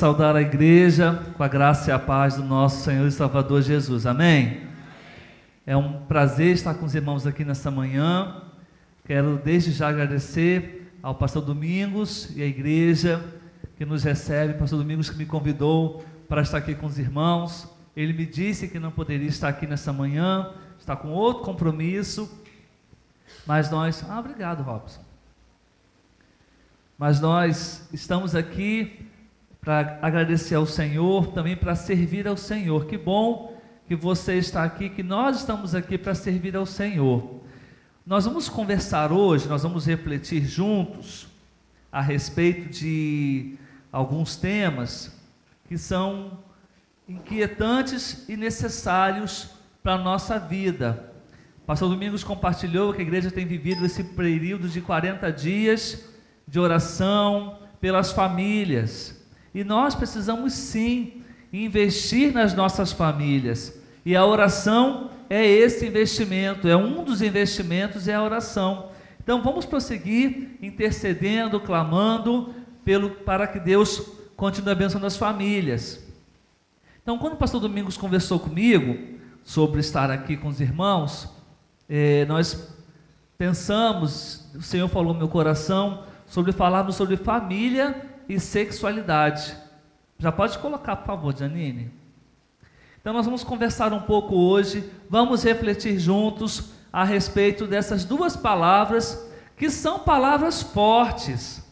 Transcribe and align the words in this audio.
Saudar 0.00 0.34
a 0.34 0.40
igreja 0.40 1.22
com 1.36 1.42
a 1.42 1.46
graça 1.46 1.90
e 1.90 1.92
a 1.92 1.98
paz 1.98 2.36
do 2.36 2.42
nosso 2.42 2.84
Senhor 2.84 3.06
e 3.06 3.12
Salvador 3.12 3.60
Jesus. 3.60 4.06
Amém? 4.06 4.62
É 5.66 5.76
um 5.76 6.06
prazer 6.06 6.54
estar 6.54 6.72
com 6.72 6.86
os 6.86 6.94
irmãos 6.94 7.26
aqui 7.26 7.44
nessa 7.44 7.70
manhã. 7.70 8.44
Quero 9.04 9.36
desde 9.36 9.72
já 9.72 9.90
agradecer 9.90 10.90
ao 11.02 11.14
pastor 11.14 11.44
Domingos 11.44 12.34
e 12.34 12.42
à 12.42 12.46
igreja 12.46 13.22
que 13.76 13.84
nos 13.84 14.02
recebe, 14.02 14.54
pastor 14.54 14.78
Domingos 14.78 15.10
que 15.10 15.18
me 15.18 15.26
convidou 15.26 16.02
para 16.26 16.40
estar 16.40 16.56
aqui 16.56 16.74
com 16.74 16.86
os 16.86 16.98
irmãos. 16.98 17.68
Ele 17.94 18.14
me 18.14 18.24
disse 18.24 18.68
que 18.68 18.78
não 18.78 18.90
poderia 18.90 19.28
estar 19.28 19.50
aqui 19.50 19.66
nessa 19.66 19.92
manhã, 19.92 20.50
está 20.78 20.96
com 20.96 21.08
outro 21.08 21.42
compromisso, 21.42 22.40
mas 23.46 23.70
nós, 23.70 24.02
ah, 24.08 24.18
obrigado, 24.18 24.62
Robson. 24.62 25.04
Mas 26.96 27.20
nós 27.20 27.86
estamos 27.92 28.34
aqui 28.34 29.09
para 29.60 29.98
agradecer 30.00 30.54
ao 30.54 30.66
Senhor, 30.66 31.28
também 31.32 31.56
para 31.56 31.74
servir 31.74 32.26
ao 32.26 32.36
Senhor. 32.36 32.86
Que 32.86 32.96
bom 32.96 33.60
que 33.86 33.94
você 33.94 34.34
está 34.34 34.64
aqui, 34.64 34.88
que 34.88 35.02
nós 35.02 35.38
estamos 35.38 35.74
aqui 35.74 35.98
para 35.98 36.14
servir 36.14 36.56
ao 36.56 36.64
Senhor. 36.64 37.40
Nós 38.06 38.24
vamos 38.24 38.48
conversar 38.48 39.12
hoje, 39.12 39.48
nós 39.48 39.62
vamos 39.62 39.86
refletir 39.86 40.44
juntos 40.46 41.28
a 41.92 42.00
respeito 42.00 42.70
de 42.70 43.56
alguns 43.92 44.36
temas 44.36 45.12
que 45.68 45.76
são 45.76 46.38
inquietantes 47.08 48.28
e 48.28 48.36
necessários 48.36 49.50
para 49.82 49.94
a 49.94 49.98
nossa 49.98 50.38
vida. 50.38 51.12
Pastor 51.66 51.88
Domingos 51.88 52.24
compartilhou 52.24 52.92
que 52.92 53.00
a 53.00 53.04
igreja 53.04 53.30
tem 53.30 53.46
vivido 53.46 53.84
esse 53.84 54.02
período 54.02 54.68
de 54.68 54.80
40 54.80 55.30
dias 55.32 56.04
de 56.46 56.58
oração 56.58 57.58
pelas 57.80 58.12
famílias. 58.12 59.19
E 59.54 59.64
nós 59.64 59.94
precisamos 59.94 60.52
sim 60.52 61.22
investir 61.52 62.32
nas 62.32 62.54
nossas 62.54 62.92
famílias. 62.92 63.80
E 64.04 64.16
a 64.16 64.24
oração 64.24 65.10
é 65.28 65.44
esse 65.46 65.86
investimento, 65.86 66.68
é 66.68 66.76
um 66.76 67.04
dos 67.04 67.22
investimentos 67.22 68.08
é 68.08 68.14
a 68.14 68.22
oração. 68.22 68.90
Então 69.22 69.42
vamos 69.42 69.66
prosseguir 69.66 70.58
intercedendo, 70.62 71.60
clamando 71.60 72.54
pelo 72.84 73.10
para 73.10 73.46
que 73.46 73.60
Deus 73.60 74.02
continue 74.36 74.72
abençoando 74.72 75.06
as 75.06 75.16
famílias. 75.16 76.02
Então, 77.02 77.18
quando 77.18 77.34
o 77.34 77.36
pastor 77.36 77.60
Domingos 77.60 77.96
conversou 77.96 78.38
comigo 78.38 79.18
sobre 79.42 79.80
estar 79.80 80.10
aqui 80.10 80.36
com 80.36 80.48
os 80.48 80.60
irmãos, 80.60 81.28
eh, 81.88 82.24
nós 82.26 82.74
pensamos, 83.36 84.50
o 84.54 84.62
Senhor 84.62 84.88
falou 84.88 85.12
no 85.12 85.18
meu 85.18 85.28
coração 85.28 86.04
sobre 86.26 86.52
falarmos 86.52 86.96
sobre 86.96 87.16
família 87.16 88.09
e 88.30 88.38
sexualidade. 88.38 89.56
Já 90.16 90.30
pode 90.30 90.56
colocar, 90.58 90.96
por 90.96 91.06
favor, 91.06 91.36
Janine. 91.36 91.90
Então 93.00 93.12
nós 93.12 93.24
vamos 93.24 93.42
conversar 93.42 93.92
um 93.92 94.02
pouco 94.02 94.36
hoje, 94.36 94.88
vamos 95.08 95.42
refletir 95.42 95.98
juntos 95.98 96.70
a 96.92 97.02
respeito 97.02 97.66
dessas 97.66 98.04
duas 98.04 98.36
palavras 98.36 99.28
que 99.56 99.68
são 99.68 99.98
palavras 99.98 100.62
fortes. 100.62 101.66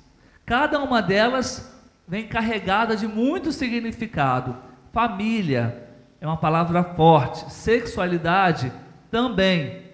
Cada 0.45 0.83
uma 0.83 1.01
delas 1.01 1.73
vem 2.09 2.27
carregada 2.27 2.97
de 2.97 3.07
muito 3.07 3.53
significado. 3.53 4.57
Família 4.93 5.87
é 6.21 6.27
uma 6.27 6.39
palavra 6.39 6.83
forte, 6.83 7.53
sexualidade 7.53 8.73
também. 9.11 9.85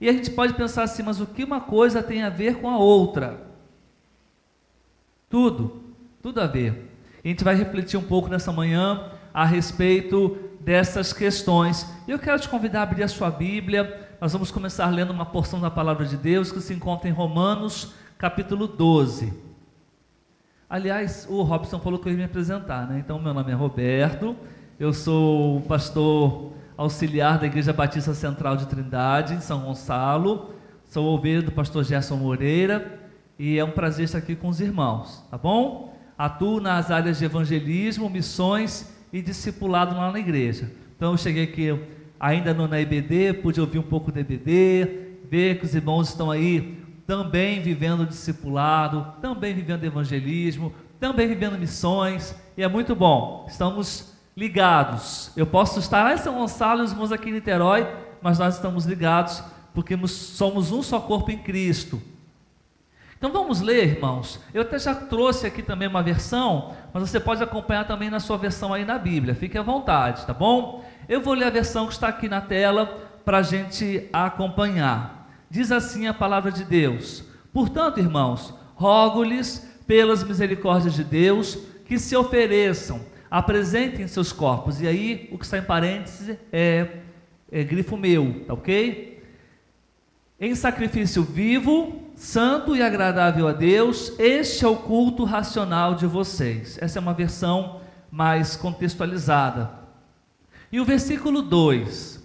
E 0.00 0.08
a 0.08 0.12
gente 0.12 0.30
pode 0.30 0.54
pensar 0.54 0.82
assim, 0.84 1.02
mas 1.02 1.20
o 1.20 1.26
que 1.26 1.44
uma 1.44 1.60
coisa 1.60 2.02
tem 2.02 2.22
a 2.22 2.30
ver 2.30 2.56
com 2.56 2.68
a 2.68 2.78
outra? 2.78 3.46
Tudo. 5.28 5.89
Tudo 6.22 6.38
a 6.42 6.46
ver. 6.46 6.90
a 7.24 7.28
gente 7.28 7.42
vai 7.42 7.54
refletir 7.54 7.98
um 7.98 8.02
pouco 8.02 8.28
nessa 8.28 8.52
manhã 8.52 9.10
a 9.32 9.46
respeito 9.46 10.36
dessas 10.60 11.14
questões. 11.14 11.86
Eu 12.06 12.18
quero 12.18 12.38
te 12.38 12.46
convidar 12.46 12.80
a 12.80 12.82
abrir 12.82 13.02
a 13.02 13.08
sua 13.08 13.30
Bíblia. 13.30 14.08
Nós 14.20 14.34
vamos 14.34 14.50
começar 14.50 14.90
lendo 14.90 15.14
uma 15.14 15.24
porção 15.24 15.58
da 15.58 15.70
palavra 15.70 16.04
de 16.04 16.18
Deus 16.18 16.52
que 16.52 16.60
se 16.60 16.74
encontra 16.74 17.08
em 17.08 17.12
Romanos, 17.12 17.94
capítulo 18.18 18.66
12. 18.68 19.32
Aliás, 20.68 21.26
o 21.30 21.40
Robson 21.40 21.80
falou 21.80 21.98
que 21.98 22.06
eu 22.06 22.12
ia 22.12 22.18
me 22.18 22.24
apresentar, 22.24 22.86
né? 22.86 22.98
Então, 22.98 23.18
meu 23.18 23.32
nome 23.32 23.50
é 23.50 23.54
Roberto, 23.54 24.36
eu 24.78 24.92
sou 24.92 25.62
pastor 25.62 26.52
auxiliar 26.76 27.38
da 27.38 27.46
Igreja 27.46 27.72
Batista 27.72 28.12
Central 28.12 28.58
de 28.58 28.66
Trindade, 28.66 29.32
em 29.32 29.40
São 29.40 29.62
Gonçalo. 29.62 30.54
Sou 30.84 31.06
ovelha 31.06 31.40
do 31.40 31.50
pastor 31.50 31.82
Gerson 31.82 32.16
Moreira 32.16 33.00
e 33.38 33.58
é 33.58 33.64
um 33.64 33.70
prazer 33.70 34.04
estar 34.04 34.18
aqui 34.18 34.36
com 34.36 34.48
os 34.48 34.60
irmãos, 34.60 35.24
tá 35.30 35.38
bom? 35.38 35.89
Atuo 36.20 36.60
nas 36.60 36.90
áreas 36.90 37.18
de 37.18 37.24
evangelismo, 37.24 38.10
missões 38.10 38.86
e 39.10 39.22
discipulado 39.22 39.96
lá 39.96 40.12
na 40.12 40.18
igreja. 40.18 40.70
Então 40.94 41.12
eu 41.12 41.16
cheguei 41.16 41.44
aqui 41.44 41.74
ainda 42.18 42.52
no, 42.52 42.68
na 42.68 42.78
IBD, 42.78 43.32
pude 43.42 43.58
ouvir 43.58 43.78
um 43.78 43.82
pouco 43.82 44.12
da 44.12 44.20
IBD, 44.20 45.22
ver 45.30 45.58
que 45.58 45.64
os 45.64 45.74
irmãos 45.74 46.10
estão 46.10 46.30
aí 46.30 46.78
também 47.06 47.62
vivendo 47.62 48.04
discipulado, 48.04 49.14
também 49.22 49.54
vivendo 49.54 49.84
evangelismo, 49.84 50.74
também 51.00 51.26
vivendo 51.26 51.58
missões, 51.58 52.34
e 52.54 52.62
é 52.62 52.68
muito 52.68 52.94
bom. 52.94 53.46
Estamos 53.48 54.12
ligados. 54.36 55.32
Eu 55.34 55.46
posso 55.46 55.78
estar 55.78 56.04
lá 56.04 56.12
em 56.12 56.18
São 56.18 56.34
Gonçalo, 56.34 56.82
os 56.82 56.92
irmãos 56.92 57.12
aqui 57.12 57.30
em 57.30 57.32
Niterói, 57.32 57.88
mas 58.20 58.38
nós 58.38 58.56
estamos 58.56 58.84
ligados 58.84 59.42
porque 59.72 59.96
somos 60.06 60.70
um 60.70 60.82
só 60.82 61.00
corpo 61.00 61.30
em 61.30 61.38
Cristo. 61.38 61.98
Então 63.20 63.30
vamos 63.30 63.60
ler, 63.60 63.86
irmãos. 63.86 64.40
Eu 64.54 64.62
até 64.62 64.78
já 64.78 64.94
trouxe 64.94 65.46
aqui 65.46 65.62
também 65.62 65.86
uma 65.86 66.02
versão, 66.02 66.74
mas 66.90 67.02
você 67.02 67.20
pode 67.20 67.42
acompanhar 67.42 67.86
também 67.86 68.08
na 68.08 68.18
sua 68.18 68.38
versão 68.38 68.72
aí 68.72 68.82
na 68.82 68.98
Bíblia. 68.98 69.34
Fique 69.34 69.58
à 69.58 69.62
vontade, 69.62 70.24
tá 70.24 70.32
bom? 70.32 70.82
Eu 71.06 71.20
vou 71.20 71.34
ler 71.34 71.44
a 71.44 71.50
versão 71.50 71.86
que 71.86 71.92
está 71.92 72.08
aqui 72.08 72.30
na 72.30 72.40
tela 72.40 72.86
para 73.22 73.36
a 73.36 73.42
gente 73.42 74.08
acompanhar. 74.10 75.30
Diz 75.50 75.70
assim 75.70 76.06
a 76.06 76.14
palavra 76.14 76.50
de 76.50 76.64
Deus: 76.64 77.22
Portanto, 77.52 78.00
irmãos, 78.00 78.54
rogo-lhes 78.74 79.68
pelas 79.86 80.24
misericórdias 80.24 80.94
de 80.94 81.04
Deus 81.04 81.58
que 81.84 81.98
se 81.98 82.16
ofereçam, 82.16 83.04
apresentem 83.30 84.08
seus 84.08 84.32
corpos. 84.32 84.80
E 84.80 84.86
aí 84.86 85.28
o 85.30 85.36
que 85.36 85.44
está 85.44 85.58
em 85.58 85.62
parênteses 85.62 86.38
é, 86.50 86.86
é 87.52 87.62
grifo 87.64 87.98
meu, 87.98 88.46
tá 88.46 88.54
ok? 88.54 89.22
Em 90.40 90.54
sacrifício 90.54 91.22
vivo, 91.22 92.09
santo 92.20 92.76
e 92.76 92.82
agradável 92.82 93.48
a 93.48 93.52
Deus, 93.52 94.12
este 94.18 94.62
é 94.62 94.68
o 94.68 94.76
culto 94.76 95.24
racional 95.24 95.94
de 95.94 96.06
vocês. 96.06 96.76
Essa 96.78 96.98
é 96.98 97.00
uma 97.00 97.14
versão 97.14 97.80
mais 98.10 98.56
contextualizada. 98.56 99.70
E 100.70 100.78
o 100.78 100.84
versículo 100.84 101.40
2: 101.40 102.22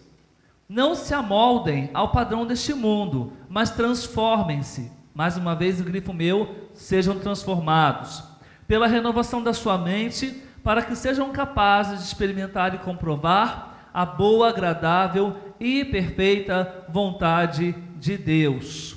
Não 0.68 0.96
se 0.96 1.14
amoldem 1.14 1.90
ao 1.94 2.10
padrão 2.10 2.46
deste 2.46 2.74
mundo, 2.74 3.32
mas 3.48 3.70
transformem-se. 3.70 4.92
Mais 5.14 5.38
uma 5.38 5.56
vez, 5.56 5.80
o 5.80 5.86
grifo 5.86 6.14
meu, 6.14 6.54
sejam 6.74 7.18
transformados 7.18 8.22
pela 8.68 8.88
renovação 8.88 9.42
da 9.42 9.54
sua 9.54 9.78
mente, 9.78 10.44
para 10.62 10.82
que 10.82 10.94
sejam 10.94 11.32
capazes 11.32 12.00
de 12.00 12.06
experimentar 12.06 12.76
e 12.76 12.80
comprovar 12.80 13.90
a 13.94 14.06
boa, 14.06 14.50
agradável 14.50 15.38
e 15.58 15.86
perfeita 15.86 16.86
vontade 16.90 17.74
de 17.98 18.18
Deus. 18.18 18.95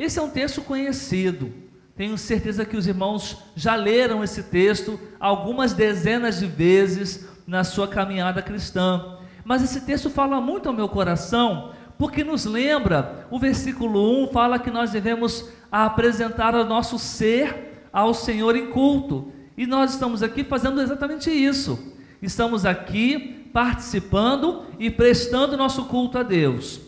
Esse 0.00 0.18
é 0.18 0.22
um 0.22 0.30
texto 0.30 0.62
conhecido. 0.62 1.52
Tenho 1.94 2.16
certeza 2.16 2.64
que 2.64 2.74
os 2.74 2.86
irmãos 2.86 3.36
já 3.54 3.74
leram 3.74 4.24
esse 4.24 4.44
texto 4.44 4.98
algumas 5.20 5.74
dezenas 5.74 6.38
de 6.38 6.46
vezes 6.46 7.28
na 7.46 7.64
sua 7.64 7.86
caminhada 7.86 8.40
cristã. 8.40 9.18
Mas 9.44 9.62
esse 9.62 9.82
texto 9.82 10.08
fala 10.08 10.40
muito 10.40 10.70
ao 10.70 10.74
meu 10.74 10.88
coração, 10.88 11.72
porque 11.98 12.24
nos 12.24 12.46
lembra, 12.46 13.26
o 13.30 13.38
versículo 13.38 14.24
1 14.24 14.28
fala 14.28 14.58
que 14.58 14.70
nós 14.70 14.90
devemos 14.90 15.50
apresentar 15.70 16.54
o 16.54 16.64
nosso 16.64 16.98
ser 16.98 17.84
ao 17.92 18.14
Senhor 18.14 18.56
em 18.56 18.70
culto. 18.70 19.30
E 19.54 19.66
nós 19.66 19.92
estamos 19.92 20.22
aqui 20.22 20.42
fazendo 20.42 20.80
exatamente 20.80 21.30
isso. 21.30 21.94
Estamos 22.22 22.64
aqui 22.64 23.50
participando 23.52 24.64
e 24.78 24.90
prestando 24.90 25.58
nosso 25.58 25.84
culto 25.84 26.16
a 26.16 26.22
Deus. 26.22 26.80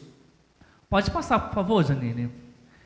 Pode 0.88 1.10
passar, 1.10 1.38
por 1.40 1.54
favor, 1.54 1.84
Janine. 1.84 2.41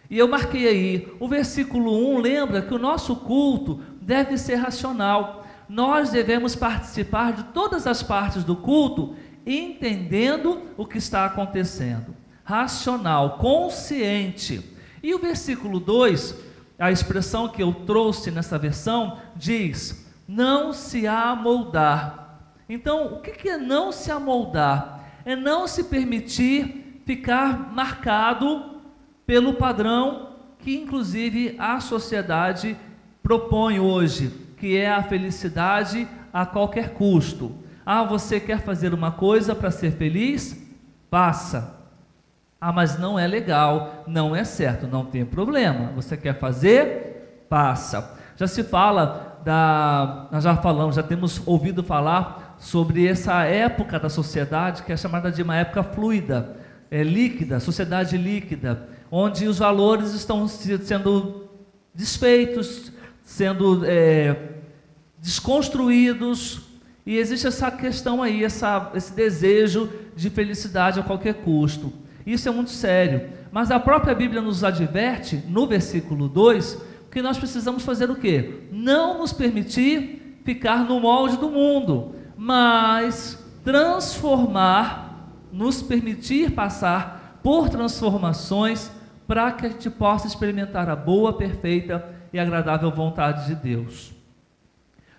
E 0.08 0.18
eu 0.18 0.28
marquei 0.28 0.68
aí, 0.68 1.16
o 1.18 1.28
versículo 1.28 2.16
1 2.16 2.18
lembra 2.18 2.62
que 2.62 2.72
o 2.72 2.78
nosso 2.78 3.16
culto 3.16 3.80
deve 4.00 4.38
ser 4.38 4.54
racional. 4.56 5.44
Nós 5.68 6.10
devemos 6.10 6.54
participar 6.54 7.32
de 7.32 7.44
todas 7.44 7.86
as 7.86 8.02
partes 8.02 8.44
do 8.44 8.54
culto, 8.54 9.16
entendendo 9.44 10.62
o 10.76 10.86
que 10.86 10.98
está 10.98 11.24
acontecendo. 11.24 12.14
Racional, 12.44 13.38
consciente. 13.38 14.62
E 15.02 15.12
o 15.12 15.18
versículo 15.18 15.80
2, 15.80 16.36
a 16.78 16.92
expressão 16.92 17.48
que 17.48 17.62
eu 17.62 17.72
trouxe 17.72 18.30
nessa 18.30 18.56
versão, 18.56 19.18
diz: 19.34 20.06
não 20.28 20.72
se 20.72 21.06
amoldar. 21.06 22.40
Então, 22.68 23.06
o 23.06 23.20
que 23.20 23.48
é 23.48 23.56
não 23.56 23.90
se 23.90 24.10
amoldar? 24.10 25.04
É 25.24 25.34
não 25.34 25.66
se 25.66 25.84
permitir 25.84 27.02
ficar 27.04 27.72
marcado 27.72 28.75
pelo 29.26 29.54
padrão 29.54 30.30
que, 30.58 30.76
inclusive, 30.76 31.56
a 31.58 31.80
sociedade 31.80 32.76
propõe 33.22 33.80
hoje, 33.80 34.28
que 34.56 34.76
é 34.76 34.90
a 34.90 35.02
felicidade 35.02 36.06
a 36.32 36.46
qualquer 36.46 36.90
custo. 36.90 37.52
Ah, 37.84 38.04
você 38.04 38.38
quer 38.40 38.60
fazer 38.60 38.94
uma 38.94 39.10
coisa 39.10 39.54
para 39.54 39.70
ser 39.70 39.92
feliz? 39.92 40.56
Faça. 41.10 41.76
Ah, 42.60 42.72
mas 42.72 42.98
não 42.98 43.18
é 43.18 43.26
legal, 43.26 44.04
não 44.06 44.34
é 44.34 44.44
certo, 44.44 44.86
não 44.86 45.04
tem 45.04 45.24
problema. 45.24 45.92
Você 45.94 46.16
quer 46.16 46.38
fazer? 46.38 47.44
Faça. 47.48 48.16
Já 48.36 48.46
se 48.46 48.64
fala 48.64 49.40
da. 49.44 50.28
Nós 50.32 50.44
já 50.44 50.56
falamos, 50.56 50.96
já 50.96 51.02
temos 51.02 51.40
ouvido 51.46 51.82
falar 51.82 52.56
sobre 52.58 53.06
essa 53.06 53.44
época 53.44 53.98
da 53.98 54.08
sociedade 54.08 54.82
que 54.82 54.92
é 54.92 54.96
chamada 54.96 55.30
de 55.30 55.42
uma 55.42 55.56
época 55.56 55.82
fluida, 55.82 56.56
é, 56.90 57.02
líquida, 57.02 57.60
sociedade 57.60 58.16
líquida, 58.16 58.88
onde 59.18 59.46
os 59.46 59.58
valores 59.58 60.12
estão 60.12 60.46
sendo 60.46 61.48
desfeitos, 61.94 62.92
sendo 63.22 63.80
é, 63.86 64.36
desconstruídos, 65.18 66.60
e 67.06 67.16
existe 67.16 67.46
essa 67.46 67.70
questão 67.70 68.22
aí, 68.22 68.44
essa, 68.44 68.90
esse 68.94 69.14
desejo 69.14 69.88
de 70.14 70.28
felicidade 70.28 71.00
a 71.00 71.02
qualquer 71.02 71.32
custo. 71.36 71.90
Isso 72.26 72.46
é 72.46 72.52
muito 72.52 72.68
sério. 72.68 73.30
Mas 73.50 73.70
a 73.70 73.80
própria 73.80 74.14
Bíblia 74.14 74.42
nos 74.42 74.62
adverte, 74.62 75.42
no 75.48 75.66
versículo 75.66 76.28
2, 76.28 76.78
que 77.10 77.22
nós 77.22 77.38
precisamos 77.38 77.84
fazer 77.84 78.10
o 78.10 78.16
quê? 78.16 78.64
Não 78.70 79.16
nos 79.16 79.32
permitir 79.32 80.42
ficar 80.44 80.84
no 80.84 81.00
molde 81.00 81.38
do 81.38 81.48
mundo, 81.48 82.14
mas 82.36 83.42
transformar, 83.64 85.32
nos 85.50 85.80
permitir 85.80 86.50
passar 86.50 87.40
por 87.42 87.70
transformações 87.70 88.94
para 89.26 89.52
que 89.52 89.66
a 89.66 89.68
gente 89.68 89.90
possa 89.90 90.26
experimentar 90.26 90.88
a 90.88 90.96
boa, 90.96 91.32
perfeita 91.32 92.14
e 92.32 92.38
agradável 92.38 92.90
vontade 92.90 93.46
de 93.46 93.54
Deus. 93.54 94.12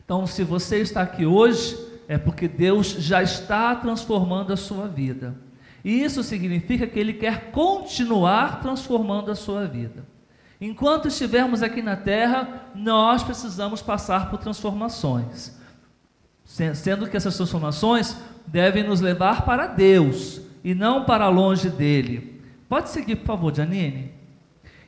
Então, 0.04 0.25
se 0.25 0.44
você 0.44 0.80
está 0.80 1.01
aqui 1.01 1.25
hoje, 1.25 1.77
é 2.07 2.18
porque 2.18 2.48
Deus 2.48 2.88
já 2.92 3.21
está 3.21 3.75
transformando 3.75 4.54
a 4.54 4.57
sua 4.57 4.88
vida. 4.88 5.36
E 5.83 6.04
isso 6.04 6.24
significa 6.24 6.88
que 6.88 7.00
Ele 7.00 7.13
quer 7.13 7.51
continuar 7.51 8.62
transformando 8.62 9.31
a 9.31 9.36
sua 9.36 9.65
vida. 9.65 10.06
Enquanto 10.59 11.07
estivermos 11.07 11.62
aqui 11.62 11.81
na 11.81 11.95
terra, 11.95 12.69
nós 12.74 13.24
precisamos 13.24 13.81
passar 13.81 14.30
por 14.30 14.39
transformações. 14.39 15.56
Sendo 16.45 17.07
que 17.07 17.18
essas 17.18 17.36
transformações 17.36 18.18
devem 18.48 18.83
nos 18.83 19.01
levar 19.01 19.44
para 19.44 19.68
Deus 19.68 20.42
e 20.63 20.74
não 20.74 21.04
para 21.04 21.30
longe 21.30 21.69
dele. 21.69 22.37
Pode 22.69 22.90
seguir, 22.90 23.18
por 23.18 23.25
favor, 23.25 23.56
Janine. 23.56 24.12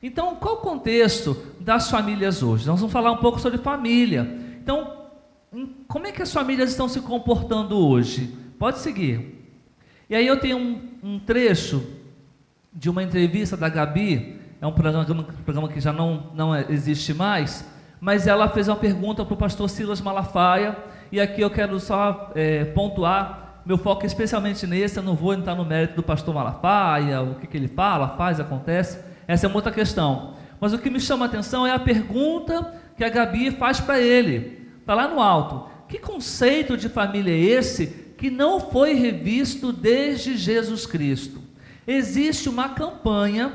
Então, 0.01 0.35
qual 0.35 0.55
o 0.55 0.57
contexto 0.57 1.35
das 1.59 1.89
famílias 1.89 2.41
hoje? 2.41 2.65
Nós 2.67 2.79
vamos 2.79 2.93
falar 2.93 3.11
um 3.11 3.17
pouco 3.17 3.39
sobre 3.39 3.57
família. 3.57 4.37
Então, 4.61 4.99
como 5.87 6.07
é 6.07 6.11
que 6.11 6.21
as 6.21 6.31
famílias 6.31 6.69
estão 6.69 6.87
se 6.87 7.01
comportando 7.01 7.77
hoje? 7.77 8.33
Pode 8.57 8.79
seguir. 8.79 9.39
E 10.09 10.15
aí 10.15 10.25
eu 10.25 10.39
tenho 10.39 10.57
um, 10.57 10.81
um 11.03 11.19
trecho 11.19 11.83
de 12.73 12.89
uma 12.89 13.03
entrevista 13.03 13.57
da 13.57 13.67
Gabi, 13.67 14.39
é 14.61 14.67
um 14.67 14.71
programa, 14.71 15.05
programa 15.45 15.69
que 15.69 15.79
já 15.79 15.91
não, 15.91 16.31
não 16.33 16.55
existe 16.55 17.13
mais, 17.13 17.65
mas 17.99 18.27
ela 18.27 18.47
fez 18.49 18.67
uma 18.67 18.75
pergunta 18.75 19.25
para 19.25 19.33
o 19.33 19.37
pastor 19.37 19.69
Silas 19.69 20.01
Malafaia, 20.01 20.77
e 21.11 21.19
aqui 21.19 21.41
eu 21.41 21.49
quero 21.49 21.79
só 21.79 22.31
é, 22.35 22.65
pontuar, 22.65 23.48
meu 23.69 23.77
foco 23.77 24.01
é 24.01 24.07
especialmente 24.07 24.65
nesse, 24.65 24.97
eu 24.97 25.03
não 25.03 25.13
vou 25.13 25.31
entrar 25.31 25.53
no 25.53 25.63
mérito 25.63 25.97
do 25.97 26.01
pastor 26.01 26.33
Malafaia, 26.33 27.21
o 27.21 27.35
que, 27.35 27.45
que 27.45 27.55
ele 27.55 27.67
fala, 27.67 28.17
faz, 28.17 28.39
acontece, 28.39 28.97
essa 29.27 29.45
é 29.45 29.47
uma 29.47 29.57
outra 29.57 29.71
questão. 29.71 30.33
Mas 30.59 30.73
o 30.73 30.79
que 30.79 30.89
me 30.89 30.99
chama 30.99 31.25
a 31.25 31.27
atenção 31.27 31.67
é 31.67 31.71
a 31.71 31.77
pergunta 31.77 32.73
que 32.97 33.03
a 33.03 33.09
Gabi 33.09 33.51
faz 33.51 33.79
para 33.79 33.99
ele. 33.99 34.67
Está 34.79 34.95
lá 34.95 35.07
no 35.07 35.21
alto. 35.21 35.69
Que 35.87 35.99
conceito 35.99 36.75
de 36.75 36.89
família 36.89 37.31
é 37.31 37.37
esse 37.37 37.85
que 38.17 38.31
não 38.31 38.59
foi 38.59 38.95
revisto 38.95 39.71
desde 39.71 40.35
Jesus 40.35 40.87
Cristo? 40.87 41.39
Existe 41.85 42.49
uma 42.49 42.69
campanha, 42.69 43.53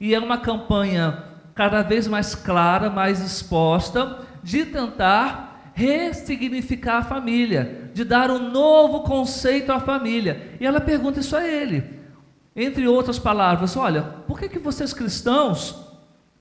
e 0.00 0.16
é 0.16 0.18
uma 0.18 0.38
campanha 0.38 1.26
cada 1.54 1.80
vez 1.82 2.08
mais 2.08 2.34
clara, 2.34 2.90
mais 2.90 3.20
exposta, 3.20 4.18
de 4.42 4.64
tentar 4.64 5.70
ressignificar 5.74 6.98
a 6.98 7.04
família, 7.04 7.83
de 7.94 8.04
dar 8.04 8.30
um 8.30 8.50
novo 8.50 9.00
conceito 9.04 9.70
à 9.72 9.78
família. 9.78 10.56
E 10.60 10.66
ela 10.66 10.80
pergunta 10.80 11.20
isso 11.20 11.36
a 11.36 11.46
ele. 11.46 11.84
Entre 12.54 12.86
outras 12.86 13.18
palavras, 13.18 13.76
olha, 13.76 14.02
por 14.26 14.38
que, 14.38 14.48
que 14.48 14.58
vocês 14.58 14.92
cristãos 14.92 15.76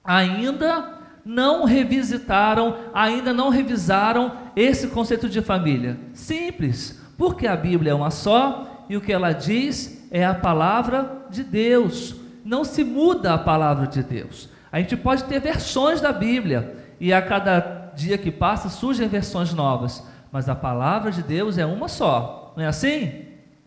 ainda 0.04 1.00
não 1.24 1.64
revisitaram, 1.64 2.76
ainda 2.94 3.32
não 3.32 3.50
revisaram 3.50 4.32
esse 4.56 4.88
conceito 4.88 5.30
de 5.30 5.42
família? 5.42 5.98
Simples, 6.14 7.00
porque 7.18 7.48
a 7.48 7.56
Bíblia 7.56 7.92
é 7.92 7.96
uma 7.96 8.12
só 8.12 8.86
e 8.90 8.98
o 8.98 9.02
que 9.02 9.14
ela 9.14 9.32
diz 9.32 10.08
é 10.12 10.26
a 10.26 10.34
palavra 10.34 11.26
de 11.30 11.44
Deus. 11.44 12.16
Não 12.44 12.64
se 12.64 12.84
muda 12.84 13.34
a 13.34 13.38
palavra 13.38 13.88
de 13.88 14.04
Deus. 14.04 14.50
A 14.72 14.80
gente 14.80 14.98
pode 14.98 15.24
ter 15.26 15.40
versões 15.40 16.02
da 16.02 16.12
Bíblia 16.12 16.76
e 17.00 17.14
a 17.14 17.22
cada 17.22 17.92
dia 17.96 18.18
que 18.18 18.32
passa 18.32 18.70
surgem 18.70 19.08
versões 19.08 19.54
novas, 19.54 20.04
mas 20.34 20.50
a 20.50 20.56
palavra 20.56 21.12
de 21.12 21.22
Deus 21.22 21.60
é 21.60 21.66
uma 21.66 21.88
só. 21.88 22.56
Não 22.58 22.64
é 22.64 22.68
assim? 22.68 23.26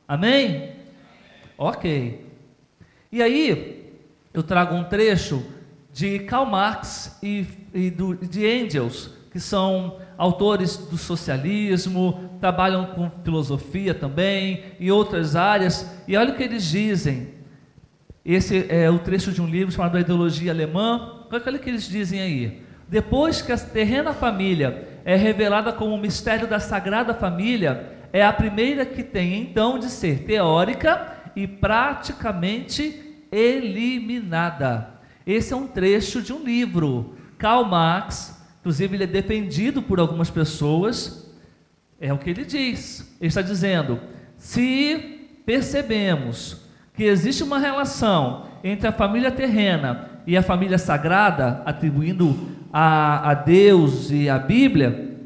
Amém? 0.08 0.72
Ok. 1.56 2.26
E 3.12 3.22
aí, 3.22 3.92
eu 4.34 4.42
trago 4.42 4.74
um 4.74 4.82
trecho 4.82 5.46
de 5.92 6.18
Karl 6.18 6.44
Marx 6.44 7.20
e, 7.22 7.46
e 7.72 7.88
do, 7.88 8.16
de 8.16 8.44
Engels, 8.44 9.12
que 9.30 9.38
são 9.38 9.98
autores 10.18 10.76
do 10.76 10.98
socialismo, 10.98 12.36
trabalham 12.40 12.86
com 12.86 13.08
filosofia 13.22 13.94
também 13.94 14.64
e 14.80 14.90
outras 14.90 15.36
áreas, 15.36 15.88
e 16.08 16.16
olha 16.16 16.32
o 16.32 16.36
que 16.36 16.42
eles 16.42 16.64
dizem. 16.64 17.28
Esse 18.24 18.66
é 18.68 18.90
o 18.90 18.98
trecho 18.98 19.30
de 19.30 19.40
um 19.40 19.46
livro 19.46 19.72
chamado 19.72 19.96
A 19.96 20.00
Ideologia 20.00 20.50
Alemã. 20.50 21.26
Olha 21.30 21.56
o 21.56 21.60
que 21.60 21.70
eles 21.70 21.88
dizem 21.88 22.20
aí. 22.20 22.62
Depois 22.88 23.40
que 23.40 23.52
a 23.52 23.56
terrena 23.56 24.12
família 24.12 24.95
é 25.06 25.14
revelada 25.14 25.72
como 25.72 25.94
o 25.94 25.98
mistério 25.98 26.48
da 26.48 26.58
Sagrada 26.58 27.14
Família, 27.14 27.92
é 28.12 28.24
a 28.24 28.32
primeira 28.32 28.84
que 28.84 29.04
tem 29.04 29.40
então 29.40 29.78
de 29.78 29.88
ser 29.88 30.24
teórica 30.24 31.12
e 31.36 31.46
praticamente 31.46 33.24
eliminada. 33.30 34.88
Esse 35.24 35.52
é 35.52 35.56
um 35.56 35.68
trecho 35.68 36.20
de 36.20 36.32
um 36.32 36.42
livro. 36.42 37.14
Karl 37.38 37.64
Marx, 37.66 38.36
inclusive 38.58 38.96
ele 38.96 39.04
é 39.04 39.06
defendido 39.06 39.80
por 39.80 40.00
algumas 40.00 40.28
pessoas, 40.28 41.32
é 42.00 42.12
o 42.12 42.18
que 42.18 42.30
ele 42.30 42.44
diz. 42.44 43.16
Ele 43.20 43.28
está 43.28 43.42
dizendo: 43.42 44.00
se 44.36 45.20
percebemos 45.46 46.66
que 46.94 47.04
existe 47.04 47.44
uma 47.44 47.60
relação 47.60 48.48
entre 48.64 48.88
a 48.88 48.92
família 48.92 49.30
terrena 49.30 50.10
e 50.26 50.36
a 50.36 50.42
família 50.42 50.78
sagrada, 50.78 51.62
atribuindo 51.64 52.55
a, 52.78 53.30
a 53.30 53.32
Deus 53.32 54.10
e 54.10 54.28
a 54.28 54.38
Bíblia, 54.38 55.16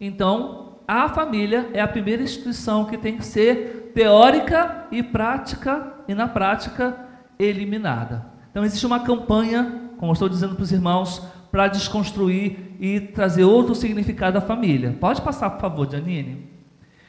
então 0.00 0.78
a 0.88 1.06
família 1.06 1.68
é 1.74 1.82
a 1.82 1.86
primeira 1.86 2.22
instituição 2.22 2.86
que 2.86 2.96
tem 2.96 3.18
que 3.18 3.26
ser 3.26 3.92
teórica 3.94 4.86
e 4.90 5.02
prática, 5.02 5.92
e 6.08 6.14
na 6.14 6.26
prática 6.26 6.96
eliminada. 7.38 8.24
Então 8.50 8.64
existe 8.64 8.86
uma 8.86 9.00
campanha, 9.00 9.90
como 9.98 10.14
estou 10.14 10.30
dizendo 10.30 10.54
para 10.54 10.62
os 10.62 10.72
irmãos, 10.72 11.22
para 11.50 11.68
desconstruir 11.68 12.74
e 12.80 13.00
trazer 13.00 13.44
outro 13.44 13.74
significado 13.74 14.38
à 14.38 14.40
família. 14.40 14.96
Pode 14.98 15.20
passar, 15.20 15.50
por 15.50 15.60
favor, 15.60 15.90
Janine. 15.90 16.48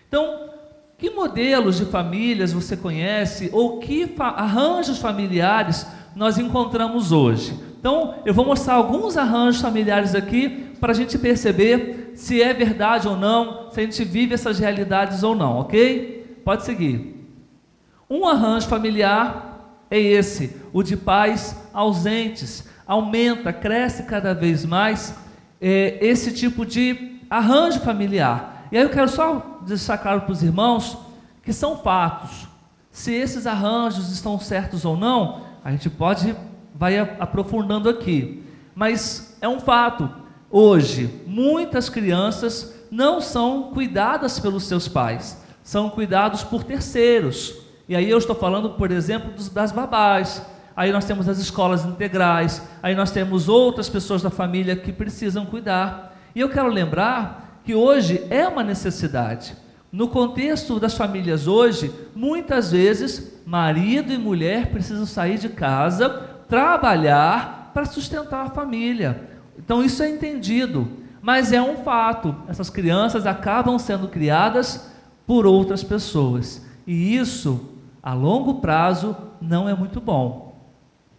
Então, 0.09 0.49
que 0.97 1.09
modelos 1.09 1.77
de 1.77 1.85
famílias 1.85 2.51
você 2.51 2.75
conhece 2.75 3.49
ou 3.53 3.79
que 3.79 4.13
arranjos 4.19 4.97
familiares 4.99 5.87
nós 6.17 6.37
encontramos 6.37 7.13
hoje? 7.13 7.71
Então, 7.83 8.15
eu 8.23 8.33
vou 8.33 8.45
mostrar 8.45 8.75
alguns 8.75 9.17
arranjos 9.17 9.61
familiares 9.61 10.15
aqui 10.15 10.73
para 10.79 10.93
a 10.93 10.95
gente 10.95 11.17
perceber 11.17 12.13
se 12.15 12.41
é 12.41 12.53
verdade 12.53 13.09
ou 13.09 13.17
não, 13.17 13.69
se 13.71 13.81
a 13.81 13.83
gente 13.83 14.05
vive 14.05 14.33
essas 14.33 14.57
realidades 14.57 15.21
ou 15.21 15.35
não, 15.35 15.59
ok? 15.59 16.39
Pode 16.45 16.63
seguir. 16.63 17.27
Um 18.09 18.25
arranjo 18.25 18.69
familiar 18.69 19.83
é 19.91 19.99
esse, 19.99 20.55
o 20.71 20.81
de 20.81 20.95
pais 20.95 21.61
ausentes. 21.73 22.65
Aumenta, 22.87 23.51
cresce 23.51 24.03
cada 24.03 24.33
vez 24.33 24.63
mais 24.63 25.13
é, 25.59 25.97
esse 25.99 26.31
tipo 26.31 26.65
de 26.65 27.19
arranjo 27.29 27.81
familiar. 27.81 28.69
E 28.71 28.77
aí 28.77 28.83
eu 28.83 28.91
quero 28.91 29.09
só 29.09 29.59
destacar 29.65 30.21
para 30.21 30.31
os 30.31 30.41
irmãos 30.41 30.97
que 31.43 31.51
são 31.51 31.75
fatos. 31.79 32.47
Se 32.93 33.13
esses 33.13 33.45
arranjos 33.45 34.09
estão 34.09 34.39
certos 34.39 34.85
ou 34.85 34.95
não, 34.95 35.41
a 35.65 35.71
gente 35.71 35.89
pode 35.89 36.33
vai 36.83 36.99
aprofundando 36.99 37.87
aqui. 37.87 38.43
Mas 38.75 39.37
é 39.39 39.47
um 39.47 39.57
fato. 39.57 40.09
Hoje, 40.51 41.21
muitas 41.25 41.87
crianças 41.87 42.75
não 42.91 43.21
são 43.21 43.71
cuidadas 43.71 44.37
pelos 44.37 44.65
seus 44.65 44.89
pais, 44.89 45.41
são 45.63 45.89
cuidados 45.89 46.43
por 46.43 46.65
terceiros. 46.65 47.55
E 47.87 47.95
aí 47.95 48.09
eu 48.09 48.17
estou 48.17 48.35
falando, 48.35 48.71
por 48.71 48.91
exemplo, 48.91 49.31
das 49.53 49.71
babás. 49.71 50.45
Aí 50.75 50.91
nós 50.91 51.05
temos 51.05 51.29
as 51.29 51.37
escolas 51.37 51.85
integrais. 51.85 52.61
Aí 52.81 52.93
nós 52.93 53.11
temos 53.11 53.47
outras 53.47 53.87
pessoas 53.87 54.21
da 54.21 54.29
família 54.29 54.75
que 54.75 54.91
precisam 54.91 55.45
cuidar. 55.45 56.19
E 56.35 56.41
eu 56.41 56.49
quero 56.49 56.67
lembrar 56.67 57.61
que 57.63 57.73
hoje 57.73 58.27
é 58.29 58.45
uma 58.45 58.61
necessidade. 58.61 59.55
No 59.89 60.09
contexto 60.09 60.81
das 60.81 60.97
famílias 60.97 61.47
hoje, 61.47 61.93
muitas 62.13 62.71
vezes 62.71 63.41
marido 63.45 64.11
e 64.11 64.17
mulher 64.17 64.71
precisam 64.71 65.05
sair 65.05 65.37
de 65.37 65.49
casa, 65.49 66.32
trabalhar 66.47 67.71
para 67.73 67.85
sustentar 67.85 68.45
a 68.45 68.49
família. 68.49 69.29
Então 69.57 69.83
isso 69.83 70.03
é 70.03 70.09
entendido, 70.09 70.89
mas 71.21 71.51
é 71.51 71.61
um 71.61 71.77
fato. 71.77 72.35
Essas 72.47 72.69
crianças 72.69 73.25
acabam 73.25 73.77
sendo 73.79 74.07
criadas 74.07 74.91
por 75.25 75.45
outras 75.45 75.83
pessoas. 75.83 76.65
E 76.85 77.15
isso, 77.15 77.77
a 78.01 78.13
longo 78.13 78.55
prazo, 78.55 79.15
não 79.41 79.67
é 79.67 79.73
muito 79.73 80.01
bom. 80.01 80.61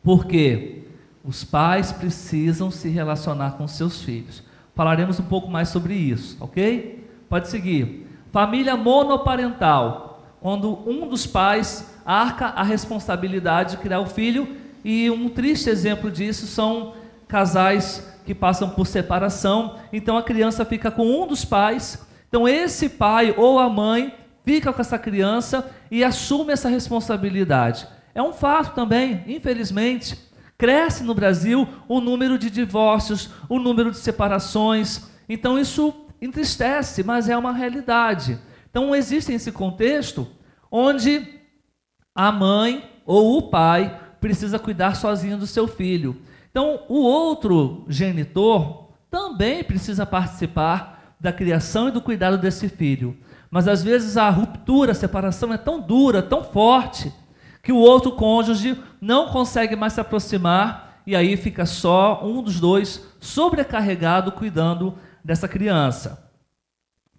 Porque 0.02 0.84
os 1.24 1.42
pais 1.42 1.90
precisam 1.90 2.70
se 2.70 2.88
relacionar 2.88 3.52
com 3.52 3.66
seus 3.66 4.02
filhos. 4.02 4.42
Falaremos 4.74 5.18
um 5.18 5.24
pouco 5.24 5.50
mais 5.50 5.70
sobre 5.70 5.94
isso, 5.94 6.36
ok? 6.40 7.08
Pode 7.28 7.48
seguir. 7.48 8.06
Família 8.30 8.76
monoparental, 8.76 10.22
quando 10.40 10.78
um 10.88 11.08
dos 11.08 11.26
pais 11.26 11.94
arca 12.04 12.46
a 12.46 12.62
responsabilidade 12.62 13.76
de 13.76 13.76
criar 13.78 14.00
o 14.00 14.06
filho, 14.06 14.56
e 14.84 15.10
um 15.10 15.28
triste 15.28 15.70
exemplo 15.70 16.10
disso 16.10 16.46
são 16.46 16.94
casais 17.26 18.06
que 18.26 18.34
passam 18.34 18.70
por 18.70 18.86
separação, 18.86 19.78
então 19.92 20.16
a 20.16 20.22
criança 20.22 20.64
fica 20.64 20.90
com 20.90 21.22
um 21.22 21.26
dos 21.26 21.44
pais, 21.44 22.06
então 22.28 22.48
esse 22.48 22.88
pai 22.88 23.34
ou 23.36 23.58
a 23.58 23.68
mãe 23.68 24.14
fica 24.44 24.72
com 24.72 24.80
essa 24.80 24.98
criança 24.98 25.70
e 25.90 26.04
assume 26.04 26.52
essa 26.52 26.68
responsabilidade. 26.68 27.86
É 28.14 28.22
um 28.22 28.32
fato 28.32 28.74
também, 28.74 29.24
infelizmente. 29.26 30.18
Cresce 30.56 31.02
no 31.02 31.14
Brasil 31.14 31.66
o 31.88 32.00
número 32.00 32.38
de 32.38 32.48
divórcios, 32.48 33.30
o 33.48 33.58
número 33.58 33.90
de 33.90 33.98
separações. 33.98 35.08
Então 35.28 35.58
isso 35.58 35.92
entristece, 36.20 37.02
mas 37.02 37.28
é 37.28 37.36
uma 37.36 37.52
realidade. 37.52 38.38
Então 38.70 38.94
existe 38.94 39.32
esse 39.32 39.50
contexto 39.50 40.28
onde 40.70 41.40
a 42.14 42.30
mãe 42.30 42.88
ou 43.04 43.38
o 43.38 43.42
pai 43.50 44.00
precisa 44.24 44.58
cuidar 44.58 44.96
sozinho 44.96 45.36
do 45.36 45.46
seu 45.46 45.68
filho. 45.68 46.16
Então 46.50 46.80
o 46.88 47.02
outro 47.02 47.84
genitor 47.90 48.88
também 49.10 49.62
precisa 49.62 50.06
participar 50.06 51.14
da 51.20 51.30
criação 51.30 51.88
e 51.88 51.92
do 51.92 52.00
cuidado 52.00 52.38
desse 52.38 52.70
filho. 52.70 53.14
Mas 53.50 53.68
às 53.68 53.82
vezes 53.82 54.16
a 54.16 54.30
ruptura, 54.30 54.92
a 54.92 54.94
separação 54.94 55.52
é 55.52 55.58
tão 55.58 55.78
dura, 55.78 56.22
tão 56.22 56.42
forte, 56.42 57.12
que 57.62 57.70
o 57.70 57.76
outro 57.76 58.12
cônjuge 58.12 58.82
não 58.98 59.28
consegue 59.28 59.76
mais 59.76 59.92
se 59.92 60.00
aproximar 60.00 61.02
e 61.06 61.14
aí 61.14 61.36
fica 61.36 61.66
só 61.66 62.24
um 62.24 62.42
dos 62.42 62.58
dois 62.58 63.06
sobrecarregado 63.20 64.32
cuidando 64.32 64.94
dessa 65.22 65.46
criança. 65.46 66.32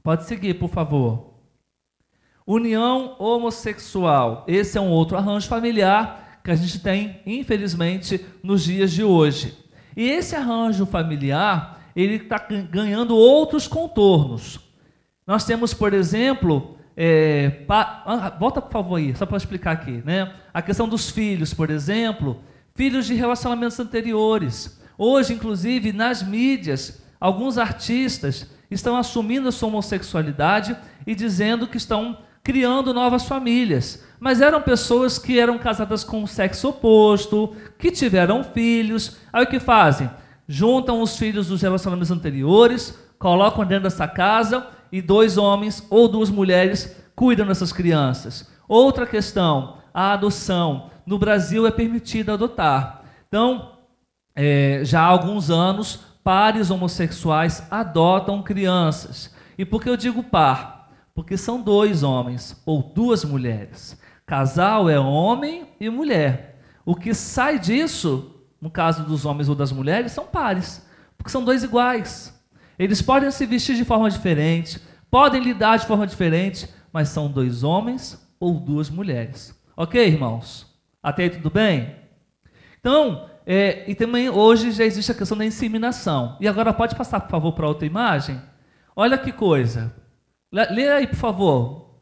Pode 0.02 0.24
seguir, 0.24 0.56
por 0.56 0.72
favor. 0.72 1.36
União 2.48 3.16
homossexual. 3.20 4.44
Esse 4.48 4.80
é 4.80 4.82
um 4.82 4.90
outro 4.90 5.16
arranjo 5.16 5.48
familiar 5.48 6.25
que 6.46 6.52
a 6.52 6.56
gente 6.56 6.78
tem, 6.78 7.22
infelizmente, 7.26 8.24
nos 8.44 8.64
dias 8.64 8.92
de 8.92 9.04
hoje. 9.04 9.58
E 9.98 10.08
esse 10.08 10.36
arranjo 10.36 10.86
familiar, 10.86 11.90
ele 11.96 12.18
está 12.18 12.38
ganhando 12.70 13.18
outros 13.18 13.68
contornos. 13.68 14.60
Nós 15.26 15.44
temos, 15.44 15.74
por 15.74 15.92
exemplo, 15.92 16.78
é, 16.96 17.50
pa, 17.50 18.04
ah, 18.06 18.30
volta 18.40 18.62
por 18.62 18.72
favor 18.72 18.98
aí, 18.98 19.16
só 19.16 19.26
para 19.26 19.38
explicar 19.38 19.72
aqui, 19.72 20.04
né? 20.06 20.36
A 20.54 20.62
questão 20.62 20.88
dos 20.88 21.10
filhos, 21.10 21.52
por 21.52 21.72
exemplo, 21.72 22.40
filhos 22.76 23.08
de 23.08 23.16
relacionamentos 23.16 23.80
anteriores. 23.80 24.80
Hoje, 25.00 25.34
inclusive, 25.34 25.92
nas 25.92 26.22
mídias, 26.22 27.02
alguns 27.20 27.58
artistas 27.58 28.52
estão 28.70 28.96
assumindo 28.96 29.50
a 29.50 29.52
sua 29.52 29.70
homossexualidade 29.70 30.78
e 31.08 31.16
dizendo 31.16 31.66
que 31.66 31.78
estão 31.78 32.20
criando 32.46 32.94
novas 32.94 33.26
famílias. 33.26 34.06
Mas 34.20 34.40
eram 34.40 34.62
pessoas 34.62 35.18
que 35.18 35.40
eram 35.40 35.58
casadas 35.58 36.04
com 36.04 36.24
o 36.24 36.28
sexo 36.28 36.70
oposto, 36.70 37.56
que 37.78 37.90
tiveram 37.92 38.44
filhos. 38.44 39.18
Aí 39.34 39.44
o 39.44 39.48
que 39.48 39.60
fazem? 39.60 40.10
Juntam 40.48 41.02
os 41.02 41.18
filhos 41.18 41.48
dos 41.48 41.64
relacionamentos 41.64 42.12
anteriores, 42.12 42.98
colocam 43.18 43.66
dentro 43.66 43.86
dessa 43.86 44.08
casa 44.08 44.68
e 44.92 45.02
dois 45.02 45.38
homens 45.38 45.86
ou 45.90 46.08
duas 46.08 46.30
mulheres 46.30 46.96
cuidam 47.16 47.48
dessas 47.48 47.74
crianças. 47.74 48.48
Outra 48.68 49.08
questão, 49.08 49.80
a 49.92 50.14
adoção. 50.14 50.92
No 51.04 51.18
Brasil 51.18 51.66
é 51.66 51.72
permitido 51.72 52.32
adotar. 52.32 53.02
Então, 53.28 53.72
é, 54.36 54.82
já 54.84 55.02
há 55.02 55.06
alguns 55.06 55.50
anos, 55.50 56.00
pares 56.24 56.70
homossexuais 56.70 57.66
adotam 57.72 58.44
crianças. 58.44 59.34
E 59.58 59.66
por 59.66 59.82
que 59.82 59.90
eu 59.90 59.98
digo 59.98 60.22
par? 60.22 60.75
Porque 61.16 61.38
são 61.38 61.62
dois 61.62 62.04
homens 62.04 62.62
ou 62.66 62.84
duas 62.84 63.24
mulheres. 63.24 63.98
Casal 64.26 64.90
é 64.90 65.00
homem 65.00 65.70
e 65.80 65.90
mulher. 65.90 66.60
O 66.86 66.94
que 66.94 67.14
sai 67.14 67.58
disso, 67.58 68.36
no 68.60 68.70
caso 68.70 69.04
dos 69.04 69.26
homens 69.26 69.48
ou 69.48 69.56
das 69.56 69.72
mulheres, 69.72 70.12
são 70.12 70.26
pares, 70.26 70.86
porque 71.18 71.32
são 71.32 71.44
dois 71.44 71.64
iguais. 71.64 72.38
Eles 72.78 73.02
podem 73.02 73.32
se 73.32 73.46
vestir 73.46 73.78
de 73.78 73.86
forma 73.86 74.10
diferente, 74.10 74.82
podem 75.10 75.42
lidar 75.42 75.78
de 75.78 75.88
forma 75.88 76.06
diferente, 76.06 76.68
mas 76.92 77.08
são 77.08 77.32
dois 77.32 77.64
homens 77.64 78.22
ou 78.38 78.60
duas 78.60 78.90
mulheres. 78.90 79.58
Ok, 79.78 80.06
irmãos? 80.06 80.68
Até 81.02 81.24
aí 81.24 81.30
tudo 81.30 81.50
bem? 81.50 81.96
Então, 82.80 83.30
é, 83.46 83.90
e 83.90 83.96
também 83.96 84.30
hoje 84.30 84.72
já 84.72 84.84
existe 84.84 85.12
a 85.12 85.16
questão 85.16 85.38
da 85.38 85.46
inseminação. 85.46 86.36
E 86.42 86.48
agora 86.48 86.74
pode 86.74 86.94
passar, 86.96 87.22
por 87.22 87.30
favor, 87.30 87.54
para 87.54 87.68
outra 87.68 87.86
imagem? 87.86 88.42
Olha 88.94 89.18
que 89.18 89.32
coisa. 89.32 89.94
Lê 90.56 90.90
aí, 90.90 91.06
por 91.06 91.18
favor. 91.18 92.00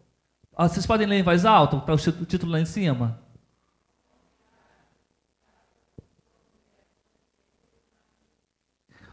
Ah, 0.56 0.68
vocês 0.70 0.86
podem 0.86 1.08
ler 1.08 1.18
em 1.18 1.24
voz 1.24 1.44
alta? 1.44 1.78
Está 1.78 1.94
o 1.94 2.26
título 2.26 2.52
lá 2.52 2.60
em 2.60 2.66
cima. 2.66 3.20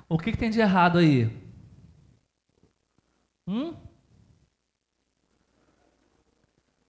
O 0.06 0.18
que, 0.18 0.32
que 0.32 0.38
tem 0.38 0.50
de 0.50 0.60
errado 0.60 0.98
aí? 0.98 1.30
Hum? 3.46 3.70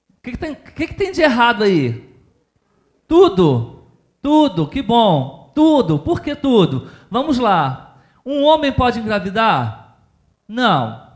O 0.10 0.22
que, 0.22 0.32
que, 0.32 0.38
tem, 0.38 0.54
que, 0.56 0.88
que 0.88 0.94
tem 0.94 1.12
de 1.14 1.22
errado 1.22 1.64
aí? 1.64 2.14
Tudo, 3.08 3.88
tudo, 4.22 4.68
que 4.68 4.82
bom, 4.82 5.54
tudo. 5.56 6.00
Por 6.00 6.20
que 6.20 6.36
tudo? 6.36 6.92
Vamos 7.10 7.38
lá. 7.40 8.04
Um 8.26 8.44
homem 8.44 8.74
pode 8.74 9.00
engravidar? 9.00 9.98
Não. 10.48 11.11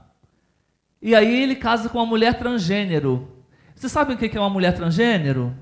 E 1.05 1.13
aí 1.13 1.43
ele 1.43 1.55
casa 1.55 1.87
com 1.87 1.99
uma 1.99 2.05
mulher 2.05 2.33
transgênero. 2.33 3.29
Você 3.75 3.87
sabe 3.87 4.13
o 4.13 4.17
que 4.17 4.35
é 4.35 4.39
uma 4.39 4.49
mulher 4.49 4.73
transgênero? 4.73 5.55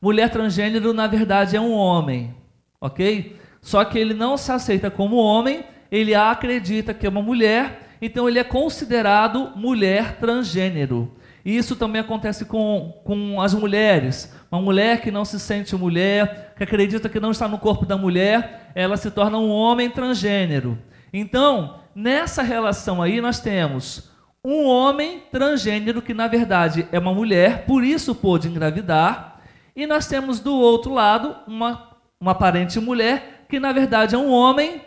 Mulher 0.00 0.30
transgênero, 0.30 0.94
na 0.94 1.06
verdade, 1.06 1.56
é 1.56 1.60
um 1.60 1.72
homem, 1.72 2.34
ok? 2.80 3.36
Só 3.60 3.84
que 3.84 3.98
ele 3.98 4.14
não 4.14 4.36
se 4.36 4.52
aceita 4.52 4.90
como 4.90 5.16
homem, 5.16 5.64
ele 5.90 6.14
acredita 6.14 6.94
que 6.94 7.04
é 7.04 7.08
uma 7.08 7.20
mulher 7.20 7.88
então 8.00 8.28
ele 8.28 8.38
é 8.38 8.44
considerado 8.44 9.52
mulher 9.56 10.16
transgênero. 10.18 11.12
E 11.44 11.56
isso 11.56 11.76
também 11.76 12.00
acontece 12.00 12.44
com, 12.44 13.00
com 13.04 13.40
as 13.40 13.54
mulheres. 13.54 14.34
Uma 14.50 14.60
mulher 14.60 15.00
que 15.00 15.10
não 15.10 15.24
se 15.24 15.38
sente 15.40 15.74
mulher, 15.74 16.54
que 16.56 16.62
acredita 16.62 17.08
que 17.08 17.20
não 17.20 17.30
está 17.30 17.48
no 17.48 17.58
corpo 17.58 17.86
da 17.86 17.96
mulher, 17.96 18.70
ela 18.74 18.96
se 18.96 19.10
torna 19.10 19.38
um 19.38 19.50
homem 19.50 19.90
transgênero. 19.90 20.78
Então, 21.12 21.80
nessa 21.94 22.42
relação 22.42 23.02
aí, 23.02 23.20
nós 23.20 23.40
temos 23.40 24.07
um 24.44 24.64
homem 24.64 25.22
transgênero 25.30 26.00
que, 26.00 26.14
na 26.14 26.26
verdade, 26.28 26.88
é 26.92 26.98
uma 26.98 27.12
mulher, 27.12 27.66
por 27.66 27.84
isso 27.84 28.14
pôde 28.14 28.48
engravidar. 28.48 29.40
E 29.74 29.86
nós 29.86 30.06
temos 30.06 30.40
do 30.40 30.54
outro 30.54 30.92
lado 30.92 31.36
uma, 31.46 31.96
uma 32.20 32.32
aparente 32.32 32.78
mulher, 32.80 33.44
que, 33.48 33.58
na 33.58 33.72
verdade, 33.72 34.14
é 34.14 34.18
um 34.18 34.30
homem 34.30 34.82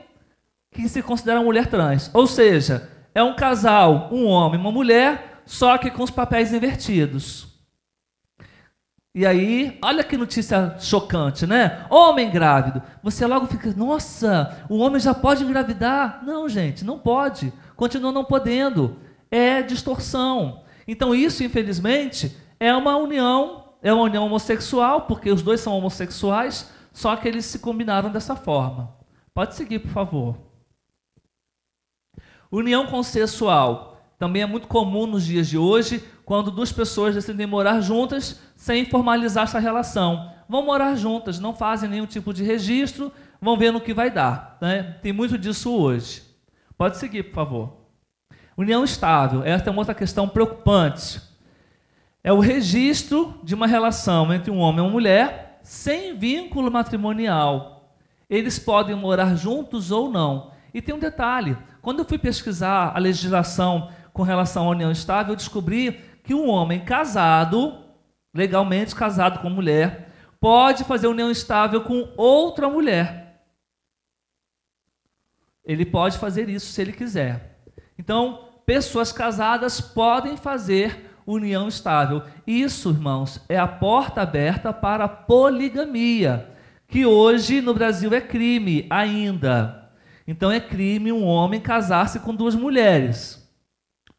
que 0.71 0.87
se 0.87 1.01
considera 1.01 1.41
mulher 1.41 1.67
trans. 1.67 2.09
Ou 2.13 2.25
seja, 2.25 2.89
é 3.13 3.21
um 3.21 3.35
casal, 3.35 4.09
um 4.11 4.25
homem 4.25 4.59
e 4.59 4.61
uma 4.61 4.71
mulher, 4.71 5.41
só 5.45 5.77
que 5.77 5.91
com 5.91 6.03
os 6.03 6.11
papéis 6.11 6.53
invertidos. 6.53 7.51
E 9.13 9.25
aí, 9.25 9.77
olha 9.83 10.05
que 10.05 10.15
notícia 10.15 10.77
chocante, 10.79 11.45
né? 11.45 11.85
Homem 11.89 12.31
grávido. 12.31 12.81
Você 13.03 13.27
logo 13.27 13.45
fica, 13.45 13.73
nossa, 13.75 14.65
o 14.69 14.77
homem 14.77 15.01
já 15.01 15.13
pode 15.13 15.43
engravidar? 15.43 16.21
Não, 16.23 16.47
gente, 16.47 16.85
não 16.85 16.97
pode. 16.97 17.51
Continua 17.75 18.13
não 18.13 18.23
podendo. 18.23 18.97
É 19.31 19.61
distorção. 19.61 20.63
Então, 20.87 21.15
isso, 21.15 21.43
infelizmente, 21.43 22.35
é 22.59 22.75
uma 22.75 22.97
união, 22.97 23.73
é 23.81 23.93
uma 23.93 24.03
união 24.03 24.25
homossexual, 24.25 25.03
porque 25.07 25.31
os 25.31 25.41
dois 25.41 25.61
são 25.61 25.77
homossexuais, 25.77 26.69
só 26.91 27.15
que 27.15 27.27
eles 27.27 27.45
se 27.45 27.59
combinaram 27.59 28.11
dessa 28.11 28.35
forma. 28.35 28.93
Pode 29.33 29.55
seguir, 29.55 29.79
por 29.79 29.91
favor. 29.91 30.37
União 32.51 32.85
consensual 32.87 33.91
também 34.19 34.43
é 34.43 34.45
muito 34.45 34.67
comum 34.67 35.07
nos 35.07 35.25
dias 35.25 35.47
de 35.47 35.57
hoje, 35.57 36.03
quando 36.25 36.51
duas 36.51 36.71
pessoas 36.71 37.15
decidem 37.15 37.47
morar 37.47 37.81
juntas 37.81 38.39
sem 38.55 38.85
formalizar 38.85 39.45
essa 39.45 39.57
relação. 39.57 40.31
Vão 40.47 40.63
morar 40.63 40.93
juntas, 40.93 41.39
não 41.39 41.55
fazem 41.55 41.89
nenhum 41.89 42.05
tipo 42.05 42.31
de 42.31 42.43
registro, 42.43 43.11
vão 43.41 43.57
ver 43.57 43.71
no 43.71 43.81
que 43.81 43.95
vai 43.95 44.11
dar. 44.11 44.59
Né? 44.61 44.99
Tem 45.01 45.11
muito 45.11 45.39
disso 45.39 45.73
hoje. 45.73 46.21
Pode 46.77 46.97
seguir, 46.97 47.23
por 47.23 47.33
favor. 47.33 47.80
União 48.61 48.83
estável, 48.83 49.43
essa 49.43 49.69
é 49.69 49.71
uma 49.71 49.79
outra 49.79 49.95
questão 49.95 50.29
preocupante. 50.29 51.19
É 52.23 52.31
o 52.31 52.39
registro 52.39 53.39
de 53.43 53.55
uma 53.55 53.65
relação 53.65 54.31
entre 54.31 54.51
um 54.51 54.59
homem 54.59 54.85
e 54.85 54.87
uma 54.87 54.91
mulher 54.91 55.59
sem 55.63 56.15
vínculo 56.15 56.69
matrimonial. 56.69 57.95
Eles 58.29 58.59
podem 58.59 58.95
morar 58.95 59.35
juntos 59.35 59.89
ou 59.89 60.11
não. 60.11 60.51
E 60.71 60.79
tem 60.79 60.93
um 60.93 60.99
detalhe: 60.99 61.57
quando 61.81 61.99
eu 61.99 62.05
fui 62.05 62.19
pesquisar 62.19 62.95
a 62.95 62.99
legislação 62.99 63.91
com 64.13 64.21
relação 64.21 64.67
à 64.67 64.69
união 64.69 64.91
estável, 64.91 65.31
eu 65.31 65.37
descobri 65.37 65.93
que 66.23 66.35
um 66.35 66.47
homem 66.47 66.85
casado, 66.85 67.83
legalmente 68.31 68.93
casado 68.93 69.39
com 69.39 69.49
mulher, 69.49 70.13
pode 70.39 70.83
fazer 70.83 71.07
união 71.07 71.31
estável 71.31 71.81
com 71.81 72.13
outra 72.15 72.69
mulher. 72.69 73.41
Ele 75.65 75.83
pode 75.83 76.19
fazer 76.19 76.47
isso 76.47 76.71
se 76.71 76.79
ele 76.79 76.93
quiser. 76.93 77.59
Então, 77.97 78.50
pessoas 78.71 79.11
casadas 79.11 79.81
podem 79.81 80.37
fazer 80.37 81.11
união 81.25 81.67
estável. 81.67 82.23
Isso, 82.47 82.89
irmãos, 82.89 83.43
é 83.49 83.57
a 83.57 83.67
porta 83.67 84.21
aberta 84.21 84.71
para 84.71 85.03
a 85.03 85.09
poligamia, 85.09 86.49
que 86.87 87.05
hoje 87.05 87.59
no 87.59 87.73
Brasil 87.73 88.13
é 88.13 88.21
crime 88.21 88.87
ainda. 88.89 89.91
Então 90.25 90.49
é 90.49 90.61
crime 90.61 91.11
um 91.11 91.25
homem 91.25 91.59
casar-se 91.59 92.21
com 92.21 92.33
duas 92.33 92.55
mulheres, 92.55 93.45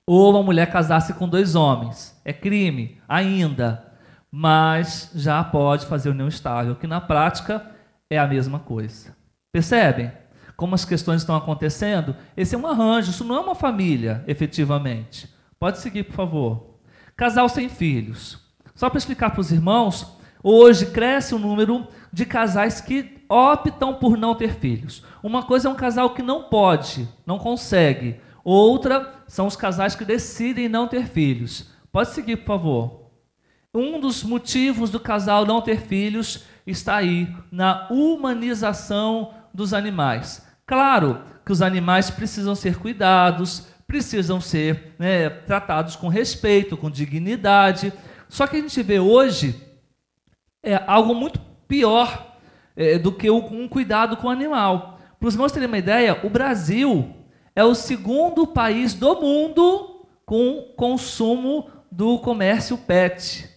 ou 0.07 0.33
uma 0.33 0.43
mulher 0.43 0.71
casar-se 0.71 1.15
com 1.15 1.27
dois 1.27 1.55
homens. 1.55 2.21
É 2.23 2.35
crime 2.35 3.01
ainda 3.09 3.91
mas 4.35 5.11
já 5.15 5.45
pode 5.45 5.85
fazer 5.85 6.09
união 6.09 6.27
estável, 6.27 6.75
que 6.75 6.87
na 6.87 7.03
prática 7.03 7.71
é 8.11 8.19
a 8.19 8.27
mesma 8.27 8.59
coisa. 8.59 9.15
Percebem 9.53 10.11
como 10.57 10.75
as 10.75 10.85
questões 10.85 11.23
estão 11.23 11.37
acontecendo? 11.37 12.15
Esse 12.37 12.55
é 12.55 12.59
um 12.59 12.67
arranjo, 12.67 13.11
isso 13.11 13.25
não 13.25 13.37
é 13.37 13.41
uma 13.41 13.55
família, 13.55 14.25
efetivamente. 14.27 15.29
Pode 15.59 15.79
seguir, 15.79 16.05
por 16.05 16.15
favor. 16.15 16.77
Casal 17.17 17.49
sem 17.49 17.69
filhos. 17.69 18.39
Só 18.75 18.89
para 18.89 18.99
explicar 18.99 19.31
para 19.31 19.41
os 19.41 19.53
irmãos, 19.53 20.19
hoje 20.43 20.87
cresce 20.87 21.35
o 21.35 21.39
número 21.39 21.87
de 22.13 22.27
casais 22.27 22.81
que 22.81 23.23
optam 23.29 23.95
por 23.95 24.17
não 24.17 24.35
ter 24.35 24.55
filhos. 24.55 25.03
Uma 25.23 25.43
coisa 25.43 25.69
é 25.69 25.71
um 25.71 25.77
casal 25.77 26.11
que 26.11 26.23
não 26.23 26.45
pode, 26.45 27.09
não 27.25 27.39
consegue. 27.39 28.21
Outra 28.45 29.23
são 29.27 29.47
os 29.47 29.57
casais 29.57 29.95
que 29.95 30.05
decidem 30.05 30.69
não 30.69 30.89
ter 30.89 31.07
filhos. 31.07 31.71
Pode 31.91 32.11
seguir, 32.11 32.39
por 32.39 32.47
favor. 32.47 33.03
Um 33.75 33.99
dos 34.01 34.23
motivos 34.23 34.91
do 34.91 35.01
casal 35.01 35.47
não 35.47 35.63
ter 35.63 35.81
filhos 35.81 36.45
está 36.67 36.97
aí 36.97 37.35
na 37.51 37.89
humanização 37.91 39.33
dos 39.53 39.75
animais. 39.75 40.47
Claro 40.67 41.23
que 41.45 41.53
os 41.53 41.63
animais 41.63 42.11
precisam 42.11 42.55
ser 42.55 42.79
cuidados, 42.79 43.67
precisam 43.87 44.41
ser 44.41 44.95
né, 44.99 45.29
tratados 45.29 45.97
com 45.97 46.09
respeito, 46.09 46.77
com 46.77 46.91
dignidade. 46.91 47.93
Só 48.29 48.47
que 48.47 48.57
a 48.57 48.61
gente 48.61 48.83
vê 48.83 48.99
hoje 48.99 49.61
é 50.63 50.83
algo 50.87 51.15
muito 51.15 51.41
pior 51.69 52.37
é, 52.77 52.99
do 52.99 53.13
que 53.13 53.31
um 53.31 53.69
cuidado 53.69 54.17
com 54.17 54.29
o 54.29 54.31
animal. 54.31 54.99
Para 55.19 55.29
os 55.29 55.35
irmãos 55.35 55.53
terem 55.53 55.69
uma 55.69 55.79
ideia, 55.79 56.19
o 56.25 56.31
Brasil 56.31 57.15
é 57.55 57.65
o 57.65 57.75
segundo 57.75 58.47
país 58.47 58.95
do 58.95 59.21
mundo 59.21 60.07
com 60.25 60.73
consumo 60.77 61.69
do 61.91 62.19
comércio 62.19 62.79
pet. 62.79 63.49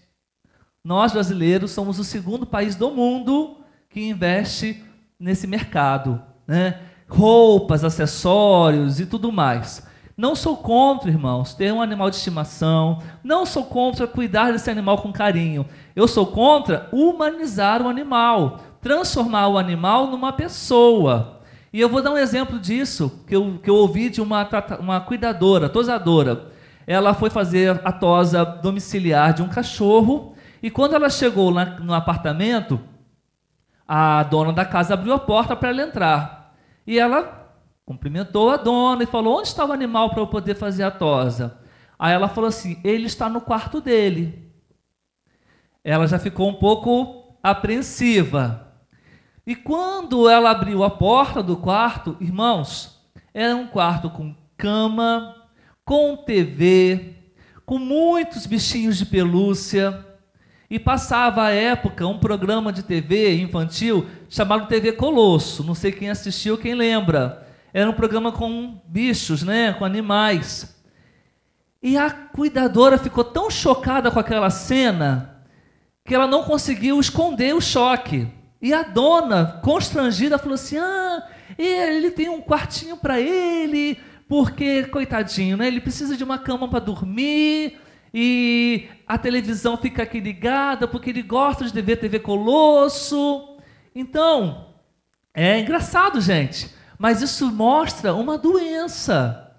Nós, 0.84 1.14
brasileiros, 1.14 1.72
somos 1.72 1.98
o 1.98 2.04
segundo 2.04 2.46
país 2.46 2.76
do 2.76 2.92
mundo 2.92 3.64
que 3.90 4.02
investe 4.02 4.84
nesse 5.20 5.48
mercado. 5.48 6.22
Né? 6.48 6.80
Roupas, 7.08 7.84
acessórios 7.84 9.00
e 9.00 9.06
tudo 9.06 9.32
mais. 9.32 9.86
Não 10.18 10.34
sou 10.34 10.56
contra, 10.56 11.10
irmãos, 11.10 11.54
ter 11.54 11.74
um 11.74 11.82
animal 11.82 12.10
de 12.10 12.16
estimação. 12.16 13.00
Não 13.24 13.46
sou 13.46 13.66
contra 13.66 14.08
cuidar 14.08 14.52
desse 14.52 14.70
animal 14.70 15.00
com 15.00 15.12
carinho. 15.12 15.66
Eu 15.96 16.08
sou 16.08 16.26
contra 16.26 16.88
humanizar 16.92 17.82
o 17.82 17.90
animal, 17.90 18.60
transformar 18.82 19.50
o 19.50 19.58
animal 19.58 20.08
numa 20.08 20.32
pessoa. 20.32 21.42
E 21.74 21.82
eu 21.82 21.90
vou 21.90 22.02
dar 22.02 22.12
um 22.12 22.18
exemplo 22.18 22.58
disso 22.58 23.24
que 23.28 23.36
eu, 23.36 23.60
que 23.62 23.70
eu 23.70 23.76
ouvi 23.76 24.10
de 24.10 24.22
uma, 24.22 24.48
uma 24.80 25.02
cuidadora, 25.02 25.68
tosadora. 25.68 26.48
Ela 26.88 27.14
foi 27.14 27.30
fazer 27.30 27.82
a 27.84 27.92
tosa 27.92 28.46
domiciliar 28.46 29.34
de 29.34 29.42
um 29.42 29.50
cachorro 29.50 30.34
e 30.64 30.72
quando 30.72 30.96
ela 30.96 31.10
chegou 31.10 31.50
lá 31.50 31.78
no 31.80 31.94
apartamento, 31.94 32.80
a 33.88 34.24
dona 34.24 34.52
da 34.52 34.66
casa 34.66 34.94
abriu 34.94 35.14
a 35.14 35.20
porta 35.20 35.56
para 35.56 35.70
ela 35.70 35.84
entrar. 35.84 36.56
E 36.86 37.00
ela 37.00 37.54
cumprimentou 37.86 38.50
a 38.50 38.58
dona 38.58 39.04
e 39.04 39.08
falou: 39.08 39.40
Onde 39.40 39.50
está 39.50 39.66
o 39.66 39.72
animal 39.72 40.10
para 40.10 40.20
eu 40.20 40.28
poder 40.28 40.56
fazer 40.56 40.84
a 40.84 40.92
tosa? 40.92 41.60
Aí 41.98 42.14
ela 42.14 42.28
falou 42.28 42.48
assim: 42.48 42.80
Ele 42.84 43.06
está 43.06 43.30
no 43.30 43.42
quarto 43.42 43.80
dele. 43.80 44.52
Ela 45.84 46.08
já 46.08 46.18
ficou 46.18 46.50
um 46.50 46.56
pouco 46.56 47.38
apreensiva. 47.44 48.74
E 49.46 49.56
quando 49.56 50.28
ela 50.28 50.50
abriu 50.50 50.84
a 50.84 50.90
porta 50.90 51.44
do 51.44 51.56
quarto, 51.56 52.18
irmãos, 52.20 53.00
era 53.32 53.56
um 53.56 53.68
quarto 53.68 54.10
com 54.10 54.36
cama, 54.58 55.36
com 55.84 56.18
TV, 56.18 57.14
com 57.64 57.78
muitos 57.78 58.48
bichinhos 58.48 58.98
de 58.98 59.06
pelúcia 59.06 60.04
e 60.70 60.80
passava 60.80 61.44
à 61.44 61.52
época 61.52 62.08
um 62.08 62.18
programa 62.18 62.74
de 62.74 62.84
TV 62.84 63.38
infantil 63.40 64.08
chamado 64.30 64.68
TV 64.68 64.94
Colosso. 64.94 65.64
Não 65.64 65.76
sei 65.76 65.92
quem 65.92 66.10
assistiu, 66.10 66.58
quem 66.58 66.74
lembra. 66.74 67.48
Era 67.74 67.90
um 67.90 67.94
programa 67.94 68.32
com 68.32 68.82
bichos, 68.88 69.44
né, 69.44 69.74
com 69.74 69.86
animais. 69.86 70.76
E 71.84 71.98
a 71.98 72.10
cuidadora 72.10 72.98
ficou 72.98 73.24
tão 73.24 73.50
chocada 73.50 74.10
com 74.10 74.20
aquela 74.20 74.50
cena 74.50 75.44
que 76.04 76.16
ela 76.16 76.28
não 76.28 76.44
conseguiu 76.44 77.00
esconder 77.00 77.54
o 77.54 77.62
choque. 77.62 78.28
E 78.62 78.74
a 78.74 78.82
dona, 78.82 79.60
constrangida, 79.64 80.38
falou 80.38 80.56
assim: 80.56 80.78
"Ah, 80.78 81.28
ele 81.58 82.10
tem 82.10 82.30
um 82.30 82.42
quartinho 82.42 82.98
para 82.98 83.20
ele, 83.20 84.00
porque 84.28 84.86
coitadinho, 84.86 85.58
né? 85.58 85.68
Ele 85.68 85.82
precisa 85.82 86.18
de 86.18 86.24
uma 86.24 86.40
cama 86.40 86.68
para 86.68 86.80
dormir." 86.80 87.78
E 88.18 88.88
a 89.06 89.18
televisão 89.18 89.76
fica 89.76 90.04
aqui 90.04 90.22
ligada 90.22 90.88
porque 90.88 91.10
ele 91.10 91.22
gosta 91.22 91.70
de 91.70 91.82
ver 91.82 91.98
TV 91.98 92.18
Colosso. 92.18 93.58
Então, 93.94 94.70
é 95.34 95.60
engraçado, 95.60 96.22
gente, 96.22 96.74
mas 96.98 97.22
isso 97.22 97.52
mostra 97.52 98.14
uma 98.14 98.38
doença. 98.38 99.54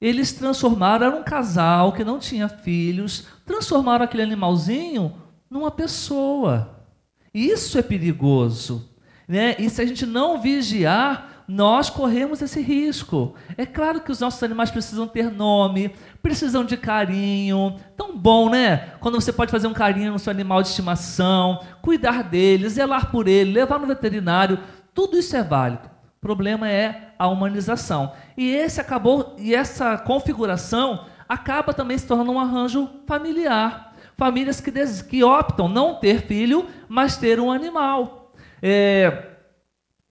Eles 0.00 0.32
transformaram, 0.32 1.08
era 1.08 1.16
um 1.16 1.22
casal 1.22 1.92
que 1.92 2.02
não 2.02 2.18
tinha 2.18 2.48
filhos, 2.48 3.26
transformaram 3.44 4.06
aquele 4.06 4.22
animalzinho 4.22 5.14
numa 5.50 5.70
pessoa. 5.70 6.86
Isso 7.34 7.78
é 7.78 7.82
perigoso. 7.82 8.90
Né? 9.28 9.54
E 9.58 9.68
se 9.68 9.82
a 9.82 9.84
gente 9.84 10.06
não 10.06 10.40
vigiar, 10.40 11.29
nós 11.50 11.90
corremos 11.90 12.40
esse 12.40 12.60
risco. 12.60 13.34
É 13.58 13.66
claro 13.66 14.00
que 14.00 14.12
os 14.12 14.20
nossos 14.20 14.40
animais 14.40 14.70
precisam 14.70 15.08
ter 15.08 15.32
nome, 15.32 15.92
precisam 16.22 16.64
de 16.64 16.76
carinho. 16.76 17.74
Tão 17.96 18.16
bom, 18.16 18.48
né? 18.48 18.92
Quando 19.00 19.20
você 19.20 19.32
pode 19.32 19.50
fazer 19.50 19.66
um 19.66 19.72
carinho 19.72 20.12
no 20.12 20.18
seu 20.20 20.30
animal 20.30 20.62
de 20.62 20.68
estimação, 20.68 21.60
cuidar 21.82 22.22
dele, 22.22 22.68
zelar 22.68 23.10
por 23.10 23.26
ele, 23.26 23.52
levar 23.52 23.80
no 23.80 23.86
veterinário, 23.88 24.60
tudo 24.94 25.18
isso 25.18 25.36
é 25.36 25.42
válido. 25.42 25.90
O 26.18 26.20
problema 26.20 26.68
é 26.68 27.14
a 27.18 27.26
humanização. 27.26 28.12
E 28.36 28.48
esse 28.48 28.80
acabou 28.80 29.34
e 29.36 29.52
essa 29.52 29.98
configuração 29.98 31.06
acaba 31.28 31.74
também 31.74 31.98
se 31.98 32.06
tornando 32.06 32.30
um 32.30 32.38
arranjo 32.38 32.88
familiar. 33.08 33.96
Famílias 34.16 34.60
que, 34.60 34.70
que 35.08 35.24
optam 35.24 35.68
não 35.68 35.96
ter 35.96 36.22
filho, 36.22 36.68
mas 36.88 37.16
ter 37.16 37.40
um 37.40 37.50
animal. 37.50 38.32
É, 38.62 39.29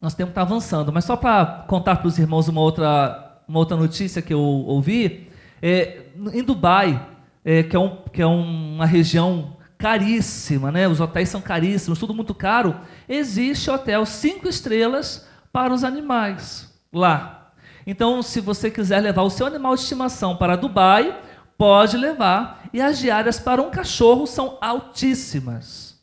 nosso 0.01 0.15
tempo 0.15 0.29
está 0.29 0.41
avançando, 0.41 0.93
mas 0.93 1.03
só 1.03 1.17
para 1.17 1.65
contar 1.67 1.97
para 1.97 2.07
os 2.07 2.17
irmãos 2.17 2.47
uma 2.47 2.61
outra, 2.61 3.41
uma 3.47 3.59
outra 3.59 3.75
notícia 3.75 4.21
que 4.21 4.33
eu 4.33 4.39
ouvi, 4.39 5.29
é, 5.61 6.03
em 6.33 6.43
Dubai, 6.43 7.05
é, 7.43 7.63
que, 7.63 7.75
é 7.75 7.79
um, 7.79 7.97
que 8.13 8.21
é 8.21 8.25
uma 8.25 8.85
região 8.85 9.57
caríssima, 9.77 10.71
né? 10.71 10.87
os 10.87 10.99
hotéis 10.99 11.29
são 11.29 11.41
caríssimos, 11.41 11.99
tudo 11.99 12.13
muito 12.13 12.33
caro, 12.33 12.75
existe 13.07 13.69
hotel 13.69 14.05
cinco 14.05 14.47
estrelas 14.47 15.27
para 15.51 15.73
os 15.73 15.83
animais 15.83 16.73
lá. 16.93 17.51
Então, 17.85 18.21
se 18.21 18.39
você 18.39 18.69
quiser 18.69 18.99
levar 19.01 19.23
o 19.23 19.29
seu 19.29 19.47
animal 19.47 19.75
de 19.75 19.81
estimação 19.81 20.35
para 20.35 20.55
Dubai, 20.55 21.17
pode 21.57 21.97
levar, 21.97 22.63
e 22.71 22.81
as 22.81 22.99
diárias 22.99 23.39
para 23.39 23.61
um 23.61 23.69
cachorro 23.69 24.25
são 24.25 24.57
altíssimas. 24.61 25.99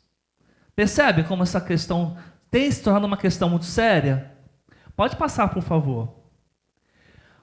Percebe 0.75 1.23
como 1.23 1.43
essa 1.43 1.61
questão 1.61 2.17
tem 2.49 2.69
se 2.71 2.83
tornado 2.83 3.05
uma 3.05 3.17
questão 3.17 3.49
muito 3.49 3.65
séria? 3.65 4.31
Pode 4.95 5.15
passar, 5.15 5.49
por 5.49 5.61
favor. 5.61 6.15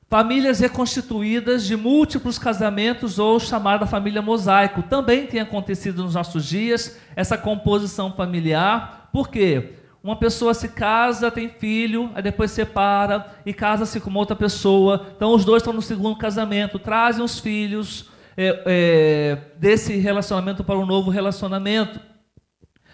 Famílias 0.09 0.61
reconstituídas 0.61 1.64
de 1.64 1.77
múltiplos 1.77 2.38
casamentos 2.38 3.19
ou 3.19 3.40
chamada 3.40 3.87
família 3.87 4.23
mosaico. 4.23 4.83
Também 4.83 5.27
tem 5.27 5.40
acontecido 5.40 6.03
nos 6.03 6.14
nossos 6.14 6.45
dias 6.45 6.99
essa 7.17 7.38
composição 7.38 8.12
familiar. 8.12 9.09
Por 9.12 9.29
quê? 9.29 9.79
uma 10.05 10.17
pessoa 10.17 10.53
se 10.53 10.69
casa, 10.69 11.31
tem 11.31 11.49
filho, 11.49 12.11
aí 12.14 12.23
depois 12.23 12.51
separa 12.51 13.27
e 13.47 13.55
casa-se 13.55 13.99
com 13.99 14.12
outra 14.12 14.37
pessoa. 14.37 15.07
Então 15.17 15.33
os 15.33 15.47
dois 15.47 15.62
estão 15.62 15.73
no 15.73 15.81
segundo 15.81 16.19
casamento, 16.19 16.79
trazem 16.79 17.25
os 17.25 17.38
filhos 17.40 18.11
é, 18.37 18.62
é, 18.67 19.38
desse 19.59 19.97
relacionamento 19.97 20.62
para 20.62 20.79
um 20.79 20.85
novo 20.85 21.11
relacionamento. 21.11 21.99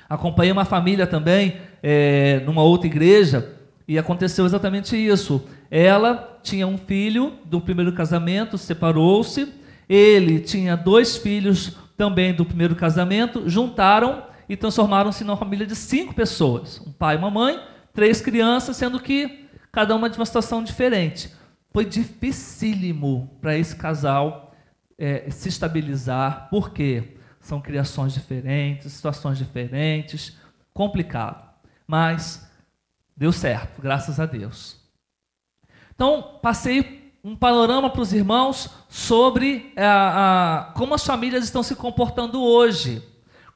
Acompanhei 0.09 0.53
uma 0.53 0.64
família 0.64 1.05
também 1.05 1.61
é, 1.83 2.43
numa 2.45 2.62
outra 2.62 2.87
igreja 2.87 3.57
e 3.87 3.99
aconteceu 3.99 4.47
exatamente 4.47 4.97
isso. 4.97 5.45
Ela 5.71 6.38
tinha 6.43 6.66
um 6.66 6.79
filho 6.79 7.35
do 7.45 7.61
primeiro 7.61 7.93
casamento, 7.93 8.57
separou-se. 8.57 9.53
Ele 9.88 10.38
tinha 10.38 10.77
dois 10.77 11.16
filhos 11.16 11.77
também 11.97 12.33
do 12.33 12.45
primeiro 12.45 12.77
casamento, 12.77 13.49
juntaram 13.49 14.23
e 14.49 14.57
transformaram-se 14.57 15.25
numa 15.25 15.37
família 15.37 15.66
de 15.66 15.75
cinco 15.75 16.14
pessoas: 16.14 16.81
um 16.87 16.93
pai 16.93 17.16
uma 17.16 17.31
mãe, 17.31 17.61
três 17.93 18.21
crianças, 18.21 18.77
sendo 18.77 19.01
que 19.01 19.47
cada 19.73 19.95
uma 19.95 20.09
de 20.09 20.16
uma 20.16 20.27
situação 20.27 20.62
diferente. 20.62 21.33
Foi 21.73 21.85
dificílimo 21.85 23.37
para 23.40 23.57
esse 23.57 23.77
casal 23.77 24.55
é, 24.99 25.31
se 25.31 25.49
estabilizar, 25.49 26.49
porque 26.51 27.16
são 27.40 27.61
criações 27.61 28.12
diferentes, 28.12 28.93
situações 28.93 29.38
diferentes, 29.38 30.37
complicado. 30.73 31.49
Mas 31.90 32.48
deu 33.16 33.33
certo, 33.33 33.83
graças 33.83 34.20
a 34.20 34.24
Deus. 34.24 34.76
Então, 35.92 36.38
passei 36.40 37.12
um 37.24 37.35
panorama 37.35 37.90
para 37.90 38.00
os 38.00 38.12
irmãos 38.12 38.70
sobre 38.88 39.72
a, 39.76 40.68
a, 40.68 40.72
como 40.74 40.94
as 40.94 41.05
famílias 41.05 41.42
estão 41.42 41.64
se 41.64 41.74
comportando 41.74 42.40
hoje. 42.40 43.03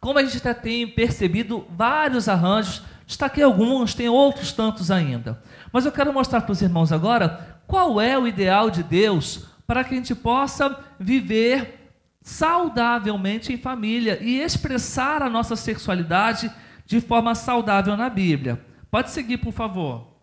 Como 0.00 0.18
a 0.18 0.24
gente 0.24 0.38
até 0.38 0.52
tem 0.52 0.84
percebido 0.84 1.64
vários 1.70 2.28
arranjos, 2.28 2.82
destaquei 3.06 3.44
alguns, 3.44 3.94
tem 3.94 4.08
outros 4.08 4.50
tantos 4.50 4.90
ainda. 4.90 5.40
Mas 5.72 5.86
eu 5.86 5.92
quero 5.92 6.12
mostrar 6.12 6.40
para 6.40 6.50
os 6.50 6.60
irmãos 6.60 6.90
agora 6.90 7.60
qual 7.68 8.00
é 8.00 8.18
o 8.18 8.26
ideal 8.26 8.68
de 8.68 8.82
Deus 8.82 9.46
para 9.64 9.84
que 9.84 9.94
a 9.94 9.96
gente 9.96 10.14
possa 10.16 10.76
viver 10.98 11.88
saudavelmente 12.20 13.52
em 13.52 13.58
família 13.58 14.18
e 14.20 14.40
expressar 14.40 15.22
a 15.22 15.30
nossa 15.30 15.54
sexualidade 15.54 16.50
de 16.84 17.00
forma 17.00 17.34
saudável 17.34 17.96
na 17.96 18.08
Bíblia. 18.08 18.64
Pode 18.90 19.10
seguir, 19.10 19.38
por 19.38 19.52
favor. 19.52 20.14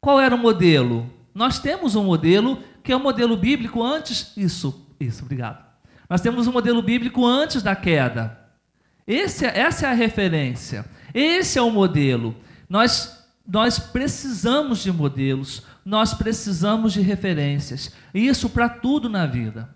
Qual 0.00 0.20
era 0.20 0.34
o 0.34 0.38
modelo? 0.38 1.10
Nós 1.34 1.58
temos 1.58 1.94
um 1.94 2.04
modelo 2.04 2.62
que 2.82 2.92
é 2.92 2.96
o 2.96 2.98
um 2.98 3.02
modelo 3.02 3.36
bíblico 3.36 3.82
antes. 3.82 4.32
Isso, 4.36 4.86
isso, 4.98 5.24
obrigado. 5.24 5.64
Nós 6.08 6.20
temos 6.20 6.46
um 6.46 6.52
modelo 6.52 6.82
bíblico 6.82 7.24
antes 7.26 7.62
da 7.62 7.76
queda. 7.76 8.38
Esse, 9.06 9.46
é, 9.46 9.58
essa 9.58 9.86
é 9.86 9.90
a 9.90 9.94
referência. 9.94 10.84
Esse 11.12 11.58
é 11.58 11.62
o 11.62 11.70
modelo. 11.70 12.34
Nós, 12.68 13.26
nós 13.46 13.78
precisamos 13.78 14.82
de 14.82 14.92
modelos, 14.92 15.64
nós 15.84 16.14
precisamos 16.14 16.92
de 16.92 17.00
referências. 17.00 17.92
Isso 18.14 18.48
para 18.48 18.68
tudo 18.68 19.08
na 19.08 19.26
vida. 19.26 19.74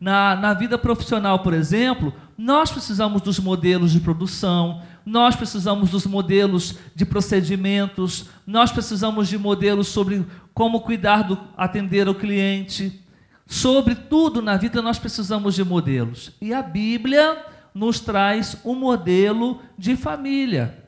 Na, 0.00 0.36
na 0.36 0.54
vida 0.54 0.76
profissional, 0.76 1.40
por 1.40 1.54
exemplo, 1.54 2.12
nós 2.36 2.70
precisamos 2.70 3.22
dos 3.22 3.38
modelos 3.38 3.92
de 3.92 4.00
produção, 4.00 4.82
nós 5.04 5.36
precisamos 5.36 5.90
dos 5.90 6.06
modelos 6.06 6.76
de 6.94 7.06
procedimentos, 7.06 8.26
nós 8.46 8.70
precisamos 8.70 9.28
de 9.28 9.38
modelos 9.38 9.88
sobre 9.88 10.26
como 10.52 10.80
cuidar 10.80 11.22
do 11.22 11.38
atender 11.56 12.08
o 12.08 12.14
cliente. 12.14 13.02
Sobre 13.46 13.94
tudo 13.94 14.42
na 14.42 14.56
vida 14.56 14.82
nós 14.82 14.98
precisamos 14.98 15.54
de 15.54 15.64
modelos. 15.64 16.32
E 16.40 16.52
a 16.52 16.62
Bíblia 16.62 17.44
nos 17.72 18.00
traz 18.00 18.56
um 18.64 18.74
modelo 18.74 19.60
de 19.78 19.96
família. 19.96 20.86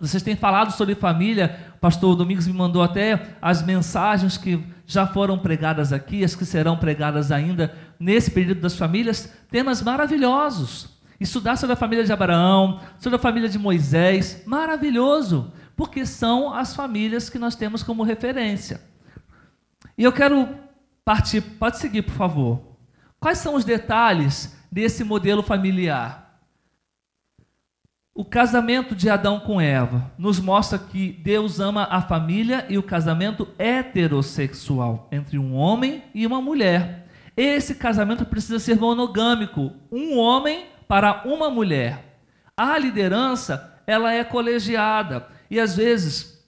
Vocês 0.00 0.22
têm 0.22 0.36
falado 0.36 0.72
sobre 0.72 0.94
família, 0.94 1.72
pastor 1.80 2.14
Domingos 2.14 2.46
me 2.46 2.52
mandou 2.52 2.82
até 2.82 3.36
as 3.40 3.62
mensagens 3.62 4.36
que 4.36 4.62
já 4.86 5.06
foram 5.06 5.38
pregadas 5.38 5.92
aqui, 5.92 6.22
as 6.22 6.34
que 6.34 6.44
serão 6.44 6.76
pregadas 6.76 7.32
ainda 7.32 7.74
nesse 8.00 8.30
período 8.30 8.62
das 8.62 8.76
famílias, 8.76 9.30
temas 9.50 9.82
maravilhosos. 9.82 10.98
Estudar 11.20 11.56
sobre 11.56 11.74
a 11.74 11.76
família 11.76 12.02
de 12.02 12.12
Abraão, 12.12 12.80
sobre 12.98 13.16
a 13.16 13.20
família 13.20 13.48
de 13.48 13.58
Moisés, 13.58 14.42
maravilhoso, 14.46 15.52
porque 15.76 16.06
são 16.06 16.54
as 16.54 16.74
famílias 16.74 17.28
que 17.28 17.38
nós 17.38 17.54
temos 17.54 17.82
como 17.82 18.02
referência. 18.02 18.80
E 19.98 20.02
eu 20.02 20.12
quero 20.12 20.48
partir, 21.04 21.42
pode 21.42 21.76
seguir, 21.76 22.02
por 22.02 22.14
favor. 22.14 22.78
Quais 23.20 23.36
são 23.36 23.54
os 23.54 23.66
detalhes 23.66 24.56
desse 24.72 25.04
modelo 25.04 25.42
familiar? 25.42 26.40
O 28.14 28.24
casamento 28.24 28.94
de 28.94 29.08
Adão 29.10 29.40
com 29.40 29.60
Eva 29.60 30.10
nos 30.16 30.40
mostra 30.40 30.78
que 30.78 31.12
Deus 31.12 31.60
ama 31.60 31.84
a 31.90 32.00
família 32.00 32.66
e 32.68 32.78
o 32.78 32.82
casamento 32.82 33.46
heterossexual 33.58 35.08
entre 35.12 35.38
um 35.38 35.54
homem 35.54 36.02
e 36.14 36.26
uma 36.26 36.40
mulher. 36.40 37.09
Esse 37.42 37.76
casamento 37.76 38.26
precisa 38.26 38.58
ser 38.58 38.78
monogâmico, 38.78 39.72
um 39.90 40.18
homem 40.18 40.66
para 40.86 41.22
uma 41.26 41.48
mulher. 41.48 42.20
A 42.54 42.76
liderança, 42.76 43.80
ela 43.86 44.12
é 44.12 44.22
colegiada 44.22 45.26
e 45.50 45.58
às 45.58 45.74
vezes 45.74 46.46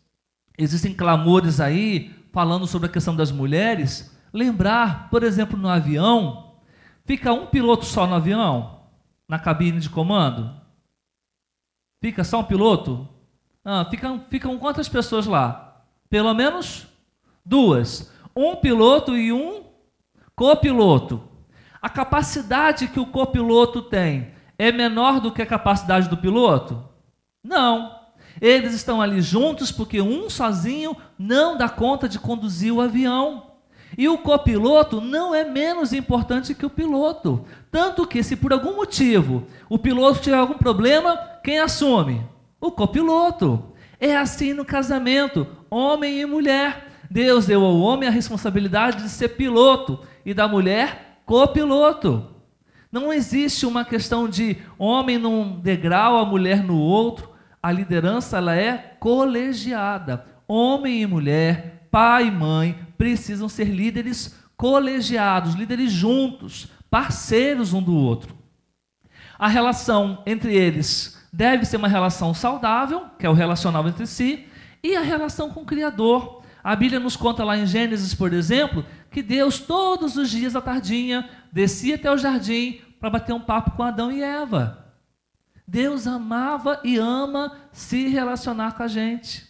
existem 0.59 0.93
clamores 0.93 1.61
aí 1.61 2.15
falando 2.31 2.67
sobre 2.67 2.91
a 2.91 2.93
questão 2.93 3.17
das 3.17 3.33
mulheres, 3.33 4.15
lembrar, 4.35 5.09
por 5.09 5.23
exemplo, 5.23 5.59
no 5.59 5.67
avião, 5.67 6.57
fica 7.07 7.33
um 7.33 7.47
piloto 7.47 7.87
só 7.87 8.07
no 8.07 8.17
avião, 8.17 8.83
na 9.27 9.39
cabine 9.39 9.81
de 9.81 9.89
comando? 9.89 10.55
Fica 12.03 12.23
só 12.23 12.41
um 12.41 12.45
piloto? 12.45 13.09
Ah, 13.65 13.87
ficam, 13.91 14.27
ficam 14.29 14.59
quantas 14.59 14.91
pessoas 14.91 15.25
lá? 15.25 15.87
Pelo 16.11 16.35
menos 16.35 16.87
duas. 17.43 18.13
Um 18.37 18.57
piloto 18.57 19.17
e 19.17 19.33
um 19.33 19.72
copiloto. 20.43 21.23
A 21.81 21.89
capacidade 21.89 22.89
que 22.89 22.99
o 22.99 23.07
copiloto 23.07 23.81
tem 23.81 24.33
é 24.59 24.73
menor 24.73 25.21
do 25.21 25.31
que 25.31 25.41
a 25.41 25.47
capacidade 25.47 26.09
do 26.09 26.17
piloto? 26.17 26.83
Não. 27.45 27.95
Eles 28.41 28.75
estão 28.75 29.01
ali 29.01 29.23
juntos 29.23 29.71
porque 29.71 30.03
um 30.03 30.29
sozinho 30.29 30.97
não 31.17 31.57
dá 31.57 31.69
conta 31.69 32.09
de 32.09 32.19
conduzir 32.19 32.75
o 32.75 32.81
avião. 32.81 33.53
E 33.97 34.09
o 34.09 34.19
copiloto 34.19 35.01
não 35.01 35.33
é 35.33 35.45
menos 35.45 35.93
importante 35.93 36.57
que 36.57 36.67
o 36.67 36.71
piloto. 36.71 37.45
Tanto 37.71 38.05
que, 38.05 38.21
se 38.25 38.35
por 38.35 38.53
algum 38.53 38.75
motivo 38.75 39.47
o 39.69 39.79
piloto 39.79 40.21
tiver 40.21 40.39
algum 40.39 40.59
problema, 40.59 41.17
quem 41.45 41.61
assume? 41.61 42.21
O 42.61 42.73
copiloto. 42.73 43.73
É 44.01 44.17
assim 44.17 44.53
no 44.55 44.65
casamento, 44.65 45.47
homem 45.71 46.19
e 46.21 46.27
mulher. 46.27 46.92
Deus 47.13 47.45
deu 47.45 47.63
ao 47.63 47.79
homem 47.79 48.09
a 48.09 48.13
responsabilidade 48.13 49.03
de 49.03 49.11
ser 49.11 49.29
piloto 49.31 50.01
e 50.25 50.33
da 50.33 50.49
mulher 50.49 51.21
copiloto. 51.27 52.31
Não 52.91 53.13
existe 53.13 53.67
uma 53.67 53.85
questão 53.85 54.27
de 54.27 54.57
homem 54.79 55.19
num 55.19 55.61
degrau, 55.61 56.17
a 56.17 56.25
mulher 56.25 56.65
no 56.65 56.79
outro. 56.79 57.31
A 57.63 57.71
liderança 57.71 58.39
ela 58.39 58.57
é 58.57 58.97
colegiada. 58.99 60.25
Homem 60.49 61.03
e 61.03 61.07
mulher, 61.07 61.87
pai 61.91 62.29
e 62.29 62.31
mãe, 62.31 62.79
precisam 62.97 63.49
ser 63.49 63.65
líderes 63.65 64.35
colegiados, 64.57 65.55
líderes 65.55 65.93
juntos, 65.93 66.69
parceiros 66.91 67.75
um 67.75 67.83
do 67.83 67.95
outro. 67.95 68.35
A 69.39 69.49
relação 69.49 70.23
entre 70.25 70.55
eles 70.55 71.19
deve 71.31 71.67
ser 71.67 71.77
uma 71.77 71.89
relação 71.89 72.33
saudável, 72.33 73.07
que 73.19 73.27
é 73.27 73.31
o 73.31 73.35
relacional 73.35 73.87
entre 73.87 74.07
si, 74.07 74.47
e 74.83 74.97
a 74.97 75.03
relação 75.03 75.51
com 75.51 75.61
o 75.61 75.67
Criador. 75.67 76.42
A 76.63 76.77
Bíblia 76.77 77.01
nos 77.01 77.17
conta 77.17 77.45
lá 77.45 77.57
em 77.59 77.67
Gênesis, 77.67 78.15
por 78.15 78.33
exemplo, 78.33 78.85
que 79.11 79.23
Deus 79.23 79.59
todos 79.59 80.17
os 80.17 80.31
dias 80.31 80.55
à 80.55 80.61
tardinha 80.61 81.29
descia 81.51 81.97
até 81.97 82.11
o 82.11 82.17
jardim 82.17 82.81
para 83.01 83.11
bater 83.11 83.33
um 83.33 83.41
papo 83.41 83.73
com 83.73 83.83
Adão 83.83 84.13
e 84.13 84.23
Eva. 84.23 84.95
Deus 85.67 86.07
amava 86.07 86.81
e 86.85 86.97
ama 86.97 87.57
se 87.73 88.07
relacionar 88.09 88.77
com 88.77 88.83
a 88.83 88.89
gente. 88.89 89.49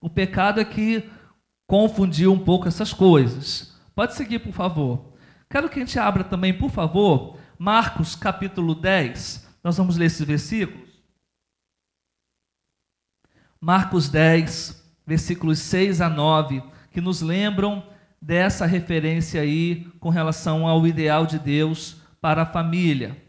O 0.00 0.08
pecado 0.08 0.60
é 0.60 0.64
que 0.64 1.08
confundiu 1.66 2.32
um 2.32 2.38
pouco 2.38 2.66
essas 2.66 2.92
coisas. 2.92 3.78
Pode 3.94 4.14
seguir, 4.14 4.40
por 4.40 4.52
favor. 4.52 5.12
Quero 5.48 5.68
que 5.68 5.78
a 5.78 5.84
gente 5.84 5.98
abra 5.98 6.24
também, 6.24 6.56
por 6.56 6.70
favor, 6.70 7.38
Marcos 7.58 8.16
capítulo 8.16 8.74
10. 8.74 9.48
Nós 9.62 9.76
vamos 9.76 9.96
ler 9.96 10.06
esses 10.06 10.26
versículos. 10.26 10.88
Marcos 13.60 14.08
10, 14.08 14.79
versículos 15.10 15.58
6 15.58 16.00
a 16.00 16.08
9, 16.08 16.62
que 16.92 17.00
nos 17.00 17.20
lembram 17.20 17.84
dessa 18.22 18.64
referência 18.64 19.40
aí 19.40 19.90
com 19.98 20.08
relação 20.08 20.68
ao 20.68 20.86
ideal 20.86 21.26
de 21.26 21.36
Deus 21.36 21.96
para 22.20 22.42
a 22.42 22.46
família. 22.46 23.20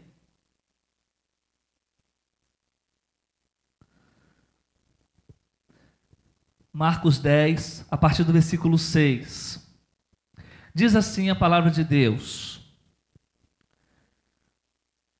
Marcos 6.72 7.18
10, 7.18 7.86
a 7.90 7.96
partir 7.96 8.22
do 8.22 8.32
versículo 8.32 8.78
6. 8.78 9.60
Diz 10.72 10.94
assim 10.94 11.30
a 11.30 11.34
palavra 11.34 11.68
de 11.68 11.82
Deus. 11.82 12.60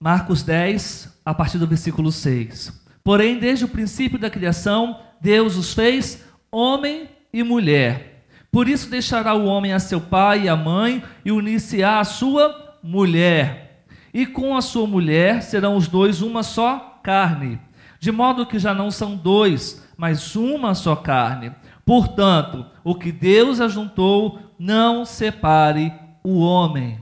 Marcos 0.00 0.44
10, 0.44 1.20
a 1.24 1.34
partir 1.34 1.58
do 1.58 1.66
versículo 1.66 2.12
6. 2.12 2.80
Porém, 3.02 3.40
desde 3.40 3.64
o 3.64 3.68
princípio 3.68 4.16
da 4.16 4.30
criação, 4.30 5.02
Deus 5.20 5.56
os 5.56 5.74
fez 5.74 6.24
homem 6.52 7.08
e 7.32 7.42
mulher. 7.42 8.24
Por 8.50 8.68
isso 8.68 8.90
deixará 8.90 9.34
o 9.34 9.46
homem 9.46 9.72
a 9.72 9.78
seu 9.78 9.98
pai 9.98 10.42
e 10.42 10.48
a 10.48 10.54
mãe 10.54 11.02
e 11.24 11.32
unir-se-á 11.32 12.00
à 12.00 12.04
sua 12.04 12.76
mulher. 12.82 13.86
E 14.12 14.26
com 14.26 14.54
a 14.54 14.60
sua 14.60 14.86
mulher 14.86 15.42
serão 15.42 15.74
os 15.74 15.88
dois 15.88 16.20
uma 16.20 16.42
só 16.42 17.00
carne. 17.02 17.58
De 17.98 18.12
modo 18.12 18.44
que 18.44 18.58
já 18.58 18.74
não 18.74 18.90
são 18.90 19.16
dois, 19.16 19.82
mas 19.96 20.36
uma 20.36 20.74
só 20.74 20.94
carne. 20.94 21.52
Portanto, 21.86 22.66
o 22.84 22.94
que 22.94 23.10
Deus 23.10 23.58
ajuntou, 23.58 24.38
não 24.58 25.06
separe 25.06 25.92
o 26.22 26.40
homem. 26.40 27.00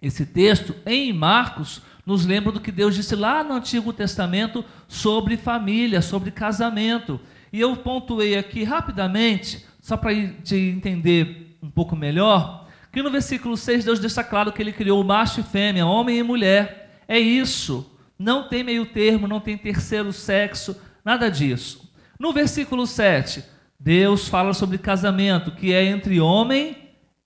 Esse 0.00 0.24
texto 0.24 0.74
em 0.86 1.12
Marcos 1.12 1.82
nos 2.06 2.24
lembra 2.24 2.52
do 2.52 2.60
que 2.60 2.72
Deus 2.72 2.94
disse 2.94 3.14
lá 3.14 3.44
no 3.44 3.52
Antigo 3.52 3.92
Testamento 3.92 4.64
sobre 4.86 5.36
família, 5.36 6.00
sobre 6.00 6.30
casamento. 6.30 7.20
E 7.52 7.60
eu 7.60 7.76
pontuei 7.76 8.36
aqui 8.36 8.64
rapidamente, 8.64 9.66
só 9.80 9.96
para 9.96 10.12
te 10.14 10.56
entender 10.56 11.56
um 11.62 11.70
pouco 11.70 11.96
melhor, 11.96 12.66
que 12.92 13.02
no 13.02 13.10
versículo 13.10 13.56
6 13.56 13.84
Deus 13.84 13.98
deixa 13.98 14.24
claro 14.24 14.52
que 14.52 14.62
ele 14.62 14.72
criou 14.72 15.02
macho 15.04 15.40
e 15.40 15.42
fêmea, 15.42 15.86
homem 15.86 16.18
e 16.18 16.22
mulher. 16.22 17.02
É 17.06 17.18
isso. 17.18 17.90
Não 18.18 18.48
tem 18.48 18.64
meio 18.64 18.86
termo, 18.86 19.28
não 19.28 19.40
tem 19.40 19.56
terceiro 19.56 20.12
sexo, 20.12 20.76
nada 21.04 21.30
disso. 21.30 21.92
No 22.18 22.32
versículo 22.32 22.86
7, 22.86 23.44
Deus 23.78 24.26
fala 24.26 24.52
sobre 24.52 24.76
casamento, 24.76 25.52
que 25.52 25.72
é 25.72 25.84
entre 25.84 26.20
homem 26.20 26.76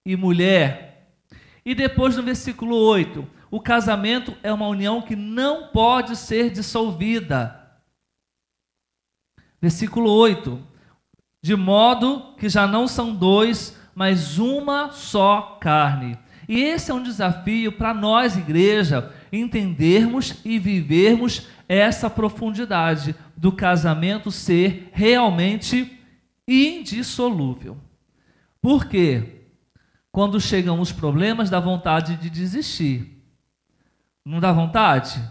e 0.04 0.16
mulher. 0.16 1.08
E 1.64 1.74
depois 1.74 2.16
no 2.16 2.22
versículo 2.22 2.76
8, 2.76 3.26
o 3.50 3.60
casamento 3.60 4.34
é 4.42 4.52
uma 4.52 4.66
união 4.66 5.00
que 5.00 5.16
não 5.16 5.68
pode 5.68 6.16
ser 6.16 6.50
dissolvida. 6.50 7.61
Versículo 9.62 10.10
8: 10.10 10.58
De 11.40 11.54
modo 11.54 12.34
que 12.36 12.48
já 12.48 12.66
não 12.66 12.88
são 12.88 13.14
dois, 13.14 13.78
mas 13.94 14.36
uma 14.36 14.90
só 14.90 15.56
carne. 15.60 16.18
E 16.48 16.58
esse 16.58 16.90
é 16.90 16.94
um 16.94 17.02
desafio 17.02 17.70
para 17.70 17.94
nós, 17.94 18.36
igreja, 18.36 19.14
entendermos 19.32 20.34
e 20.44 20.58
vivermos 20.58 21.46
essa 21.68 22.10
profundidade 22.10 23.14
do 23.36 23.52
casamento 23.52 24.32
ser 24.32 24.90
realmente 24.92 25.96
indissolúvel. 26.46 27.78
Por 28.60 28.86
quê? 28.86 29.46
Quando 30.10 30.40
chegam 30.40 30.80
os 30.80 30.90
problemas, 30.90 31.48
dá 31.48 31.60
vontade 31.60 32.16
de 32.16 32.28
desistir. 32.28 33.22
Não 34.24 34.40
dá 34.40 34.52
vontade? 34.52 35.22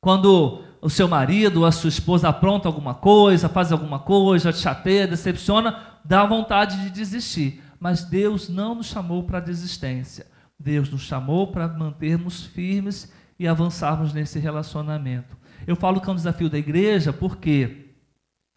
Quando 0.00 0.65
o 0.86 0.88
seu 0.88 1.08
marido 1.08 1.64
a 1.64 1.72
sua 1.72 1.88
esposa 1.88 2.28
apronta 2.28 2.68
alguma 2.68 2.94
coisa, 2.94 3.48
faz 3.48 3.72
alguma 3.72 3.98
coisa, 3.98 4.52
te 4.52 4.60
chateia, 4.60 5.04
decepciona, 5.04 5.80
dá 6.04 6.24
vontade 6.24 6.80
de 6.80 6.90
desistir. 6.90 7.60
Mas 7.80 8.04
Deus 8.04 8.48
não 8.48 8.76
nos 8.76 8.86
chamou 8.86 9.24
para 9.24 9.40
desistência. 9.40 10.28
Deus 10.56 10.88
nos 10.88 11.00
chamou 11.00 11.48
para 11.48 11.66
mantermos 11.66 12.44
firmes 12.44 13.12
e 13.36 13.48
avançarmos 13.48 14.14
nesse 14.14 14.38
relacionamento. 14.38 15.36
Eu 15.66 15.74
falo 15.74 16.00
que 16.00 16.08
é 16.08 16.12
um 16.12 16.14
desafio 16.14 16.48
da 16.48 16.56
igreja 16.56 17.12
porque 17.12 17.90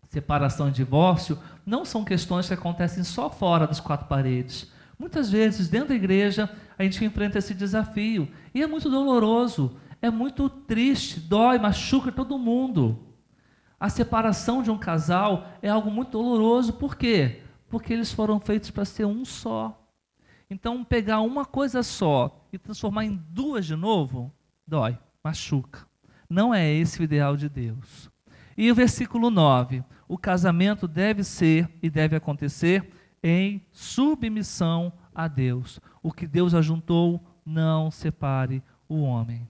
separação 0.07 0.69
e 0.69 0.71
divórcio 0.71 1.35
não 1.65 1.83
são 1.83 2.05
questões 2.05 2.47
que 2.47 2.53
acontecem 2.53 3.03
só 3.03 3.31
fora 3.31 3.65
das 3.65 3.79
quatro 3.79 4.05
paredes. 4.05 4.71
Muitas 4.99 5.31
vezes, 5.31 5.67
dentro 5.67 5.89
da 5.89 5.95
igreja, 5.95 6.47
a 6.77 6.83
gente 6.83 7.03
enfrenta 7.03 7.39
esse 7.39 7.55
desafio. 7.55 8.27
E 8.53 8.61
é 8.61 8.67
muito 8.67 8.87
doloroso, 8.87 9.77
é 10.01 10.09
muito 10.09 10.49
triste, 10.49 11.19
dói, 11.19 11.57
machuca 11.57 12.11
todo 12.11 12.37
mundo. 12.37 12.99
A 13.79 13.89
separação 13.89 14.61
de 14.61 14.69
um 14.69 14.77
casal 14.77 15.47
é 15.61 15.69
algo 15.69 15.89
muito 15.89 16.11
doloroso, 16.11 16.73
por 16.73 16.95
quê? 16.97 17.41
Porque 17.69 17.93
eles 17.93 18.11
foram 18.11 18.39
feitos 18.39 18.71
para 18.71 18.85
ser 18.85 19.05
um 19.05 19.23
só. 19.23 19.75
Então, 20.49 20.83
pegar 20.83 21.21
uma 21.21 21.45
coisa 21.45 21.83
só 21.83 22.47
e 22.51 22.57
transformar 22.57 23.05
em 23.05 23.15
duas 23.29 23.65
de 23.65 23.75
novo, 23.75 24.33
dói, 24.67 24.97
machuca. 25.23 25.87
Não 26.29 26.53
é 26.53 26.71
esse 26.71 26.99
o 26.99 27.03
ideal 27.03 27.37
de 27.37 27.47
Deus. 27.47 28.09
E 28.57 28.71
o 28.71 28.75
versículo 28.75 29.29
9: 29.29 29.83
o 30.07 30.17
casamento 30.17 30.87
deve 30.87 31.23
ser 31.23 31.69
e 31.81 31.89
deve 31.89 32.15
acontecer 32.15 32.91
em 33.23 33.65
submissão 33.71 34.91
a 35.13 35.27
Deus. 35.27 35.79
O 36.01 36.11
que 36.11 36.25
Deus 36.25 36.53
ajuntou, 36.53 37.23
não 37.45 37.91
separe 37.91 38.63
o 38.87 39.01
homem. 39.01 39.47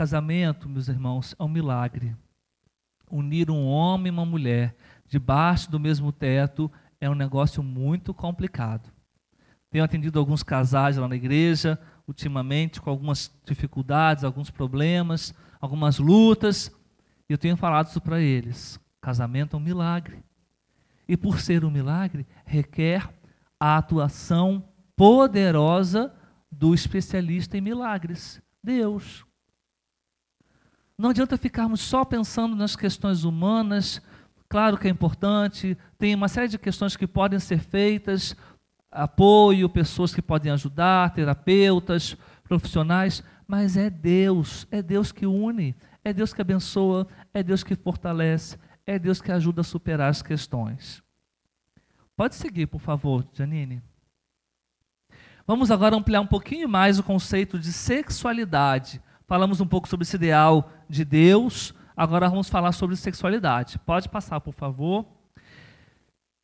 Casamento, 0.00 0.66
meus 0.66 0.88
irmãos, 0.88 1.36
é 1.38 1.44
um 1.44 1.48
milagre. 1.48 2.16
Unir 3.10 3.50
um 3.50 3.66
homem 3.66 4.06
e 4.06 4.10
uma 4.10 4.24
mulher 4.24 4.74
debaixo 5.06 5.70
do 5.70 5.78
mesmo 5.78 6.10
teto 6.10 6.72
é 6.98 7.10
um 7.10 7.14
negócio 7.14 7.62
muito 7.62 8.14
complicado. 8.14 8.90
Tenho 9.68 9.84
atendido 9.84 10.18
alguns 10.18 10.42
casais 10.42 10.96
lá 10.96 11.06
na 11.06 11.16
igreja, 11.16 11.78
ultimamente, 12.08 12.80
com 12.80 12.88
algumas 12.88 13.30
dificuldades, 13.44 14.24
alguns 14.24 14.48
problemas, 14.48 15.34
algumas 15.60 15.98
lutas, 15.98 16.74
e 17.28 17.34
eu 17.34 17.36
tenho 17.36 17.58
falado 17.58 17.88
isso 17.88 18.00
para 18.00 18.18
eles. 18.18 18.80
Casamento 19.02 19.54
é 19.54 19.58
um 19.58 19.62
milagre. 19.62 20.24
E 21.06 21.14
por 21.14 21.40
ser 21.40 21.62
um 21.62 21.70
milagre, 21.70 22.26
requer 22.46 23.06
a 23.60 23.76
atuação 23.76 24.66
poderosa 24.96 26.10
do 26.50 26.72
especialista 26.72 27.58
em 27.58 27.60
milagres, 27.60 28.40
Deus. 28.64 29.28
Não 31.00 31.08
adianta 31.08 31.38
ficarmos 31.38 31.80
só 31.80 32.04
pensando 32.04 32.54
nas 32.54 32.76
questões 32.76 33.24
humanas, 33.24 34.02
claro 34.50 34.76
que 34.76 34.86
é 34.86 34.90
importante, 34.90 35.74
tem 35.98 36.14
uma 36.14 36.28
série 36.28 36.48
de 36.48 36.58
questões 36.58 36.94
que 36.94 37.06
podem 37.06 37.38
ser 37.38 37.58
feitas, 37.58 38.36
apoio, 38.90 39.66
pessoas 39.70 40.14
que 40.14 40.20
podem 40.20 40.52
ajudar, 40.52 41.14
terapeutas, 41.14 42.14
profissionais, 42.44 43.24
mas 43.48 43.78
é 43.78 43.88
Deus, 43.88 44.66
é 44.70 44.82
Deus 44.82 45.10
que 45.10 45.24
une, 45.24 45.74
é 46.04 46.12
Deus 46.12 46.34
que 46.34 46.42
abençoa, 46.42 47.08
é 47.32 47.42
Deus 47.42 47.64
que 47.64 47.74
fortalece, 47.74 48.58
é 48.86 48.98
Deus 48.98 49.22
que 49.22 49.32
ajuda 49.32 49.62
a 49.62 49.64
superar 49.64 50.10
as 50.10 50.20
questões. 50.20 51.02
Pode 52.14 52.34
seguir, 52.34 52.66
por 52.66 52.82
favor, 52.82 53.26
Janine. 53.32 53.82
Vamos 55.46 55.70
agora 55.70 55.96
ampliar 55.96 56.20
um 56.20 56.26
pouquinho 56.26 56.68
mais 56.68 56.98
o 56.98 57.02
conceito 57.02 57.58
de 57.58 57.72
sexualidade. 57.72 59.00
Falamos 59.30 59.60
um 59.60 59.66
pouco 59.66 59.86
sobre 59.86 60.02
esse 60.02 60.16
ideal 60.16 60.72
de 60.88 61.04
Deus, 61.04 61.72
agora 61.96 62.28
vamos 62.28 62.48
falar 62.48 62.72
sobre 62.72 62.96
sexualidade. 62.96 63.78
Pode 63.78 64.08
passar, 64.08 64.40
por 64.40 64.52
favor. 64.52 65.06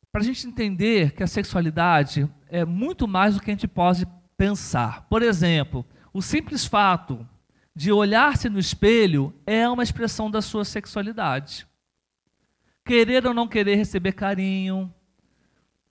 Para 0.09 0.21
a 0.21 0.23
gente 0.23 0.47
entender 0.47 1.11
que 1.11 1.21
a 1.21 1.27
sexualidade 1.27 2.31
é 2.47 2.63
muito 2.63 3.05
mais 3.05 3.35
do 3.35 3.41
que 3.41 3.51
a 3.51 3.53
gente 3.53 3.67
pode 3.67 4.07
pensar. 4.37 5.05
Por 5.09 5.21
exemplo, 5.21 5.85
o 6.13 6.21
simples 6.21 6.65
fato 6.65 7.27
de 7.75 7.91
olhar-se 7.91 8.47
no 8.47 8.57
espelho 8.57 9.35
é 9.45 9.67
uma 9.67 9.83
expressão 9.83 10.31
da 10.31 10.41
sua 10.41 10.63
sexualidade. 10.63 11.67
Querer 12.85 13.27
ou 13.27 13.33
não 13.33 13.49
querer 13.49 13.75
receber 13.75 14.13
carinho, 14.13 14.89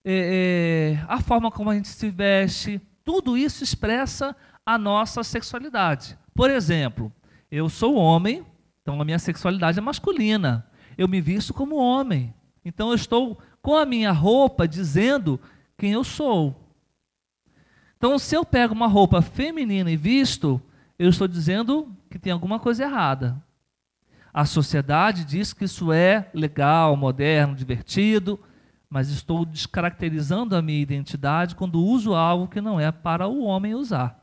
é, 0.03 0.97
é, 0.97 1.05
a 1.07 1.21
forma 1.21 1.51
como 1.51 1.69
a 1.69 1.75
gente 1.75 1.89
se 1.89 2.09
veste, 2.09 2.81
tudo 3.05 3.37
isso 3.37 3.63
expressa 3.63 4.35
a 4.65 4.79
nossa 4.79 5.23
sexualidade. 5.23 6.17
Por 6.37 6.51
exemplo, 6.51 7.11
eu 7.51 7.69
sou 7.71 7.97
homem, 7.97 8.45
então 8.83 9.01
a 9.01 9.05
minha 9.05 9.19
sexualidade 9.19 9.79
é 9.79 9.83
masculina. 9.83 10.67
Eu 10.97 11.09
me 11.09 11.21
visto 11.21 11.55
como 11.55 11.77
homem. 11.77 12.35
Então 12.63 12.91
eu 12.91 12.95
estou 12.95 13.39
com 13.63 13.75
a 13.75 13.87
minha 13.87 14.13
roupa 14.13 14.69
dizendo 14.69 15.41
quem 15.79 15.93
eu 15.93 16.05
sou. 16.05 16.55
Então, 17.97 18.19
se 18.19 18.37
eu 18.37 18.45
pego 18.45 18.75
uma 18.75 18.87
roupa 18.87 19.23
feminina 19.23 19.91
e 19.91 19.97
visto, 19.97 20.61
eu 20.99 21.09
estou 21.09 21.27
dizendo 21.27 21.91
que 22.11 22.19
tem 22.19 22.31
alguma 22.31 22.61
coisa 22.61 22.85
errada. 22.85 23.43
A 24.33 24.45
sociedade 24.45 25.25
diz 25.25 25.55
que 25.55 25.65
isso 25.65 25.91
é 25.91 26.29
legal, 26.35 26.95
moderno, 26.95 27.55
divertido, 27.55 28.39
mas 28.91 29.09
estou 29.09 29.47
descaracterizando 29.47 30.55
a 30.55 30.61
minha 30.61 30.81
identidade 30.81 31.57
quando 31.57 31.83
uso 31.83 32.15
algo 32.15 32.47
que 32.47 32.61
não 32.61 32.79
é 32.79 32.93
para 32.93 33.27
o 33.27 33.43
homem 33.45 33.75
usar. 33.75 34.23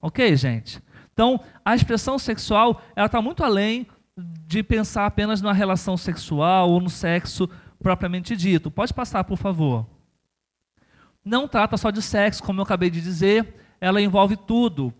Ok, 0.00 0.36
gente? 0.36 0.83
Então, 1.14 1.40
a 1.64 1.74
expressão 1.74 2.18
sexual 2.18 2.82
ela 2.94 3.06
está 3.06 3.22
muito 3.22 3.42
além 3.42 3.86
de 4.46 4.62
pensar 4.62 5.06
apenas 5.06 5.40
na 5.40 5.52
relação 5.52 5.96
sexual 5.96 6.70
ou 6.70 6.80
no 6.80 6.90
sexo 6.90 7.48
propriamente 7.80 8.36
dito. 8.36 8.70
Pode 8.70 8.92
passar, 8.92 9.24
por 9.24 9.38
favor. 9.38 9.86
Não 11.24 11.48
trata 11.48 11.76
só 11.76 11.90
de 11.90 12.02
sexo, 12.02 12.42
como 12.42 12.60
eu 12.60 12.64
acabei 12.64 12.90
de 12.90 13.00
dizer, 13.00 13.54
ela 13.80 14.02
envolve 14.02 14.36
tudo 14.36 14.92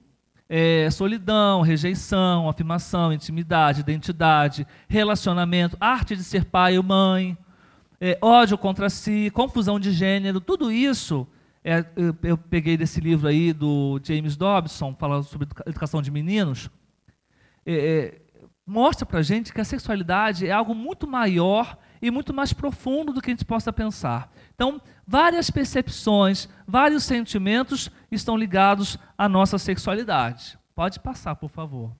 é, 0.48 0.88
solidão, 0.90 1.62
rejeição, 1.62 2.48
afirmação, 2.48 3.12
intimidade, 3.12 3.80
identidade, 3.80 4.66
relacionamento, 4.88 5.76
arte 5.80 6.14
de 6.14 6.22
ser 6.22 6.44
pai 6.44 6.78
ou 6.78 6.84
mãe, 6.84 7.36
é, 8.00 8.16
ódio 8.22 8.56
contra 8.56 8.88
si, 8.88 9.30
confusão 9.34 9.80
de 9.80 9.90
gênero, 9.90 10.40
tudo 10.40 10.70
isso 10.70 11.26
é, 11.64 11.84
eu, 12.22 12.36
peguei 12.36 12.76
desse 12.76 13.00
livro 13.00 13.26
aí 13.26 13.52
do 13.52 13.98
James 14.04 14.36
Dobson, 14.36 14.94
falando 14.94 15.24
sobre 15.24 15.48
educação 15.66 16.02
de 16.02 16.10
meninos. 16.10 16.68
É, 17.64 17.74
é 17.74 18.24
mostra 18.66 19.04
para 19.04 19.22
gente 19.22 19.52
que 19.52 19.60
a 19.60 19.64
sexualidade 19.64 20.46
é 20.46 20.52
algo 20.52 20.74
muito 20.74 21.06
maior 21.06 21.78
e 22.00 22.10
muito 22.10 22.32
mais 22.32 22.52
profundo 22.52 23.12
do 23.12 23.20
que 23.20 23.30
a 23.30 23.34
gente 23.34 23.44
possa 23.44 23.72
pensar. 23.72 24.30
Então, 24.54 24.80
várias 25.06 25.50
percepções, 25.50 26.48
vários 26.66 27.04
sentimentos 27.04 27.90
estão 28.10 28.36
ligados 28.36 28.98
à 29.16 29.28
nossa 29.28 29.58
sexualidade. 29.58 30.58
Pode 30.74 31.00
passar, 31.00 31.34
por 31.36 31.50
favor. 31.50 31.92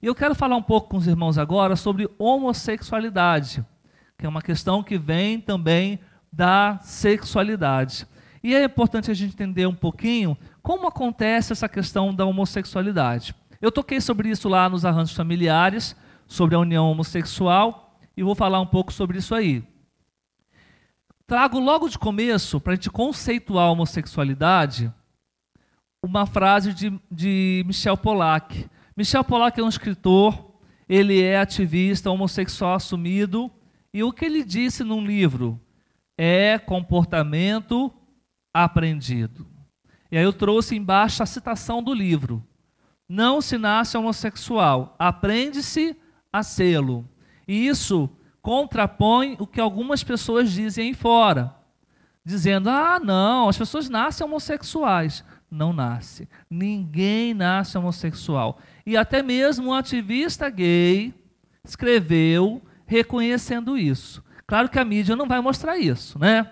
E 0.00 0.06
eu 0.06 0.14
quero 0.14 0.34
falar 0.34 0.56
um 0.56 0.62
pouco 0.62 0.90
com 0.90 0.96
os 0.96 1.06
irmãos 1.06 1.38
agora 1.38 1.74
sobre 1.74 2.08
homossexualidade, 2.18 3.64
que 4.16 4.24
é 4.24 4.28
uma 4.28 4.42
questão 4.42 4.82
que 4.82 4.96
vem 4.96 5.40
também 5.40 5.98
da 6.32 6.78
sexualidade. 6.82 8.06
E 8.48 8.54
é 8.54 8.64
importante 8.64 9.10
a 9.10 9.14
gente 9.14 9.34
entender 9.34 9.66
um 9.66 9.74
pouquinho 9.74 10.34
como 10.62 10.86
acontece 10.86 11.52
essa 11.52 11.68
questão 11.68 12.14
da 12.14 12.24
homossexualidade. 12.24 13.34
Eu 13.60 13.70
toquei 13.70 14.00
sobre 14.00 14.30
isso 14.30 14.48
lá 14.48 14.70
nos 14.70 14.86
arranjos 14.86 15.14
familiares, 15.14 15.94
sobre 16.26 16.54
a 16.54 16.58
união 16.58 16.90
homossexual, 16.90 18.00
e 18.16 18.22
vou 18.22 18.34
falar 18.34 18.58
um 18.58 18.66
pouco 18.66 18.90
sobre 18.90 19.18
isso 19.18 19.34
aí. 19.34 19.62
Trago 21.26 21.58
logo 21.60 21.90
de 21.90 21.98
começo, 21.98 22.58
para 22.58 22.72
a 22.72 22.76
gente 22.76 22.88
conceituar 22.88 23.66
a 23.66 23.70
homossexualidade, 23.70 24.90
uma 26.02 26.24
frase 26.24 26.72
de, 26.72 26.98
de 27.12 27.62
Michel 27.66 27.98
Pollack. 27.98 28.66
Michel 28.96 29.24
Pollack 29.24 29.60
é 29.60 29.62
um 29.62 29.68
escritor, 29.68 30.54
ele 30.88 31.20
é 31.20 31.38
ativista 31.38 32.10
homossexual 32.10 32.76
assumido, 32.76 33.50
e 33.92 34.02
o 34.02 34.10
que 34.10 34.24
ele 34.24 34.42
disse 34.42 34.82
num 34.82 35.04
livro 35.04 35.60
é 36.16 36.58
comportamento 36.58 37.92
aprendido. 38.64 39.46
E 40.10 40.18
aí 40.18 40.24
eu 40.24 40.32
trouxe 40.32 40.74
embaixo 40.74 41.22
a 41.22 41.26
citação 41.26 41.82
do 41.82 41.94
livro. 41.94 42.44
Não 43.08 43.40
se 43.40 43.56
nasce 43.56 43.96
homossexual, 43.96 44.94
aprende-se 44.98 45.96
a 46.32 46.42
sê-lo. 46.42 47.08
E 47.46 47.66
isso 47.66 48.10
contrapõe 48.42 49.36
o 49.38 49.46
que 49.46 49.60
algumas 49.60 50.02
pessoas 50.02 50.50
dizem 50.50 50.88
aí 50.88 50.94
fora, 50.94 51.54
dizendo: 52.24 52.68
ah, 52.68 53.00
não, 53.02 53.48
as 53.48 53.56
pessoas 53.56 53.88
nascem 53.88 54.26
homossexuais. 54.26 55.24
Não 55.50 55.72
nasce. 55.72 56.28
Ninguém 56.50 57.32
nasce 57.32 57.78
homossexual. 57.78 58.58
E 58.84 58.98
até 58.98 59.22
mesmo 59.22 59.68
um 59.68 59.74
ativista 59.74 60.50
gay 60.50 61.14
escreveu 61.64 62.60
reconhecendo 62.86 63.78
isso. 63.78 64.22
Claro 64.46 64.68
que 64.68 64.78
a 64.78 64.84
mídia 64.84 65.16
não 65.16 65.26
vai 65.26 65.40
mostrar 65.40 65.78
isso, 65.78 66.18
né? 66.18 66.50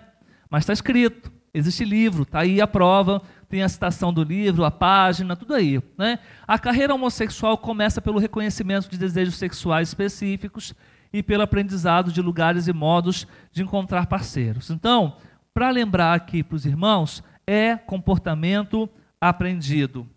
Mas 0.49 0.63
está 0.63 0.73
escrito, 0.73 1.31
existe 1.57 1.83
livro, 1.83 2.23
está 2.23 2.41
aí 2.41 2.61
a 2.61 2.67
prova, 2.67 3.21
tem 3.49 3.63
a 3.63 3.69
citação 3.69 4.13
do 4.13 4.23
livro, 4.23 4.63
a 4.63 4.71
página, 4.71 5.35
tudo 5.35 5.53
aí. 5.53 5.81
Né? 5.97 6.19
A 6.47 6.59
carreira 6.59 6.93
homossexual 6.93 7.57
começa 7.57 8.01
pelo 8.01 8.19
reconhecimento 8.19 8.89
de 8.89 8.97
desejos 8.97 9.35
sexuais 9.35 9.89
específicos 9.89 10.73
e 11.11 11.23
pelo 11.23 11.43
aprendizado 11.43 12.11
de 12.11 12.21
lugares 12.21 12.67
e 12.67 12.73
modos 12.73 13.27
de 13.51 13.63
encontrar 13.63 14.07
parceiros. 14.07 14.69
Então, 14.69 15.17
para 15.53 15.69
lembrar 15.69 16.13
aqui 16.13 16.43
para 16.43 16.55
os 16.55 16.65
irmãos, 16.65 17.23
é 17.45 17.75
comportamento 17.75 18.89
aprendido. 19.19 20.07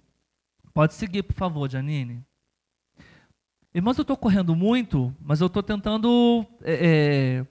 Pode 0.74 0.94
seguir, 0.94 1.22
por 1.22 1.34
favor, 1.34 1.70
Janine. 1.70 2.22
Irmãos, 3.72 3.96
eu 3.96 4.02
estou 4.02 4.16
correndo 4.16 4.54
muito, 4.56 5.14
mas 5.20 5.40
eu 5.40 5.46
estou 5.46 5.62
tentando 5.62 6.44
é, 6.62 6.74
é, 6.74 7.46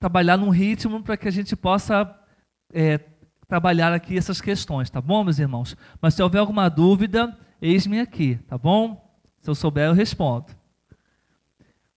trabalhar 0.00 0.38
num 0.38 0.48
ritmo 0.48 1.02
para 1.02 1.16
que 1.16 1.28
a 1.28 1.30
gente 1.30 1.54
possa 1.54 2.04
é, 2.72 3.00
trabalhar 3.46 3.92
aqui 3.92 4.16
essas 4.16 4.40
questões, 4.40 4.90
tá 4.90 5.00
bom, 5.00 5.24
meus 5.24 5.38
irmãos? 5.38 5.76
Mas 6.00 6.14
se 6.14 6.22
houver 6.22 6.38
alguma 6.38 6.68
dúvida, 6.68 7.36
eis-me 7.60 8.00
aqui, 8.00 8.36
tá 8.46 8.58
bom? 8.58 9.04
Se 9.40 9.48
eu 9.48 9.54
souber, 9.54 9.86
eu 9.86 9.94
respondo. 9.94 10.46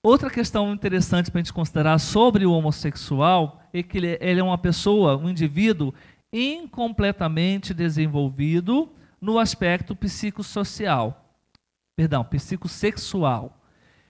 Outra 0.04 0.30
questão 0.30 0.74
interessante 0.74 1.30
para 1.30 1.40
a 1.40 1.44
gente 1.44 1.54
considerar 1.54 2.00
sobre 2.00 2.46
o 2.46 2.54
homossexual 2.54 3.62
é 3.72 3.84
que 3.84 3.98
ele, 3.98 4.18
ele 4.20 4.40
é 4.40 4.44
uma 4.44 4.58
pessoa, 4.58 5.18
um 5.18 5.30
indivíduo 5.30 5.94
incompletamente 6.34 7.74
desenvolvido 7.74 8.90
no 9.20 9.38
aspecto 9.38 9.96
psicossocial, 9.96 11.36
perdão, 11.96 12.24
psicossexual. 12.24 13.62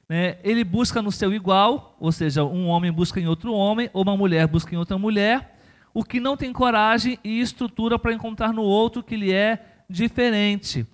Né? 0.07 0.37
Ele 0.43 0.63
busca 0.63 1.01
no 1.01 1.11
seu 1.11 1.33
igual, 1.33 1.97
ou 1.99 2.11
seja, 2.11 2.43
um 2.43 2.67
homem 2.67 2.91
busca 2.91 3.19
em 3.19 3.27
outro 3.27 3.53
homem, 3.53 3.89
ou 3.91 4.03
uma 4.03 4.15
mulher 4.15 4.47
busca 4.47 4.73
em 4.73 4.77
outra 4.77 4.97
mulher, 4.97 5.59
o 5.93 6.03
que 6.03 6.19
não 6.19 6.37
tem 6.37 6.53
coragem 6.53 7.19
e 7.23 7.39
estrutura 7.41 7.99
para 7.99 8.13
encontrar 8.13 8.53
no 8.53 8.61
outro 8.61 9.03
que 9.03 9.15
lhe 9.15 9.33
é 9.33 9.83
diferente. 9.89 10.85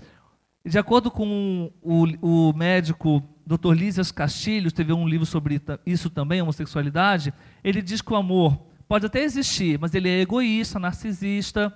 De 0.65 0.77
acordo 0.77 1.09
com 1.09 1.71
o, 1.81 2.49
o 2.49 2.53
médico 2.53 3.23
Dr. 3.45 3.73
Lísias 3.73 4.11
Castilhos, 4.11 4.73
teve 4.73 4.91
um 4.91 5.07
livro 5.07 5.25
sobre 5.25 5.61
isso 5.85 6.09
também, 6.09 6.41
homossexualidade, 6.41 7.33
ele 7.63 7.81
diz 7.81 8.01
que 8.01 8.11
o 8.11 8.17
amor 8.17 8.59
pode 8.87 9.05
até 9.05 9.21
existir, 9.21 9.79
mas 9.79 9.93
ele 9.93 10.09
é 10.09 10.19
egoísta, 10.19 10.79
narcisista, 10.79 11.73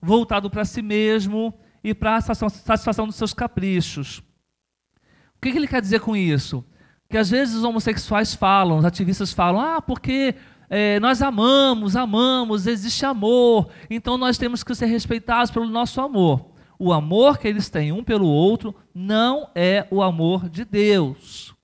voltado 0.00 0.48
para 0.48 0.64
si 0.64 0.82
mesmo 0.82 1.52
e 1.82 1.94
para 1.94 2.16
a 2.16 2.20
satisfação 2.20 3.06
dos 3.06 3.16
seus 3.16 3.32
caprichos. 3.32 4.18
O 4.18 5.40
que, 5.40 5.52
que 5.52 5.58
ele 5.58 5.68
quer 5.68 5.80
dizer 5.80 6.00
com 6.00 6.16
isso? 6.16 6.64
Que 7.08 7.16
às 7.16 7.30
vezes 7.30 7.54
os 7.56 7.64
homossexuais 7.64 8.34
falam, 8.34 8.78
os 8.78 8.84
ativistas 8.84 9.32
falam, 9.32 9.60
ah, 9.60 9.80
porque 9.80 10.34
é, 10.70 11.00
nós 11.00 11.22
amamos, 11.22 11.96
amamos, 11.96 12.66
existe 12.66 13.06
amor, 13.06 13.68
então 13.88 14.18
nós 14.18 14.36
temos 14.36 14.62
que 14.62 14.74
ser 14.74 14.86
respeitados 14.86 15.50
pelo 15.50 15.66
nosso 15.66 16.00
amor. 16.00 16.50
O 16.78 16.92
amor 16.92 17.38
que 17.38 17.48
eles 17.48 17.68
têm 17.68 17.90
um 17.90 18.04
pelo 18.04 18.28
outro 18.28 18.74
não 18.94 19.50
é 19.54 19.86
o 19.90 20.02
amor 20.02 20.48
de 20.48 20.64
Deus. 20.64 21.54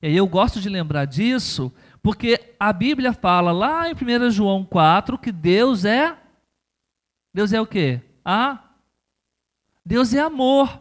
E 0.00 0.16
eu 0.16 0.26
gosto 0.26 0.60
de 0.60 0.68
lembrar 0.68 1.04
disso, 1.04 1.72
porque 2.02 2.54
a 2.58 2.72
Bíblia 2.72 3.12
fala 3.12 3.52
lá 3.52 3.88
em 3.88 3.94
1 3.94 4.30
João 4.30 4.64
4 4.64 5.18
que 5.18 5.32
Deus 5.32 5.84
é. 5.84 6.16
Deus 7.34 7.52
é 7.52 7.60
o 7.60 7.66
quê? 7.66 8.00
Ah? 8.24 8.70
Deus 9.84 10.12
é 10.12 10.20
amor. 10.20 10.80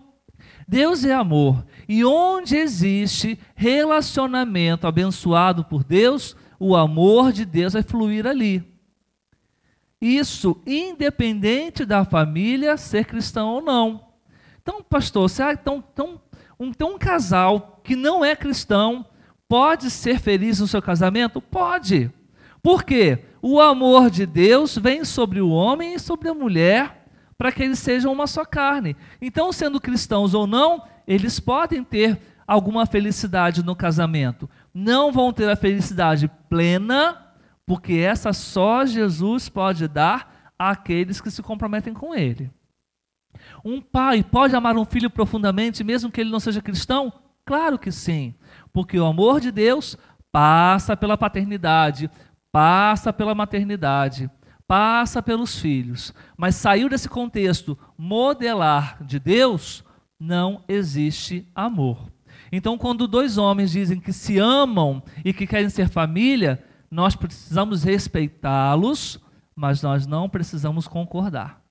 Deus 0.68 1.04
é 1.04 1.14
amor. 1.14 1.66
E 1.88 2.06
onde 2.06 2.56
existe 2.56 3.40
relacionamento 3.56 4.88
abençoado 4.88 5.64
por 5.64 5.84
Deus, 5.84 6.36
o 6.64 6.76
amor 6.76 7.34
de 7.34 7.44
Deus 7.44 7.74
vai 7.74 7.82
fluir 7.82 8.28
ali. 8.28 8.64
Isso 10.00 10.62
independente 10.64 11.84
da 11.84 12.06
família 12.06 12.78
ser 12.78 13.06
cristão 13.06 13.50
ou 13.50 13.64
não. 13.64 14.10
Então, 14.62 14.84
pastor, 14.84 15.28
será 15.28 15.56
que 15.56 15.62
então, 15.62 15.84
então, 15.92 16.22
um, 16.60 16.68
então 16.68 16.94
um 16.94 17.00
casal 17.00 17.82
que 17.84 17.96
não 17.96 18.24
é 18.24 18.36
cristão 18.36 19.04
pode 19.50 19.90
ser 19.90 20.20
feliz 20.20 20.60
no 20.60 20.68
seu 20.68 20.84
casamento? 20.84 21.42
Pode. 21.42 22.12
Por 22.62 22.84
quê? 22.84 23.26
O 23.42 23.60
amor 23.60 24.12
de 24.12 24.28
Deus 24.28 24.78
vem 24.78 25.04
sobre 25.04 25.42
o 25.42 25.50
homem 25.50 25.96
e 25.96 26.00
sobre 26.00 26.30
a 26.30 26.34
mulher 26.36 27.08
para 27.40 27.52
que 27.52 27.64
eles 27.64 27.80
sejam 27.80 28.14
uma 28.14 28.28
só 28.28 28.46
carne. 28.46 28.96
Então, 29.20 29.52
sendo 29.52 29.82
cristãos 29.82 30.36
ou 30.36 30.46
não, 30.46 30.84
eles 31.08 31.40
podem 31.40 31.84
ter 31.84 32.22
alguma 32.46 32.86
felicidade 32.86 33.66
no 33.66 33.76
casamento 33.76 34.48
não 34.74 35.12
vão 35.12 35.34
ter 35.34 35.50
a 35.50 35.56
felicidade 35.56 36.30
plena, 36.50 37.34
porque 37.66 37.94
essa 37.94 38.34
só 38.34 38.86
Jesus 38.86 39.50
pode 39.50 39.88
dar 39.88 40.54
àqueles 40.58 41.20
que 41.20 41.32
se 41.32 41.42
comprometem 41.42 41.94
com 41.94 42.16
Ele. 42.16 42.52
Um 43.64 43.82
pai 43.82 44.24
pode 44.24 44.56
amar 44.56 44.78
um 44.78 44.86
filho 44.86 45.10
profundamente, 45.10 45.84
mesmo 45.84 46.12
que 46.12 46.22
ele 46.22 46.32
não 46.32 46.40
seja 46.40 46.62
cristão? 46.62 47.12
Claro 47.46 47.80
que 47.80 47.92
sim, 47.92 48.36
porque 48.72 49.00
o 49.00 49.06
amor 49.06 49.40
de 49.40 49.52
Deus 49.52 49.98
passa 50.32 50.96
pela 50.96 51.18
paternidade, 51.18 52.10
passa 52.52 53.12
pela 53.12 53.36
maternidade, 53.36 54.30
passa 54.68 55.22
pelos 55.22 55.60
filhos. 55.60 56.14
Mas 56.38 56.56
saiu 56.56 56.88
desse 56.88 57.10
contexto 57.10 57.78
modelar 57.98 59.04
de 59.04 59.20
Deus, 59.20 59.84
não 60.20 60.64
existe 60.68 61.48
amor. 61.56 62.11
Então, 62.52 62.78
quando 62.78 63.08
dois 63.08 63.38
homens 63.38 63.72
dizem 63.72 64.00
que 64.00 64.12
se 64.12 64.38
amam 64.38 65.02
e 65.24 65.34
que 65.34 65.48
querem 65.48 65.70
ser 65.70 65.88
família, 65.88 66.64
nós 66.90 67.16
precisamos 67.16 67.84
respeitá-los, 67.84 69.20
mas 69.56 69.82
nós 69.82 70.06
não 70.06 70.28
precisamos 70.28 70.88
concordar. 70.88 71.64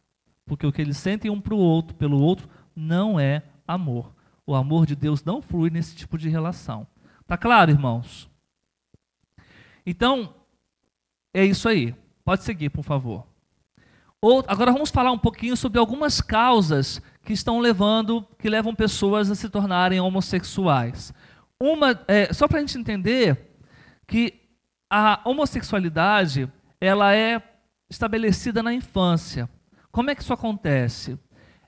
Porque 0.47 0.67
o 0.67 0.73
que 0.73 0.81
eles 0.81 0.97
sentem 0.97 1.31
um 1.31 1.41
para 1.41 1.55
o 1.55 1.59
outro, 1.59 1.95
pelo 1.95 2.21
outro, 2.21 2.49
não 2.75 3.21
é 3.21 3.43
amor. 3.69 4.13
O 4.47 4.55
amor 4.55 4.87
de 4.87 4.97
Deus 4.97 5.23
não 5.23 5.43
flui 5.43 5.69
nesse 5.69 5.95
tipo 5.95 6.17
de 6.17 6.29
relação. 6.29 6.87
Tá 7.27 7.37
claro, 7.37 7.71
irmãos? 7.71 8.29
Então, 9.85 10.35
é 11.33 11.45
isso 11.45 11.69
aí. 11.69 11.95
Pode 12.25 12.43
seguir, 12.43 12.71
por 12.71 12.83
favor. 12.83 13.27
agora 14.49 14.73
vamos 14.73 14.91
falar 14.91 15.13
um 15.13 15.19
pouquinho 15.19 15.57
sobre 15.57 15.79
algumas 15.79 16.21
causas 16.21 17.01
que 17.31 17.35
estão 17.35 17.61
levando, 17.61 18.27
que 18.41 18.51
levam 18.51 18.75
pessoas 18.75 19.31
a 19.31 19.37
se 19.37 19.49
tornarem 19.49 20.01
homossexuais. 20.01 21.15
Uma, 21.61 21.97
é, 22.09 22.33
só 22.33 22.49
para 22.49 22.59
a 22.59 22.61
gente 22.61 22.77
entender 22.77 23.55
que 24.05 24.35
a 24.91 25.21
homossexualidade 25.25 26.53
ela 26.81 27.15
é 27.15 27.41
estabelecida 27.89 28.65
na 28.65 28.75
infância. 28.75 29.49
Como 29.93 30.11
é 30.11 30.15
que 30.17 30.23
isso 30.23 30.33
acontece? 30.33 31.17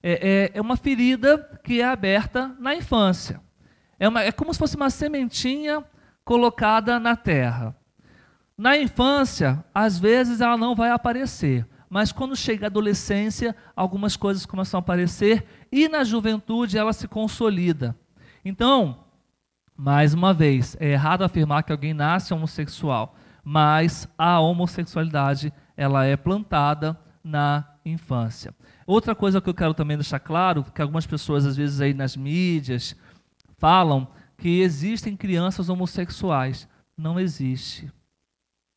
É, 0.03 0.51
é, 0.53 0.59
é 0.59 0.61
uma 0.61 0.77
ferida 0.77 1.39
que 1.63 1.81
é 1.81 1.85
aberta 1.85 2.49
na 2.59 2.75
infância. 2.75 3.41
É, 4.01 4.09
uma, 4.09 4.21
é 4.21 4.33
como 4.33 4.53
se 4.53 4.59
fosse 4.59 4.75
uma 4.75 4.91
sementinha 4.91 5.85
colocada 6.25 6.99
na 6.99 7.15
terra. 7.15 7.73
Na 8.59 8.77
infância, 8.77 9.65
às 9.73 9.97
vezes 9.97 10.41
ela 10.41 10.57
não 10.57 10.75
vai 10.75 10.91
aparecer, 10.91 11.65
mas 11.93 12.11
quando 12.11 12.35
chega 12.35 12.65
a 12.65 12.69
adolescência, 12.69 13.55
algumas 13.77 14.17
coisas 14.17 14.47
começam 14.47 14.79
a 14.79 14.81
aparecer 14.81 15.45
e 15.71 15.91
na 15.91 16.03
juventude 16.05 16.79
ela 16.79 16.91
se 16.95 17.07
consolida. 17.07 17.95
Então, 18.43 19.05
mais 19.77 20.15
uma 20.15 20.33
vez, 20.33 20.75
é 20.81 20.93
errado 20.93 21.21
afirmar 21.21 21.63
que 21.65 21.71
alguém 21.71 21.93
nasce 21.93 22.33
homossexual, 22.33 23.15
mas 23.45 24.09
a 24.17 24.41
homossexualidade 24.41 25.53
ela 25.77 26.07
é 26.07 26.17
plantada 26.17 26.99
na 27.23 27.63
infância. 27.85 28.55
Outra 28.87 29.15
coisa 29.15 29.39
que 29.39 29.51
eu 29.51 29.55
quero 29.55 29.75
também 29.75 29.99
deixar 29.99 30.19
claro, 30.19 30.65
que 30.75 30.81
algumas 30.81 31.07
pessoas 31.07 31.45
às 31.45 31.59
vezes 31.59 31.79
aí 31.83 31.93
nas 31.93 32.17
mídias 32.17 32.97
falam 33.59 34.09
que 34.39 34.63
existem 34.63 35.15
crianças 35.15 35.69
homossexuais. 35.69 36.67
Não 36.97 37.21
existe. 37.21 37.93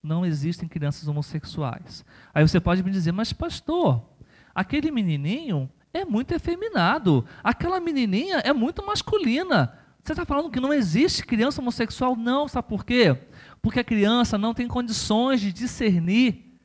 Não 0.05 0.25
existem 0.25 0.69
crianças 0.69 1.07
homossexuais. 1.07 2.05
Aí 2.33 2.47
você 2.47 2.59
pode 2.59 2.83
me 2.83 2.91
dizer, 2.91 3.11
mas 3.11 3.33
pastor, 3.33 4.07
aquele 4.53 4.91
menininho 4.91 5.69
é 5.91 6.05
muito 6.05 6.31
efeminado, 6.31 7.25
aquela 7.43 7.79
menininha 7.79 8.37
é 8.37 8.53
muito 8.53 8.85
masculina. 8.85 9.73
Você 10.03 10.13
está 10.13 10.23
falando 10.23 10.51
que 10.51 10.59
não 10.59 10.71
existe 10.71 11.25
criança 11.25 11.59
homossexual? 11.59 12.15
Não, 12.15 12.47
sabe 12.47 12.67
por 12.67 12.85
quê? 12.85 13.17
Porque 13.61 13.79
a 13.79 13.83
criança 13.83 14.37
não 14.37 14.53
tem 14.53 14.67
condições 14.67 15.41
de 15.41 15.51
discernir 15.51 16.59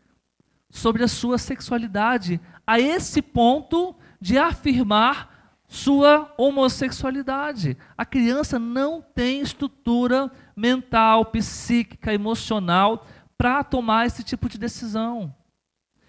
sobre 0.69 1.03
a 1.03 1.09
sua 1.09 1.39
sexualidade, 1.39 2.39
a 2.67 2.79
esse 2.79 3.23
ponto 3.23 3.97
de 4.21 4.37
afirmar 4.37 5.31
sua 5.67 6.35
homossexualidade. 6.37 7.77
A 7.97 8.05
criança 8.05 8.59
não 8.59 9.01
tem 9.01 9.41
estrutura 9.41 10.31
mental, 10.55 11.25
psíquica, 11.27 12.13
emocional 12.13 13.07
para 13.41 13.65
tomar 13.65 14.05
esse 14.05 14.23
tipo 14.23 14.51
de 14.51 14.59
decisão. 14.59 15.35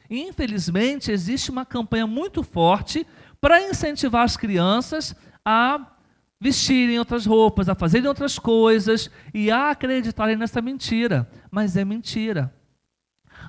Infelizmente, 0.09 1.13
existe 1.13 1.49
uma 1.49 1.65
campanha 1.65 2.05
muito 2.05 2.43
forte 2.43 3.07
para 3.39 3.61
incentivar 3.61 4.25
as 4.25 4.35
crianças 4.35 5.15
a 5.45 5.95
vestirem 6.41 6.99
outras 6.99 7.25
roupas, 7.25 7.69
a 7.69 7.75
fazerem 7.75 8.09
outras 8.09 8.37
coisas 8.37 9.09
e 9.33 9.49
a 9.49 9.69
acreditarem 9.69 10.35
nessa 10.35 10.61
mentira. 10.61 11.25
Mas 11.49 11.77
é 11.77 11.85
mentira 11.85 12.53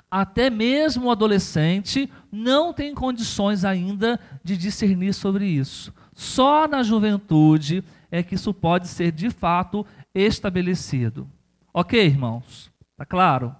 até 0.09 0.47
mesmo 0.49 1.07
o 1.07 1.11
adolescente 1.11 2.07
não 2.31 2.71
tem 2.71 2.93
condições 2.93 3.65
ainda 3.65 4.19
de 4.43 4.55
discernir 4.55 5.13
sobre 5.13 5.45
isso. 5.45 5.93
Só 6.13 6.67
na 6.67 6.83
juventude 6.83 7.83
é 8.11 8.21
que 8.21 8.35
isso 8.35 8.53
pode 8.53 8.87
ser 8.87 9.11
de 9.11 9.31
fato 9.31 9.85
estabelecido. 10.13 11.27
Ok, 11.73 11.99
irmãos? 11.99 12.71
Tá 12.95 13.05
claro? 13.05 13.55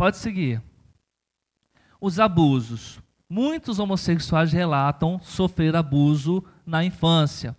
Pode 0.00 0.16
seguir. 0.16 0.62
Os 2.00 2.18
abusos. 2.18 2.98
Muitos 3.28 3.78
homossexuais 3.78 4.52
relatam 4.52 5.20
sofrer 5.20 5.76
abuso 5.76 6.42
na 6.64 6.82
infância 6.82 7.54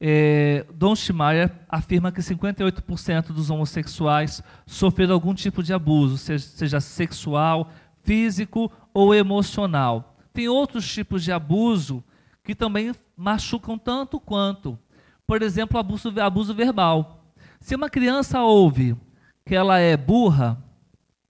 é, 0.00 0.66
Don 0.74 0.94
Schmeier 0.94 1.50
afirma 1.68 2.12
que 2.12 2.20
58% 2.20 3.32
dos 3.32 3.48
homossexuais 3.50 4.42
sofreram 4.66 5.14
algum 5.14 5.34
tipo 5.34 5.62
de 5.62 5.72
abuso, 5.72 6.18
seja, 6.18 6.80
sexual, 6.80 7.70
físico 8.02 8.70
ou 8.92 9.14
emocional. 9.14 10.16
Tem 10.32 10.48
outros 10.48 10.86
tipos 10.92 11.24
de 11.24 11.32
abuso 11.32 12.04
que 12.44 12.54
também 12.54 12.94
machucam 13.16 13.78
tanto 13.78 14.20
quanto. 14.20 14.78
Por 15.26 15.42
exemplo, 15.42 15.78
abuso, 15.78 16.12
abuso 16.20 16.54
verbal. 16.54 17.24
Se 17.58 17.74
uma 17.74 17.88
criança 17.88 18.42
ouve 18.42 18.96
que 19.44 19.54
ela 19.54 19.78
é 19.78 19.96
burra 19.96 20.62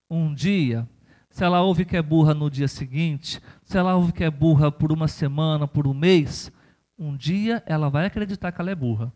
um 0.09 0.35
dia, 0.35 0.89
se 1.29 1.45
ela 1.45 1.61
ouve 1.61 1.85
que 1.85 1.97
é 1.97 2.03
burra 2.03 2.35
no 2.35 2.51
dia 2.51 2.69
seguinte, 2.69 3.41
se 3.63 3.77
ela 3.77 3.95
ouve 3.95 4.13
que 4.13 4.25
é 4.25 4.31
burra 4.31 4.71
por 4.73 4.93
uma 4.93 5.09
semana, 5.09 5.67
por 5.69 5.87
um 5.87 5.95
mês, 5.95 6.51
um 6.99 7.17
dia 7.17 7.63
ela 7.67 7.91
vai 7.91 8.07
acreditar 8.07 8.53
que 8.53 8.61
ela 8.61 8.71
é 8.71 8.75
burra, 8.75 9.13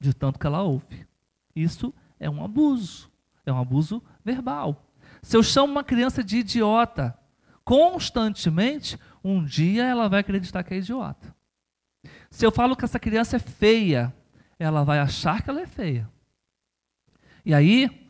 de 0.00 0.14
tanto 0.14 0.38
que 0.38 0.46
ela 0.46 0.62
ouve. 0.62 1.06
Isso 1.54 1.92
é 2.18 2.30
um 2.30 2.42
abuso, 2.42 3.10
é 3.44 3.52
um 3.52 3.58
abuso 3.58 4.02
verbal. 4.24 4.86
Se 5.22 5.36
eu 5.36 5.42
chamo 5.42 5.72
uma 5.72 5.84
criança 5.84 6.22
de 6.22 6.38
idiota 6.38 7.18
constantemente, 7.64 8.98
um 9.22 9.44
dia 9.44 9.84
ela 9.84 10.08
vai 10.08 10.20
acreditar 10.20 10.62
que 10.62 10.72
é 10.72 10.78
idiota. 10.78 11.34
Se 12.30 12.46
eu 12.46 12.50
falo 12.50 12.76
que 12.76 12.84
essa 12.84 12.98
criança 12.98 13.36
é 13.36 13.40
feia, 13.40 14.14
ela 14.58 14.84
vai 14.84 14.98
achar 14.98 15.42
que 15.42 15.50
ela 15.50 15.60
é 15.60 15.66
feia. 15.66 16.08
E 17.44 17.52
aí, 17.52 18.07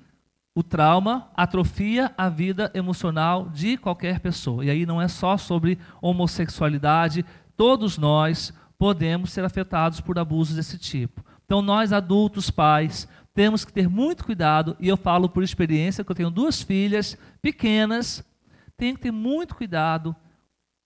o 0.59 0.62
trauma 0.64 1.30
atrofia 1.36 2.12
a 2.18 2.28
vida 2.28 2.68
emocional 2.74 3.48
de 3.48 3.76
qualquer 3.76 4.18
pessoa. 4.18 4.64
E 4.64 4.70
aí 4.70 4.84
não 4.84 5.00
é 5.00 5.06
só 5.06 5.36
sobre 5.36 5.78
homossexualidade, 6.02 7.24
todos 7.56 7.96
nós 7.96 8.52
podemos 8.76 9.30
ser 9.30 9.44
afetados 9.44 10.00
por 10.00 10.18
abusos 10.18 10.56
desse 10.56 10.76
tipo. 10.76 11.24
Então, 11.44 11.62
nós 11.62 11.92
adultos, 11.92 12.50
pais, 12.50 13.06
temos 13.32 13.64
que 13.64 13.72
ter 13.72 13.88
muito 13.88 14.24
cuidado, 14.24 14.76
e 14.80 14.88
eu 14.88 14.96
falo 14.96 15.28
por 15.28 15.44
experiência 15.44 16.02
que 16.02 16.11
eu 16.11 16.16
tenho 16.16 16.28
duas 16.28 16.61
filhas 16.61 17.16
pequenas, 17.40 18.24
tem 18.76 18.96
que 18.96 19.02
ter 19.02 19.12
muito 19.12 19.54
cuidado 19.54 20.14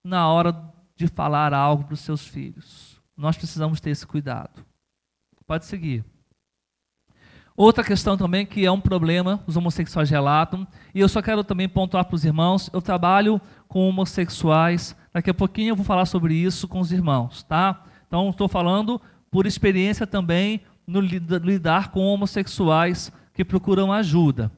na 0.05 0.29
hora 0.29 0.55
de 0.95 1.09
falar 1.09 1.55
algo 1.55 1.85
para 1.85 1.95
os 1.95 2.01
seus 2.01 2.27
filhos. 2.27 3.01
Nós 3.17 3.39
precisamos 3.39 3.81
ter 3.81 3.89
esse 3.89 4.07
cuidado. 4.07 4.63
Pode 5.47 5.65
seguir. 5.65 6.05
Outra 7.57 7.85
questão 7.85 8.17
também 8.17 8.47
que 8.47 8.65
é 8.65 8.71
um 8.71 8.81
problema, 8.81 9.43
os 9.47 9.57
homossexuais 9.57 10.09
relatam, 10.11 10.67
e 10.95 11.01
eu 11.01 11.09
só 11.09 11.21
quero 11.21 11.45
também 11.45 11.69
pontuar 11.69 12.05
para 12.05 12.15
os 12.15 12.25
irmãos, 12.25 12.71
eu 12.73 12.81
trabalho 12.81 13.41
com 13.69 13.89
homossexuais 13.89 14.97
Daqui 15.13 15.29
a 15.29 15.35
pouquinho 15.35 15.73
eu 15.73 15.77
vou 15.77 15.85
falar 15.85 16.07
sobre 16.07 16.35
isso 16.35 16.67
com 16.67 16.81
os 16.81 16.91
irmãos, 16.91 17.43
tá? 17.43 17.85
Então 18.07 18.31
estou 18.31 18.49
falando 18.49 19.01
por 19.31 19.47
experiência 19.47 20.07
também 20.07 20.63
no 20.87 21.01
lidar 21.01 21.91
com 21.91 22.01
homossexuais 22.01 23.13
que 23.35 23.45
procuram 23.45 23.93
ajuda. 23.93 24.51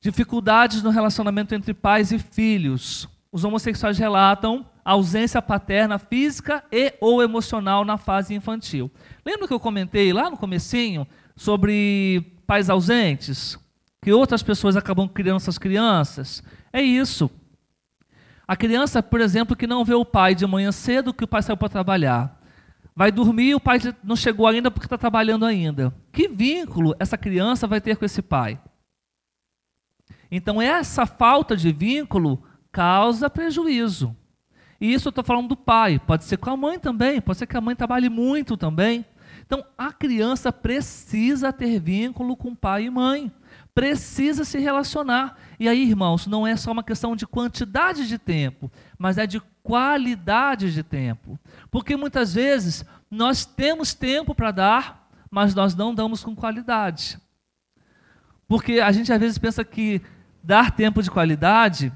Dificuldades 0.00 0.82
no 0.82 0.90
relacionamento 0.90 1.54
entre 1.54 1.74
pais 1.74 2.12
e 2.12 2.18
filhos. 2.18 3.08
Os 3.32 3.42
homossexuais 3.42 3.98
relatam 3.98 4.64
ausência 4.84 5.42
paterna 5.42 5.98
física 5.98 6.62
e 6.70 6.94
ou 7.00 7.20
emocional 7.20 7.84
na 7.84 7.96
fase 7.96 8.34
infantil. 8.34 8.90
Lembra 9.26 9.48
que 9.48 9.54
eu 9.54 9.58
comentei 9.58 10.12
lá 10.12 10.30
no 10.30 10.36
comecinho 10.36 11.06
sobre 11.36 12.38
pais 12.46 12.70
ausentes? 12.70 13.58
Que 14.02 14.12
outras 14.12 14.42
pessoas 14.42 14.76
acabam 14.76 15.08
criando 15.08 15.36
essas 15.36 15.58
crianças? 15.58 16.42
É 16.72 16.82
isso. 16.82 17.30
A 18.46 18.54
criança, 18.54 19.02
por 19.02 19.20
exemplo, 19.20 19.56
que 19.56 19.66
não 19.66 19.84
vê 19.84 19.94
o 19.94 20.04
pai 20.04 20.34
de 20.34 20.46
manhã 20.46 20.70
cedo, 20.70 21.14
que 21.14 21.24
o 21.24 21.28
pai 21.28 21.42
saiu 21.42 21.56
para 21.56 21.68
trabalhar. 21.68 22.40
Vai 22.94 23.10
dormir 23.10 23.48
e 23.48 23.54
o 23.54 23.60
pai 23.60 23.78
não 24.02 24.14
chegou 24.14 24.46
ainda 24.46 24.70
porque 24.70 24.86
está 24.86 24.98
trabalhando 24.98 25.44
ainda. 25.46 25.92
Que 26.12 26.28
vínculo 26.28 26.94
essa 26.98 27.16
criança 27.16 27.66
vai 27.66 27.80
ter 27.80 27.96
com 27.96 28.04
esse 28.04 28.20
pai? 28.20 28.60
Então, 30.30 30.60
essa 30.60 31.06
falta 31.06 31.56
de 31.56 31.72
vínculo 31.72 32.42
causa 32.70 33.30
prejuízo. 33.30 34.14
E 34.80 34.92
isso 34.92 35.08
eu 35.08 35.10
estou 35.10 35.24
falando 35.24 35.48
do 35.48 35.56
pai, 35.56 35.98
pode 35.98 36.24
ser 36.24 36.36
com 36.36 36.50
a 36.50 36.56
mãe 36.56 36.78
também, 36.78 37.20
pode 37.20 37.38
ser 37.38 37.46
que 37.46 37.56
a 37.56 37.60
mãe 37.60 37.74
trabalhe 37.74 38.08
muito 38.08 38.56
também. 38.56 39.04
Então, 39.46 39.64
a 39.76 39.92
criança 39.92 40.52
precisa 40.52 41.52
ter 41.52 41.80
vínculo 41.80 42.36
com 42.36 42.54
pai 42.54 42.84
e 42.84 42.90
mãe 42.90 43.32
precisa 43.74 44.44
se 44.44 44.58
relacionar. 44.58 45.36
E 45.58 45.68
aí, 45.68 45.82
irmãos, 45.82 46.26
não 46.26 46.46
é 46.46 46.56
só 46.56 46.70
uma 46.70 46.84
questão 46.84 47.16
de 47.16 47.26
quantidade 47.26 48.06
de 48.06 48.18
tempo, 48.18 48.70
mas 48.96 49.18
é 49.18 49.26
de 49.26 49.40
qualidade 49.62 50.72
de 50.72 50.82
tempo. 50.82 51.38
Porque 51.70 51.96
muitas 51.96 52.34
vezes 52.34 52.84
nós 53.10 53.44
temos 53.44 53.92
tempo 53.92 54.34
para 54.34 54.52
dar, 54.52 55.10
mas 55.30 55.54
nós 55.54 55.74
não 55.74 55.94
damos 55.94 56.22
com 56.22 56.36
qualidade. 56.36 57.18
Porque 58.46 58.80
a 58.80 58.92
gente 58.92 59.12
às 59.12 59.20
vezes 59.20 59.38
pensa 59.38 59.64
que 59.64 60.00
dar 60.42 60.70
tempo 60.70 61.02
de 61.02 61.10
qualidade 61.10 61.92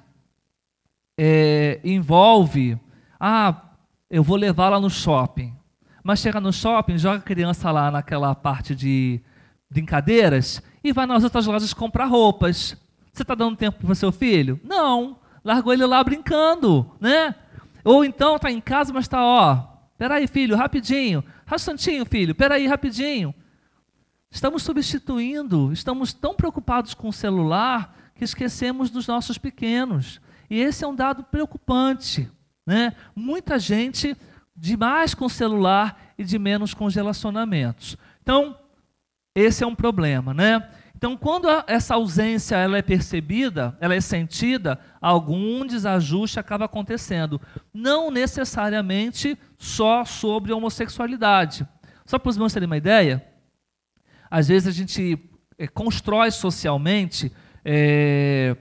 é, 1.17 1.81
envolve, 1.85 2.79
ah, 3.21 3.63
eu 4.11 4.23
vou 4.23 4.37
levá-la 4.37 4.81
no 4.81 4.91
shopping. 4.91 5.58
Mas 6.03 6.21
chega 6.21 6.41
no 6.41 6.53
shopping, 6.53 6.99
joga 6.99 7.19
a 7.19 7.23
criança 7.23 7.71
lá 7.71 7.91
naquela 7.91 8.35
parte 8.35 8.75
de 8.75 9.21
brincadeiras 9.71 10.63
e 10.83 10.93
vai 10.93 11.07
nas 11.07 11.25
outras 11.25 11.47
lojas 11.47 11.75
comprar 11.75 12.07
roupas. 12.07 12.77
Você 13.13 13.23
está 13.23 13.35
dando 13.35 13.57
tempo 13.57 13.79
para 13.79 13.93
o 13.93 13.97
seu 13.97 14.13
filho? 14.13 14.61
Não. 14.63 15.19
Largou 15.45 15.73
ele 15.73 15.85
lá 15.87 16.03
brincando, 16.03 16.91
né? 17.01 17.35
Ou 17.85 18.05
então 18.05 18.37
está 18.37 18.51
em 18.51 18.61
casa, 18.61 18.93
mas 18.93 19.05
está, 19.05 19.25
ó, 19.25 19.57
peraí, 19.97 20.27
filho, 20.27 20.57
rapidinho. 20.57 21.25
Rastantinho, 21.47 22.05
filho, 22.05 22.35
peraí, 22.35 22.67
rapidinho. 22.67 23.35
Estamos 24.31 24.63
substituindo, 24.63 25.73
estamos 25.73 26.13
tão 26.13 26.35
preocupados 26.35 26.93
com 26.93 27.09
o 27.09 27.13
celular 27.13 27.97
que 28.15 28.25
esquecemos 28.25 28.91
dos 28.91 29.07
nossos 29.07 29.39
pequenos. 29.39 30.21
E 30.51 30.61
esse 30.61 30.85
é 30.85 30.89
um 30.89 30.95
dado 30.95 31.25
preocupante. 31.25 32.31
Né? 32.67 32.93
Muita 33.17 33.59
gente 33.59 34.15
demais 34.59 35.15
com 35.15 35.27
o 35.27 35.31
celular 35.31 36.13
e 36.19 36.25
de 36.25 36.39
menos 36.39 36.75
com 36.75 36.85
os 36.85 36.95
relacionamentos. 36.95 37.97
Então, 38.23 38.59
esse 39.35 39.63
é 39.63 39.67
um 39.67 39.75
problema, 39.75 40.35
né? 40.35 40.69
Então, 40.97 41.17
quando 41.17 41.49
a, 41.49 41.65
essa 41.69 41.95
ausência 41.95 42.57
ela 42.57 42.77
é 42.77 42.83
percebida, 42.83 43.77
ela 43.81 43.95
é 43.95 44.01
sentida, 44.01 44.81
algum 45.01 45.65
desajuste 45.65 46.41
acaba 46.41 46.65
acontecendo. 46.65 47.41
Não 47.73 48.11
necessariamente 48.11 49.39
só 49.57 50.05
sobre 50.05 50.53
homossexualidade. 50.53 51.65
Só 52.05 52.19
para 52.19 52.31
os 52.31 52.37
meus 52.37 52.53
terem 52.53 52.67
uma 52.67 52.77
ideia, 52.77 53.25
às 54.29 54.49
vezes 54.49 54.67
a 54.67 54.73
gente 54.73 55.17
é, 55.57 55.69
constrói 55.69 56.33
socialmente 56.33 57.31
é, 57.65 58.57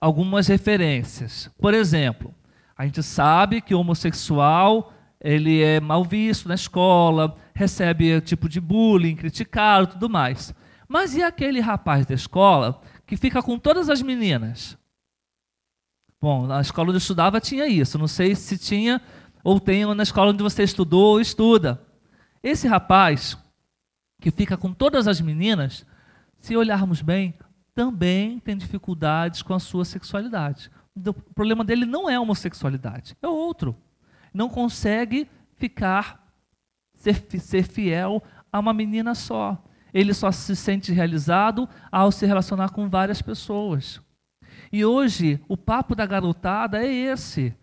algumas 0.00 0.48
referências. 0.48 1.48
Por 1.56 1.72
exemplo, 1.72 2.34
a 2.76 2.84
gente 2.84 3.00
sabe 3.00 3.60
que 3.60 3.74
o 3.74 3.78
homossexual 3.78 4.92
ele 5.20 5.62
é 5.62 5.80
mal 5.80 6.04
visto 6.04 6.48
na 6.48 6.54
escola, 6.54 7.36
recebe 7.54 8.20
tipo 8.22 8.48
de 8.48 8.60
bullying, 8.60 9.14
criticado, 9.14 9.88
tudo 9.88 10.08
mais. 10.08 10.54
Mas 10.88 11.14
e 11.14 11.22
aquele 11.22 11.60
rapaz 11.60 12.06
da 12.06 12.14
escola 12.14 12.80
que 13.06 13.16
fica 13.16 13.42
com 13.42 13.58
todas 13.58 13.90
as 13.90 14.00
meninas? 14.02 14.78
Bom, 16.20 16.46
na 16.46 16.60
escola 16.60 16.88
onde 16.88 16.96
eu 16.96 17.00
estudava 17.00 17.40
tinha 17.40 17.66
isso. 17.66 17.98
Não 17.98 18.08
sei 18.08 18.34
se 18.34 18.58
tinha 18.58 19.00
ou 19.44 19.60
tem 19.60 19.84
na 19.94 20.02
escola 20.02 20.32
onde 20.32 20.42
você 20.42 20.62
estudou 20.62 21.12
ou 21.12 21.20
estuda. 21.20 21.80
Esse 22.42 22.66
rapaz 22.66 23.36
que 24.20 24.30
fica 24.30 24.56
com 24.56 24.72
todas 24.72 25.08
as 25.08 25.20
meninas, 25.20 25.86
se 26.38 26.56
olharmos 26.56 27.00
bem, 27.00 27.34
também 27.74 28.38
tem 28.38 28.56
dificuldades 28.56 29.42
com 29.42 29.54
a 29.54 29.58
sua 29.58 29.84
sexualidade. 29.84 30.70
O 30.94 31.12
problema 31.34 31.64
dele 31.64 31.86
não 31.86 32.08
é 32.08 32.16
a 32.16 32.20
homossexualidade, 32.20 33.16
é 33.22 33.28
outro. 33.28 33.76
Não 34.32 34.48
consegue 34.48 35.28
ficar, 35.56 36.32
ser, 36.94 37.24
ser 37.38 37.64
fiel 37.64 38.22
a 38.52 38.58
uma 38.58 38.72
menina 38.72 39.14
só 39.14 39.62
ele 39.92 40.14
só 40.14 40.30
se 40.30 40.54
sente 40.56 40.92
realizado 40.92 41.68
ao 41.90 42.10
se 42.10 42.26
relacionar 42.26 42.70
com 42.70 42.88
várias 42.88 43.20
pessoas. 43.20 44.00
E 44.72 44.84
hoje, 44.84 45.40
o 45.48 45.56
papo 45.56 45.94
da 45.94 46.06
garotada 46.06 46.84
é 46.84 46.88
esse. 46.88 47.54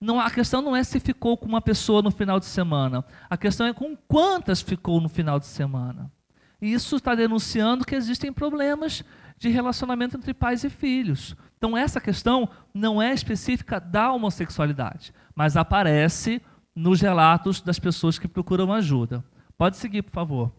Não, 0.00 0.20
a 0.20 0.30
questão 0.30 0.62
não 0.62 0.76
é 0.76 0.84
se 0.84 1.00
ficou 1.00 1.36
com 1.36 1.46
uma 1.46 1.60
pessoa 1.60 2.02
no 2.02 2.10
final 2.10 2.38
de 2.38 2.46
semana. 2.46 3.04
A 3.28 3.36
questão 3.36 3.66
é 3.66 3.72
com 3.72 3.96
quantas 3.96 4.60
ficou 4.60 5.00
no 5.00 5.08
final 5.08 5.38
de 5.38 5.46
semana. 5.46 6.10
E 6.60 6.72
isso 6.72 6.96
está 6.96 7.14
denunciando 7.14 7.84
que 7.84 7.94
existem 7.94 8.32
problemas 8.32 9.02
de 9.38 9.48
relacionamento 9.48 10.16
entre 10.16 10.32
pais 10.32 10.62
e 10.62 10.70
filhos. 10.70 11.34
Então, 11.64 11.78
essa 11.78 11.98
questão 11.98 12.46
não 12.74 13.00
é 13.00 13.14
específica 13.14 13.80
da 13.80 14.12
homossexualidade, 14.12 15.14
mas 15.34 15.56
aparece 15.56 16.42
nos 16.76 17.00
relatos 17.00 17.62
das 17.62 17.78
pessoas 17.78 18.18
que 18.18 18.28
procuram 18.28 18.70
ajuda. 18.70 19.24
Pode 19.56 19.78
seguir, 19.78 20.02
por 20.02 20.12
favor. 20.12 20.52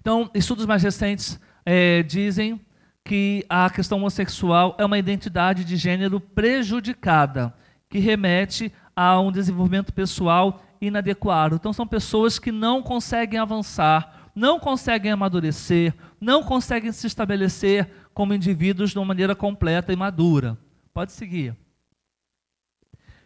Então, 0.00 0.30
estudos 0.32 0.64
mais 0.64 0.84
recentes 0.84 1.40
é, 1.66 2.04
dizem 2.04 2.60
que 3.04 3.44
a 3.48 3.68
questão 3.68 3.98
homossexual 3.98 4.76
é 4.78 4.84
uma 4.84 4.96
identidade 4.96 5.64
de 5.64 5.76
gênero 5.76 6.20
prejudicada, 6.20 7.52
que 7.88 7.98
remete 7.98 8.72
a 8.94 9.18
um 9.18 9.32
desenvolvimento 9.32 9.92
pessoal 9.92 10.62
inadequado. 10.80 11.56
Então, 11.56 11.72
são 11.72 11.84
pessoas 11.84 12.38
que 12.38 12.52
não 12.52 12.80
conseguem 12.80 13.40
avançar, 13.40 14.30
não 14.36 14.60
conseguem 14.60 15.10
amadurecer, 15.10 15.92
não 16.20 16.44
conseguem 16.44 16.92
se 16.92 17.08
estabelecer 17.08 17.90
como 18.20 18.34
indivíduos 18.34 18.90
de 18.90 18.98
uma 18.98 19.06
maneira 19.06 19.34
completa 19.34 19.94
e 19.94 19.96
madura. 19.96 20.58
Pode 20.92 21.10
seguir. 21.10 21.56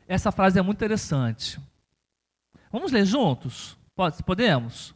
Essa 0.07 0.31
frase 0.31 0.57
é 0.57 0.63
muito 0.63 0.79
interessante. 0.79 1.61
Vamos 2.71 2.93
ler 2.93 3.05
juntos? 3.05 3.77
Pode, 3.97 4.23
podemos? 4.23 4.95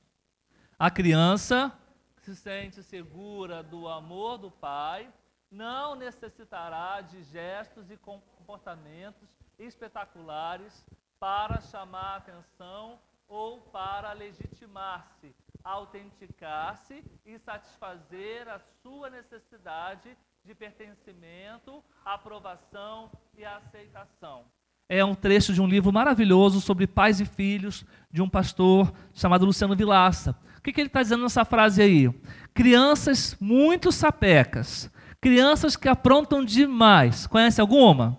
A 0.79 0.89
criança 0.89 1.77
se 2.23 2.37
sente 2.37 2.81
segura 2.81 3.61
do 3.61 3.89
amor 3.89 4.39
do 4.39 4.53
pai, 4.53 5.13
não 5.51 5.97
necessitará 5.97 7.01
de 7.01 7.21
gestos 7.25 7.91
e 7.91 7.97
comportamentos 7.97 9.29
espetaculares 9.59 10.87
para 11.19 11.61
chamar 11.61 12.13
a 12.13 12.17
atenção 12.19 13.01
ou 13.27 13.63
para 13.63 14.13
legitimar-se, 14.13 15.35
autenticar-se 15.69 17.05
e 17.27 17.39
satisfazer 17.39 18.49
a 18.49 18.59
sua 18.83 19.11
necessidade 19.11 20.17
de 20.43 20.55
pertencimento, 20.55 21.85
aprovação 22.03 23.11
e 23.37 23.45
aceitação. 23.45 24.47
É 24.89 25.05
um 25.05 25.15
trecho 25.15 25.53
de 25.53 25.61
um 25.61 25.67
livro 25.67 25.93
maravilhoso 25.93 26.63
sobre 26.63 26.87
pais 26.87 27.21
e 27.21 27.27
filhos 27.27 27.85
de 28.11 28.23
um 28.23 28.29
pastor 28.31 28.91
chamado 29.13 29.45
Luciano 29.45 29.77
Vilaça. 29.77 30.35
O 30.57 30.63
que, 30.63 30.73
que 30.73 30.81
ele 30.81 30.89
está 30.89 31.03
dizendo 31.03 31.25
nessa 31.25 31.45
frase 31.45 31.83
aí? 31.83 32.09
Crianças 32.55 33.37
muito 33.39 33.93
sapecas, 33.93 34.91
crianças 35.21 35.77
que 35.77 35.87
aprontam 35.87 36.43
demais. 36.43 37.27
Conhece 37.27 37.61
alguma? 37.61 38.17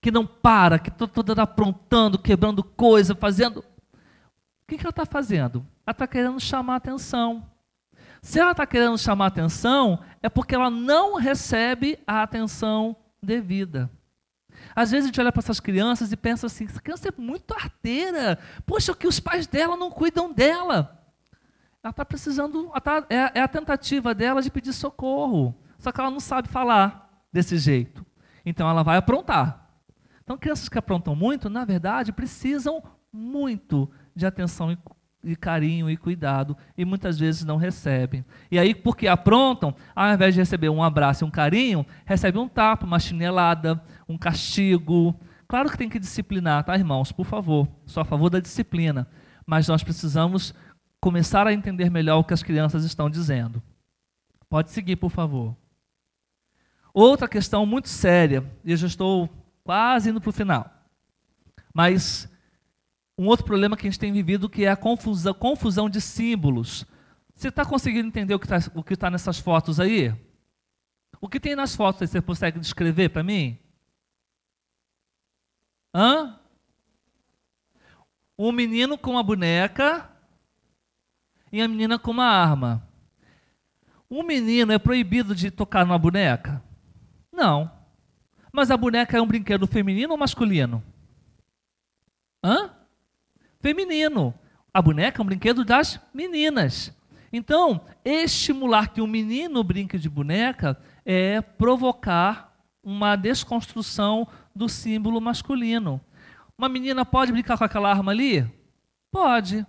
Que 0.00 0.10
não 0.10 0.26
para, 0.26 0.78
que 0.78 0.88
está 0.88 1.06
toda 1.06 1.42
aprontando, 1.42 2.18
quebrando 2.18 2.64
coisa, 2.64 3.14
fazendo. 3.14 3.58
O 3.58 4.66
que, 4.66 4.78
que 4.78 4.86
ela 4.86 4.90
está 4.90 5.04
fazendo? 5.04 5.66
Ela 5.86 5.92
está 5.92 6.06
querendo 6.06 6.38
chamar 6.40 6.76
atenção. 6.76 7.48
Se 8.20 8.38
ela 8.38 8.52
está 8.52 8.66
querendo 8.66 8.96
chamar 8.96 9.26
atenção, 9.26 9.98
é 10.22 10.28
porque 10.28 10.54
ela 10.54 10.70
não 10.70 11.16
recebe 11.16 11.98
a 12.06 12.22
atenção 12.22 12.96
devida. 13.22 13.90
Às 14.76 14.90
vezes 14.92 15.04
a 15.04 15.08
gente 15.08 15.20
olha 15.20 15.32
para 15.32 15.40
essas 15.40 15.58
crianças 15.58 16.12
e 16.12 16.16
pensa 16.16 16.46
assim: 16.46 16.64
essa 16.64 16.80
criança 16.80 17.08
é 17.08 17.12
muito 17.20 17.52
arteira. 17.52 18.38
Poxa, 18.64 18.94
que 18.94 19.06
os 19.06 19.18
pais 19.18 19.46
dela 19.46 19.76
não 19.76 19.90
cuidam 19.90 20.32
dela. 20.32 20.98
Ela 21.82 21.90
está 21.90 22.04
precisando, 22.04 22.68
ela 22.70 22.80
tá, 22.80 23.04
é, 23.10 23.40
é 23.40 23.42
a 23.42 23.48
tentativa 23.48 24.14
dela 24.14 24.40
de 24.40 24.50
pedir 24.50 24.72
socorro. 24.72 25.54
Só 25.78 25.90
que 25.90 26.00
ela 26.00 26.10
não 26.10 26.20
sabe 26.20 26.48
falar 26.48 27.10
desse 27.32 27.58
jeito. 27.58 28.06
Então 28.46 28.68
ela 28.70 28.84
vai 28.84 28.96
aprontar. 28.96 29.62
Então, 30.22 30.38
crianças 30.38 30.68
que 30.68 30.78
aprontam 30.78 31.16
muito, 31.16 31.50
na 31.50 31.64
verdade, 31.64 32.12
precisam 32.12 32.82
muito 33.12 33.90
de 34.14 34.24
atenção 34.24 34.70
e 34.70 34.78
e 35.22 35.36
carinho 35.36 35.88
e 35.88 35.96
cuidado 35.96 36.56
e 36.76 36.84
muitas 36.84 37.18
vezes 37.18 37.44
não 37.44 37.56
recebem. 37.56 38.24
E 38.50 38.58
aí, 38.58 38.74
porque 38.74 39.06
aprontam, 39.06 39.74
ao 39.94 40.12
invés 40.12 40.34
de 40.34 40.40
receber 40.40 40.68
um 40.68 40.82
abraço 40.82 41.24
e 41.24 41.26
um 41.26 41.30
carinho, 41.30 41.86
recebe 42.04 42.38
um 42.38 42.48
tapa, 42.48 42.86
uma 42.86 42.98
chinelada, 42.98 43.82
um 44.08 44.18
castigo. 44.18 45.18
Claro 45.46 45.70
que 45.70 45.78
tem 45.78 45.88
que 45.88 45.98
disciplinar, 45.98 46.64
tá, 46.64 46.74
irmãos? 46.74 47.12
Por 47.12 47.26
favor, 47.26 47.68
sou 47.86 48.00
a 48.00 48.04
favor 48.04 48.30
da 48.30 48.40
disciplina. 48.40 49.06
Mas 49.46 49.68
nós 49.68 49.82
precisamos 49.82 50.54
começar 51.00 51.46
a 51.46 51.52
entender 51.52 51.90
melhor 51.90 52.18
o 52.18 52.24
que 52.24 52.34
as 52.34 52.42
crianças 52.42 52.84
estão 52.84 53.10
dizendo. 53.10 53.62
Pode 54.48 54.70
seguir, 54.70 54.96
por 54.96 55.10
favor. 55.10 55.56
Outra 56.94 57.26
questão 57.26 57.64
muito 57.64 57.88
séria, 57.88 58.44
e 58.64 58.70
eu 58.70 58.76
já 58.76 58.86
estou 58.86 59.28
quase 59.64 60.10
indo 60.10 60.20
para 60.20 60.30
o 60.30 60.32
final. 60.32 60.70
Mas 61.74 62.31
um 63.16 63.26
outro 63.26 63.44
problema 63.44 63.76
que 63.76 63.86
a 63.86 63.90
gente 63.90 63.98
tem 63.98 64.12
vivido 64.12 64.48
que 64.48 64.64
é 64.64 64.70
a 64.70 64.76
confusão, 64.76 65.34
confusão 65.34 65.88
de 65.88 66.00
símbolos. 66.00 66.86
Você 67.34 67.48
está 67.48 67.64
conseguindo 67.64 68.08
entender 68.08 68.34
o 68.34 68.38
que 68.38 68.46
está 68.46 69.06
tá 69.06 69.10
nessas 69.10 69.38
fotos 69.38 69.78
aí? 69.78 70.14
O 71.20 71.28
que 71.28 71.40
tem 71.40 71.54
nas 71.54 71.74
fotos 71.74 72.02
aí, 72.02 72.08
você 72.08 72.20
consegue 72.20 72.58
descrever 72.58 73.10
para 73.10 73.22
mim? 73.22 73.58
Hã? 75.94 76.38
Um 78.38 78.50
menino 78.50 78.96
com 78.96 79.12
uma 79.12 79.22
boneca 79.22 80.10
e 81.52 81.60
a 81.60 81.68
menina 81.68 81.98
com 81.98 82.10
uma 82.10 82.26
arma. 82.26 82.88
Um 84.10 84.22
menino 84.22 84.72
é 84.72 84.78
proibido 84.78 85.34
de 85.34 85.50
tocar 85.50 85.86
numa 85.86 85.98
boneca? 85.98 86.62
Não. 87.30 87.70
Mas 88.52 88.70
a 88.70 88.76
boneca 88.76 89.16
é 89.16 89.22
um 89.22 89.26
brinquedo 89.26 89.66
feminino 89.66 90.12
ou 90.12 90.18
masculino? 90.18 90.82
Hã? 92.44 92.81
Feminino. 93.62 94.34
A 94.74 94.82
boneca 94.82 95.20
é 95.20 95.22
um 95.22 95.26
brinquedo 95.26 95.64
das 95.64 96.00
meninas. 96.12 96.94
Então, 97.32 97.80
estimular 98.04 98.88
que 98.88 99.00
um 99.00 99.06
menino 99.06 99.62
brinque 99.64 99.98
de 99.98 100.10
boneca 100.10 100.78
é 101.06 101.40
provocar 101.40 102.52
uma 102.82 103.16
desconstrução 103.16 104.26
do 104.54 104.68
símbolo 104.68 105.20
masculino. 105.20 106.00
Uma 106.58 106.68
menina 106.68 107.06
pode 107.06 107.32
brincar 107.32 107.56
com 107.56 107.64
aquela 107.64 107.90
arma 107.90 108.12
ali? 108.12 108.44
Pode. 109.10 109.64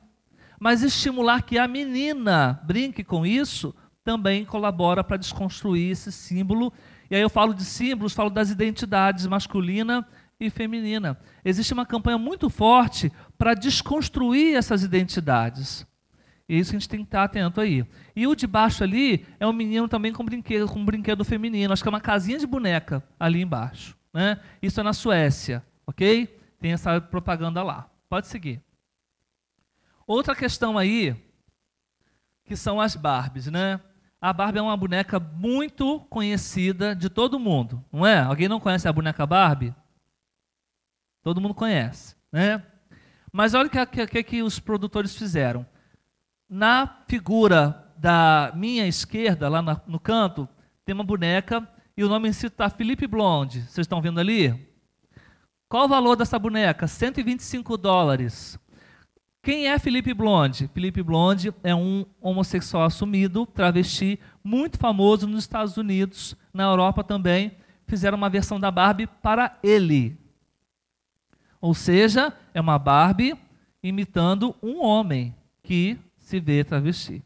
Mas 0.60 0.82
estimular 0.82 1.44
que 1.44 1.58
a 1.58 1.68
menina 1.68 2.60
brinque 2.66 3.04
com 3.04 3.26
isso 3.26 3.74
também 4.04 4.44
colabora 4.44 5.04
para 5.04 5.18
desconstruir 5.18 5.92
esse 5.92 6.12
símbolo. 6.12 6.74
E 7.10 7.16
aí 7.16 7.22
eu 7.22 7.30
falo 7.30 7.54
de 7.54 7.64
símbolos, 7.64 8.14
falo 8.14 8.30
das 8.30 8.50
identidades 8.50 9.28
masculina 9.28 10.06
e 10.40 10.50
feminina. 10.50 11.18
Existe 11.44 11.74
uma 11.74 11.86
campanha 11.86 12.18
muito 12.18 12.50
forte 12.50 13.12
para 13.38 13.54
desconstruir 13.54 14.56
essas 14.56 14.84
identidades. 14.84 15.86
E 16.48 16.60
isso 16.60 16.72
a 16.72 16.74
gente 16.74 16.90
tem 16.90 17.00
que 17.00 17.06
estar 17.06 17.24
atento 17.24 17.62
aí. 17.62 17.86
E 18.16 18.28
o 18.28 18.36
de 18.36 18.46
baixo 18.46 18.84
ali 18.84 19.26
é 19.40 19.48
um 19.48 19.54
menino 19.54 19.88
também 19.88 20.12
com 20.12 20.26
brinquedo, 20.26 20.68
com 20.68 20.80
um 20.80 20.86
brinquedo 20.86 21.24
feminino. 21.24 21.72
Acho 21.72 21.82
que 21.82 21.88
é 21.88 21.92
uma 21.92 22.02
casinha 22.02 22.38
de 22.38 22.46
boneca 22.46 23.04
ali 23.20 23.42
embaixo. 23.42 23.98
Né? 24.14 24.40
Isso 24.62 24.80
é 24.80 24.84
na 24.84 24.94
Suécia, 24.94 25.66
ok? 25.88 26.28
Tem 26.60 26.74
essa 26.74 27.00
propaganda 27.00 27.64
lá. 27.64 27.90
Pode 28.10 28.28
seguir. 28.28 28.62
Outra 30.06 30.36
questão 30.36 30.78
aí, 30.78 31.16
que 32.46 32.56
são 32.56 32.80
as 32.80 32.96
Barbies, 32.96 33.48
né? 33.48 33.80
A 34.22 34.32
Barbie 34.32 34.60
é 34.60 34.62
uma 34.62 34.78
boneca 34.78 35.20
muito 35.20 36.00
conhecida 36.02 36.96
de 36.96 37.10
todo 37.10 37.40
mundo, 37.40 37.84
não 37.92 38.06
é? 38.06 38.20
Alguém 38.20 38.48
não 38.48 38.60
conhece 38.60 38.88
a 38.88 38.94
boneca 38.94 39.26
Barbie? 39.26 39.74
Todo 41.24 41.40
mundo 41.40 41.54
conhece, 41.54 42.16
né? 42.32 42.62
Mas 43.32 43.54
olha 43.54 43.68
o 43.68 43.70
que, 43.70 44.08
que, 44.08 44.24
que 44.24 44.44
os 44.44 44.60
produtores 44.60 45.16
fizeram. 45.16 45.66
Na 46.48 46.86
figura 47.08 47.92
da 47.98 48.52
minha 48.56 48.86
esquerda, 48.86 49.48
lá 49.50 49.62
no 49.88 50.00
canto, 50.00 50.48
tem 50.86 50.94
uma 50.94 51.04
boneca 51.04 51.68
e 51.96 52.04
o 52.04 52.10
nome 52.10 52.30
em 52.30 52.34
si 52.34 52.48
está 52.48 52.70
Felipe 52.70 53.08
Blonde. 53.08 53.62
Vocês 53.62 53.86
estão 53.86 54.02
vendo 54.02 54.20
ali? 54.20 54.54
Qual 55.70 55.86
o 55.86 55.90
valor 55.90 56.16
dessa 56.16 56.38
boneca? 56.38 56.88
125 56.88 57.78
dólares. 57.78 58.60
Quem 59.42 59.68
é 59.68 59.80
Felipe 59.80 60.14
Blonde? 60.14 60.70
Felipe 60.74 61.02
Blonde 61.02 61.54
é 61.64 61.74
um 61.74 62.06
homossexual 62.22 62.84
assumido, 62.84 63.46
travesti, 63.46 64.20
muito 64.44 64.78
famoso 64.78 65.28
nos 65.28 65.44
Estados 65.44 65.76
Unidos, 65.76 66.36
na 66.54 66.64
Europa 66.64 67.04
também. 67.04 67.58
Fizeram 67.88 68.18
uma 68.18 68.30
versão 68.30 68.60
da 68.60 68.70
Barbie 68.70 69.08
para 69.08 69.58
ele. 69.64 70.18
Ou 71.64 71.74
seja, 71.74 72.34
é 72.54 72.60
uma 72.60 72.78
Barbie 72.78 73.38
imitando 73.82 74.54
um 74.62 74.84
homem 74.84 75.34
que 75.64 75.98
se 76.18 76.38
vê 76.38 76.62
travesti. 76.62 77.24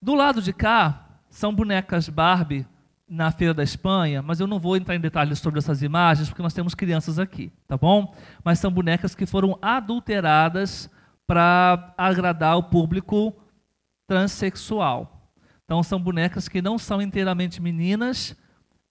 Do 0.00 0.16
lado 0.16 0.42
de 0.42 0.52
cá, 0.52 1.06
são 1.30 1.54
bonecas 1.54 2.08
Barbie 2.08 2.66
na 3.08 3.30
Feira 3.30 3.54
da 3.54 3.62
Espanha, 3.62 4.22
mas 4.22 4.40
eu 4.40 4.48
não 4.48 4.58
vou 4.58 4.76
entrar 4.76 4.96
em 4.96 5.00
detalhes 5.00 5.38
sobre 5.38 5.60
essas 5.60 5.82
imagens, 5.82 6.28
porque 6.28 6.42
nós 6.42 6.52
temos 6.52 6.74
crianças 6.74 7.20
aqui, 7.20 7.52
tá 7.68 7.76
bom? 7.76 8.12
Mas 8.42 8.58
são 8.58 8.72
bonecas 8.72 9.14
que 9.14 9.24
foram 9.24 9.56
adulteradas 9.62 10.90
para 11.24 11.94
agradar 11.96 12.58
o 12.58 12.64
público 12.64 13.32
transexual. 14.04 15.30
Então, 15.64 15.80
são 15.84 16.00
bonecas 16.00 16.48
que 16.48 16.60
não 16.60 16.76
são 16.76 17.00
inteiramente 17.00 17.62
meninas, 17.62 18.36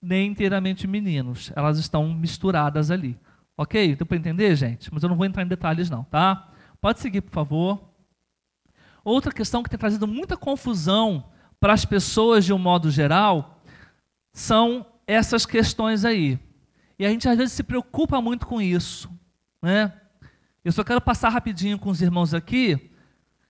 nem 0.02 0.32
inteiramente 0.32 0.88
meninos. 0.88 1.52
Elas 1.54 1.78
estão 1.78 2.14
misturadas 2.14 2.90
ali. 2.90 3.20
Ok? 3.62 3.96
Deu 3.96 4.08
para 4.08 4.18
entender, 4.18 4.56
gente? 4.56 4.92
Mas 4.92 5.04
eu 5.04 5.10
não 5.10 5.16
vou 5.16 5.24
entrar 5.24 5.44
em 5.44 5.48
detalhes, 5.48 5.88
não, 5.88 6.04
tá? 6.04 6.50
Pode 6.82 7.00
seguir, 7.00 7.22
por 7.22 7.32
favor. 7.32 7.80
Outra 9.04 9.32
questão 9.32 9.62
que 9.62 9.70
tem 9.70 9.78
trazido 9.78 10.08
muita 10.08 10.36
confusão 10.36 11.26
para 11.60 11.72
as 11.72 11.86
pessoas 11.86 12.44
de 12.44 12.52
um 12.52 12.58
modo 12.58 12.90
geral 12.90 13.62
são 14.34 14.84
essas 15.06 15.46
questões 15.46 16.04
aí. 16.04 16.40
E 16.98 17.06
a 17.06 17.10
gente 17.10 17.30
às 17.30 17.38
vezes 17.38 17.54
se 17.54 17.62
preocupa 17.62 18.20
muito 18.20 18.48
com 18.48 18.60
isso, 18.60 19.08
né? 19.62 19.94
Eu 20.66 20.72
só 20.72 20.84
quero 20.84 21.00
passar 21.00 21.30
rapidinho 21.30 21.78
com 21.78 21.92
os 21.92 22.02
irmãos 22.02 22.34
aqui 22.34 22.90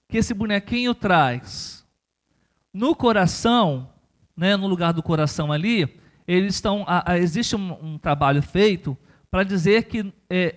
que 0.09 0.17
esse 0.17 0.33
bonequinho 0.33 0.93
traz 0.93 1.85
no 2.73 2.93
coração, 2.93 3.93
né, 4.35 4.57
no 4.57 4.67
lugar 4.67 4.91
do 4.91 5.01
coração 5.01 5.53
ali, 5.53 5.97
eles 6.27 6.55
estão, 6.55 6.83
a, 6.85 7.13
a, 7.13 7.17
existe 7.17 7.55
um, 7.55 7.93
um, 7.93 7.97
trabalho 7.97 8.41
feito 8.41 8.97
para 9.31 9.43
dizer 9.43 9.85
que 9.85 10.13
é, 10.29 10.55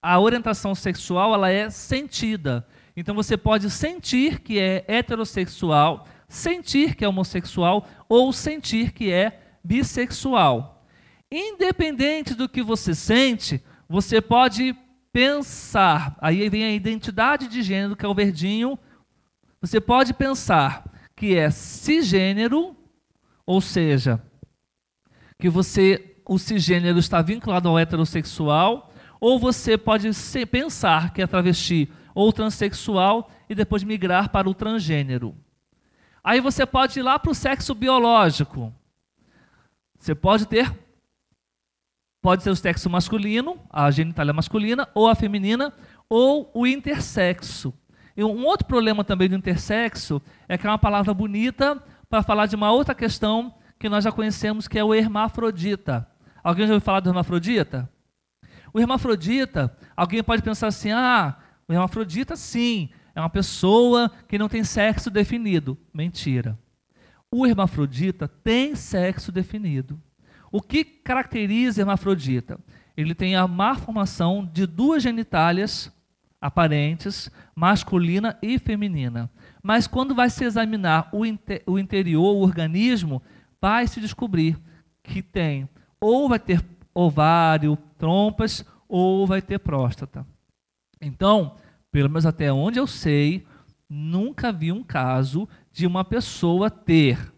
a 0.00 0.18
orientação 0.20 0.74
sexual 0.74 1.34
ela 1.34 1.50
é 1.50 1.68
sentida. 1.68 2.66
Então 2.96 3.14
você 3.14 3.36
pode 3.36 3.68
sentir 3.70 4.40
que 4.40 4.60
é 4.60 4.84
heterossexual, 4.86 6.06
sentir 6.28 6.94
que 6.94 7.04
é 7.04 7.08
homossexual 7.08 7.86
ou 8.08 8.32
sentir 8.32 8.92
que 8.92 9.10
é 9.10 9.56
bissexual. 9.64 10.86
Independente 11.30 12.34
do 12.34 12.48
que 12.48 12.62
você 12.62 12.94
sente, 12.94 13.60
você 13.88 14.20
pode 14.20 14.76
pensar. 15.12 16.16
Aí 16.20 16.48
vem 16.48 16.64
a 16.64 16.72
identidade 16.72 17.48
de 17.48 17.62
gênero, 17.62 17.96
que 17.96 18.06
é 18.06 18.08
o 18.08 18.14
verdinho. 18.14 18.78
Você 19.60 19.80
pode 19.80 20.14
pensar 20.14 20.84
que 21.16 21.34
é 21.34 21.50
cisgênero, 21.50 22.76
ou 23.44 23.60
seja, 23.60 24.22
que 25.38 25.48
você 25.48 26.13
o 26.26 26.38
cisgênero 26.38 26.98
está 26.98 27.20
vinculado 27.20 27.68
ao 27.68 27.78
heterossexual, 27.78 28.90
ou 29.20 29.38
você 29.38 29.76
pode 29.76 30.10
pensar 30.50 31.12
que 31.12 31.22
é 31.22 31.26
travesti 31.26 31.90
ou 32.14 32.32
transexual 32.32 33.30
e 33.48 33.54
depois 33.54 33.82
migrar 33.82 34.30
para 34.30 34.48
o 34.48 34.54
transgênero. 34.54 35.34
Aí 36.22 36.40
você 36.40 36.64
pode 36.64 36.98
ir 36.98 37.02
lá 37.02 37.18
para 37.18 37.30
o 37.30 37.34
sexo 37.34 37.74
biológico. 37.74 38.72
Você 39.98 40.14
pode 40.14 40.46
ter, 40.46 40.72
pode 42.22 42.42
ser 42.42 42.50
o 42.50 42.56
sexo 42.56 42.88
masculino, 42.88 43.58
a 43.68 43.90
genitália 43.90 44.32
masculina, 44.32 44.88
ou 44.94 45.08
a 45.08 45.14
feminina, 45.14 45.72
ou 46.08 46.50
o 46.54 46.66
intersexo. 46.66 47.74
E 48.16 48.22
um 48.22 48.44
outro 48.44 48.66
problema 48.66 49.02
também 49.02 49.28
do 49.28 49.34
intersexo 49.34 50.22
é 50.48 50.56
que 50.56 50.66
é 50.66 50.70
uma 50.70 50.78
palavra 50.78 51.12
bonita 51.12 51.82
para 52.08 52.22
falar 52.22 52.46
de 52.46 52.54
uma 52.54 52.70
outra 52.70 52.94
questão 52.94 53.54
que 53.78 53.88
nós 53.88 54.04
já 54.04 54.12
conhecemos, 54.12 54.68
que 54.68 54.78
é 54.78 54.84
o 54.84 54.94
hermafrodita. 54.94 56.08
Alguém 56.44 56.66
já 56.66 56.74
ouviu 56.74 56.84
falar 56.84 57.00
do 57.00 57.08
hermafrodita? 57.08 57.90
O 58.72 58.78
hermafrodita, 58.78 59.76
alguém 59.96 60.22
pode 60.22 60.42
pensar 60.42 60.68
assim: 60.68 60.92
ah, 60.92 61.36
o 61.66 61.72
hermafrodita, 61.72 62.36
sim, 62.36 62.90
é 63.14 63.20
uma 63.20 63.30
pessoa 63.30 64.10
que 64.28 64.38
não 64.38 64.48
tem 64.48 64.62
sexo 64.62 65.10
definido. 65.10 65.76
Mentira 65.92 66.56
o 67.36 67.44
hermafrodita 67.44 68.28
tem 68.28 68.76
sexo 68.76 69.32
definido. 69.32 70.00
O 70.52 70.62
que 70.62 70.84
caracteriza 70.84 71.80
hermafrodita? 71.80 72.60
Ele 72.96 73.12
tem 73.12 73.34
a 73.34 73.48
malformação 73.48 74.48
de 74.52 74.64
duas 74.68 75.02
genitálias 75.02 75.92
aparentes, 76.40 77.28
masculina 77.52 78.38
e 78.40 78.56
feminina. 78.56 79.28
Mas 79.60 79.88
quando 79.88 80.14
vai 80.14 80.30
se 80.30 80.44
examinar 80.44 81.08
o, 81.12 81.26
inter, 81.26 81.60
o 81.66 81.76
interior, 81.76 82.36
o 82.36 82.42
organismo, 82.42 83.20
vai 83.60 83.88
se 83.88 84.00
descobrir 84.00 84.56
que 85.02 85.20
tem 85.20 85.68
ou 86.04 86.28
vai 86.28 86.38
ter 86.38 86.62
ovário, 86.94 87.78
trompas, 87.96 88.62
ou 88.86 89.26
vai 89.26 89.40
ter 89.40 89.58
próstata. 89.58 90.26
Então, 91.00 91.56
pelo 91.90 92.10
menos 92.10 92.26
até 92.26 92.52
onde 92.52 92.78
eu 92.78 92.86
sei, 92.86 93.46
nunca 93.88 94.52
vi 94.52 94.70
um 94.70 94.84
caso 94.84 95.48
de 95.72 95.86
uma 95.86 96.04
pessoa 96.04 96.68
ter, 96.68 97.32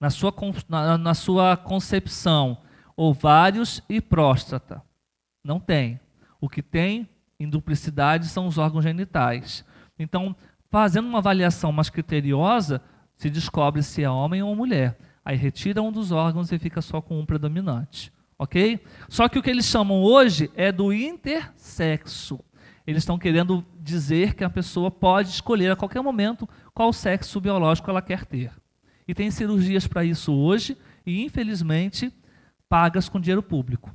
na 0.00 0.10
sua, 0.10 0.32
na, 0.68 0.96
na 0.96 1.12
sua 1.12 1.56
concepção, 1.56 2.58
ovários 2.96 3.82
e 3.88 4.00
próstata. 4.00 4.80
Não 5.44 5.58
tem. 5.58 5.98
O 6.40 6.48
que 6.48 6.62
tem 6.62 7.08
em 7.40 7.50
duplicidade 7.50 8.28
são 8.28 8.46
os 8.46 8.58
órgãos 8.58 8.84
genitais. 8.84 9.64
Então, 9.98 10.36
fazendo 10.70 11.08
uma 11.08 11.18
avaliação 11.18 11.72
mais 11.72 11.90
criteriosa, 11.90 12.80
se 13.16 13.28
descobre 13.28 13.82
se 13.82 14.04
é 14.04 14.10
homem 14.10 14.40
ou 14.40 14.54
mulher. 14.54 14.96
Aí 15.28 15.36
retira 15.36 15.82
um 15.82 15.92
dos 15.92 16.10
órgãos 16.10 16.50
e 16.52 16.58
fica 16.58 16.80
só 16.80 17.02
com 17.02 17.20
um 17.20 17.26
predominante. 17.26 18.10
Ok? 18.38 18.80
Só 19.10 19.28
que 19.28 19.38
o 19.38 19.42
que 19.42 19.50
eles 19.50 19.66
chamam 19.66 20.02
hoje 20.02 20.50
é 20.56 20.72
do 20.72 20.90
intersexo. 20.90 22.40
Eles 22.86 23.02
estão 23.02 23.18
querendo 23.18 23.62
dizer 23.78 24.32
que 24.32 24.42
a 24.42 24.48
pessoa 24.48 24.90
pode 24.90 25.28
escolher 25.28 25.70
a 25.70 25.76
qualquer 25.76 26.00
momento 26.00 26.48
qual 26.72 26.94
sexo 26.94 27.42
biológico 27.42 27.90
ela 27.90 28.00
quer 28.00 28.24
ter. 28.24 28.50
E 29.06 29.12
tem 29.12 29.30
cirurgias 29.30 29.86
para 29.86 30.02
isso 30.02 30.32
hoje 30.32 30.78
e, 31.04 31.22
infelizmente, 31.22 32.10
pagas 32.66 33.06
com 33.06 33.20
dinheiro 33.20 33.42
público. 33.42 33.94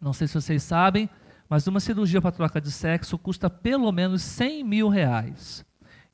Não 0.00 0.14
sei 0.14 0.26
se 0.26 0.40
vocês 0.40 0.62
sabem, 0.62 1.10
mas 1.46 1.66
uma 1.66 1.78
cirurgia 1.78 2.22
para 2.22 2.32
troca 2.32 2.58
de 2.58 2.72
sexo 2.72 3.18
custa 3.18 3.50
pelo 3.50 3.92
menos 3.92 4.22
100 4.22 4.64
mil 4.64 4.88
reais. 4.88 5.62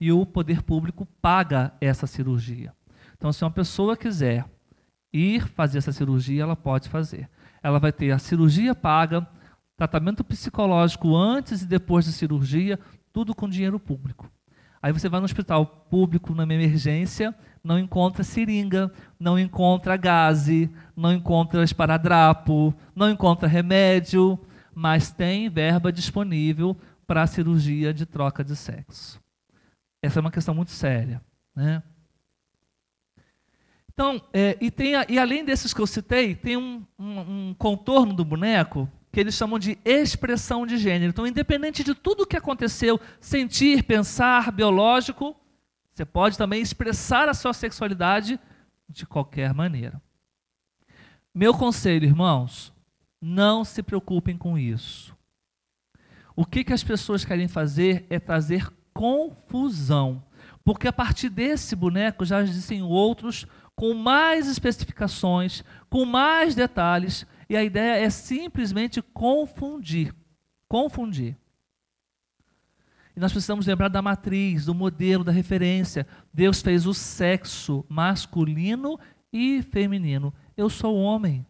E 0.00 0.10
o 0.10 0.26
poder 0.26 0.60
público 0.60 1.06
paga 1.22 1.72
essa 1.80 2.08
cirurgia. 2.08 2.74
Então, 3.24 3.32
se 3.32 3.42
uma 3.42 3.50
pessoa 3.50 3.96
quiser 3.96 4.44
ir 5.10 5.48
fazer 5.48 5.78
essa 5.78 5.92
cirurgia, 5.92 6.42
ela 6.42 6.54
pode 6.54 6.90
fazer. 6.90 7.26
Ela 7.62 7.78
vai 7.78 7.90
ter 7.90 8.10
a 8.10 8.18
cirurgia 8.18 8.74
paga, 8.74 9.26
tratamento 9.78 10.22
psicológico 10.22 11.16
antes 11.16 11.62
e 11.62 11.66
depois 11.66 12.04
da 12.04 12.12
cirurgia, 12.12 12.78
tudo 13.14 13.34
com 13.34 13.48
dinheiro 13.48 13.80
público. 13.80 14.30
Aí 14.82 14.92
você 14.92 15.08
vai 15.08 15.20
no 15.20 15.24
hospital 15.24 15.64
público, 15.64 16.34
numa 16.34 16.52
emergência, 16.52 17.34
não 17.64 17.78
encontra 17.78 18.22
seringa, 18.22 18.92
não 19.18 19.38
encontra 19.38 19.96
gaze, 19.96 20.70
não 20.94 21.10
encontra 21.10 21.64
esparadrapo, 21.64 22.74
não 22.94 23.08
encontra 23.08 23.48
remédio, 23.48 24.38
mas 24.74 25.10
tem 25.10 25.48
verba 25.48 25.90
disponível 25.90 26.76
para 27.06 27.22
a 27.22 27.26
cirurgia 27.26 27.94
de 27.94 28.04
troca 28.04 28.44
de 28.44 28.54
sexo. 28.54 29.18
Essa 30.02 30.18
é 30.18 30.20
uma 30.20 30.30
questão 30.30 30.54
muito 30.54 30.72
séria. 30.72 31.22
Né? 31.56 31.82
Então, 33.94 34.20
é, 34.32 34.58
e, 34.60 34.70
tem, 34.70 34.94
e 35.08 35.18
além 35.18 35.44
desses 35.44 35.72
que 35.72 35.80
eu 35.80 35.86
citei, 35.86 36.34
tem 36.34 36.56
um, 36.56 36.84
um, 36.98 37.20
um 37.50 37.54
contorno 37.54 38.12
do 38.12 38.24
boneco 38.24 38.90
que 39.12 39.20
eles 39.20 39.34
chamam 39.34 39.56
de 39.56 39.78
expressão 39.84 40.66
de 40.66 40.76
gênero. 40.76 41.10
Então, 41.10 41.26
independente 41.26 41.84
de 41.84 41.94
tudo 41.94 42.24
o 42.24 42.26
que 42.26 42.36
aconteceu, 42.36 43.00
sentir, 43.20 43.84
pensar, 43.84 44.50
biológico, 44.50 45.36
você 45.92 46.04
pode 46.04 46.36
também 46.36 46.60
expressar 46.60 47.28
a 47.28 47.34
sua 47.34 47.52
sexualidade 47.52 48.40
de 48.88 49.06
qualquer 49.06 49.54
maneira. 49.54 50.02
Meu 51.32 51.54
conselho, 51.54 52.04
irmãos, 52.04 52.72
não 53.22 53.64
se 53.64 53.80
preocupem 53.80 54.36
com 54.36 54.58
isso. 54.58 55.16
O 56.34 56.44
que, 56.44 56.64
que 56.64 56.72
as 56.72 56.82
pessoas 56.82 57.24
querem 57.24 57.46
fazer 57.46 58.04
é 58.10 58.18
trazer 58.18 58.68
confusão. 58.92 60.24
Porque 60.64 60.88
a 60.88 60.92
partir 60.92 61.28
desse 61.28 61.76
boneco 61.76 62.24
já 62.24 62.40
existem 62.42 62.82
outros 62.82 63.46
com 63.76 63.94
mais 63.94 64.48
especificações, 64.48 65.62
com 65.90 66.04
mais 66.04 66.54
detalhes, 66.54 67.26
e 67.48 67.56
a 67.56 67.64
ideia 67.64 68.04
é 68.04 68.10
simplesmente 68.10 69.02
confundir. 69.02 70.14
Confundir. 70.68 71.36
E 73.16 73.20
nós 73.20 73.32
precisamos 73.32 73.66
lembrar 73.66 73.88
da 73.88 74.02
matriz, 74.02 74.64
do 74.64 74.74
modelo, 74.74 75.22
da 75.22 75.30
referência. 75.30 76.06
Deus 76.32 76.60
fez 76.60 76.86
o 76.86 76.92
sexo 76.92 77.84
masculino 77.88 78.98
e 79.32 79.62
feminino. 79.62 80.34
Eu 80.56 80.68
sou 80.68 80.96
homem. 80.96 81.46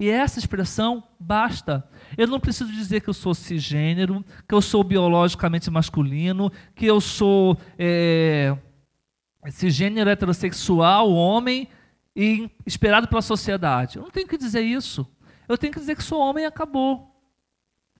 E 0.00 0.08
essa 0.08 0.38
expressão 0.38 1.04
basta. 1.20 1.88
Eu 2.16 2.26
não 2.26 2.40
preciso 2.40 2.72
dizer 2.72 3.00
que 3.00 3.08
eu 3.08 3.14
sou 3.14 3.34
cisgênero, 3.34 4.24
que 4.48 4.54
eu 4.54 4.62
sou 4.62 4.82
biologicamente 4.82 5.70
masculino, 5.70 6.50
que 6.74 6.86
eu 6.86 7.00
sou 7.00 7.56
é, 7.78 8.56
cisgênero 9.50 10.10
heterossexual, 10.10 11.10
homem, 11.12 11.68
e 12.16 12.50
esperado 12.64 13.08
pela 13.08 13.22
sociedade. 13.22 13.96
Eu 13.96 14.02
não 14.02 14.10
tenho 14.10 14.28
que 14.28 14.38
dizer 14.38 14.62
isso. 14.62 15.06
Eu 15.48 15.58
tenho 15.58 15.72
que 15.72 15.80
dizer 15.80 15.96
que 15.96 16.02
sou 16.02 16.20
homem 16.20 16.44
e 16.44 16.46
acabou. 16.46 17.10